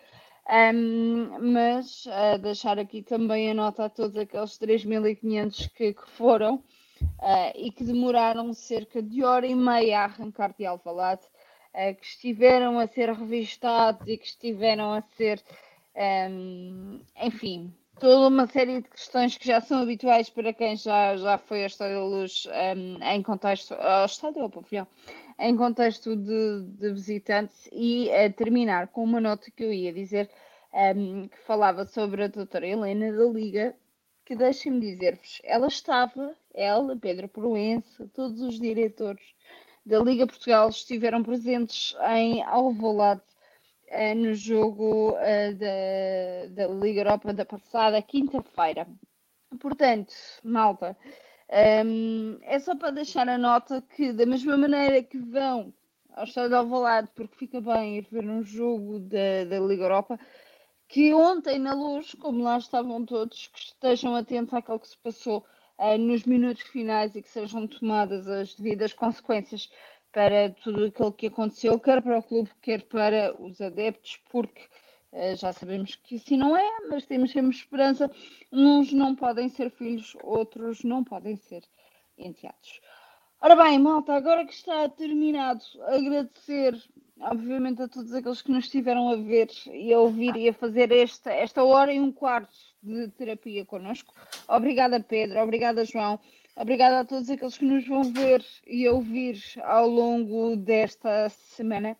[0.50, 6.64] Um, mas uh, deixar aqui também a nota a todos aqueles 3.500 que, que foram
[7.02, 11.24] uh, e que demoraram cerca de hora e meia a arrancar de Alvalade,
[11.74, 15.44] uh, que estiveram a ser revistados e que estiveram a ser,
[16.30, 21.38] um, enfim, toda uma série de questões que já são habituais para quem já, já
[21.38, 22.48] foi ao Estádio da Luz
[22.78, 24.88] um, em contexto, ao Estádio ao Pavilhão,
[25.40, 30.30] em contexto de, de visitantes e a terminar com uma nota que eu ia dizer
[30.74, 33.76] um, que falava sobre a doutora Helena da Liga,
[34.26, 39.24] que deixem-me dizer-vos, ela estava, ela, Pedro Proença, todos os diretores
[39.86, 43.22] da Liga Portugal estiveram presentes em Alvalade
[43.90, 48.86] uh, no jogo uh, da, da Liga Europa da passada quinta-feira.
[49.62, 50.98] Portanto, malta,
[51.50, 55.74] um, é só para deixar a nota que, da mesma maneira que vão
[56.14, 60.20] ao Estádio de Alvalade, porque fica bem ir ver um jogo da, da Liga Europa,
[60.88, 65.46] que ontem na luz, como lá estavam todos, que estejam atentos àquilo que se passou
[65.78, 69.70] uh, nos minutos finais e que sejam tomadas as devidas consequências
[70.12, 74.62] para tudo aquilo que aconteceu, quer para o clube, quer para os adeptos, porque
[75.36, 78.12] já sabemos que assim não é, mas temos sempre esperança.
[78.52, 81.64] Uns não podem ser filhos, outros não podem ser
[82.18, 82.82] enteados.
[83.40, 86.76] Ora bem, malta, agora que está terminado, agradecer,
[87.22, 90.92] obviamente, a todos aqueles que nos estiveram a ver e a ouvir e a fazer
[90.92, 94.12] esta, esta hora e um quarto de terapia connosco.
[94.48, 96.20] Obrigada, Pedro, obrigada, João.
[96.56, 101.96] Obrigada a todos aqueles que nos vão ver e ouvir ao longo desta semana.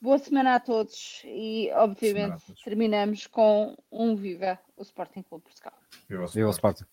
[0.00, 2.62] Boa semana a todos e, obviamente, todos.
[2.62, 5.74] terminamos com um Viva o Sporting Clube Portugal.
[6.08, 6.38] Viva o Sporting.
[6.38, 6.84] Viva o Sporting.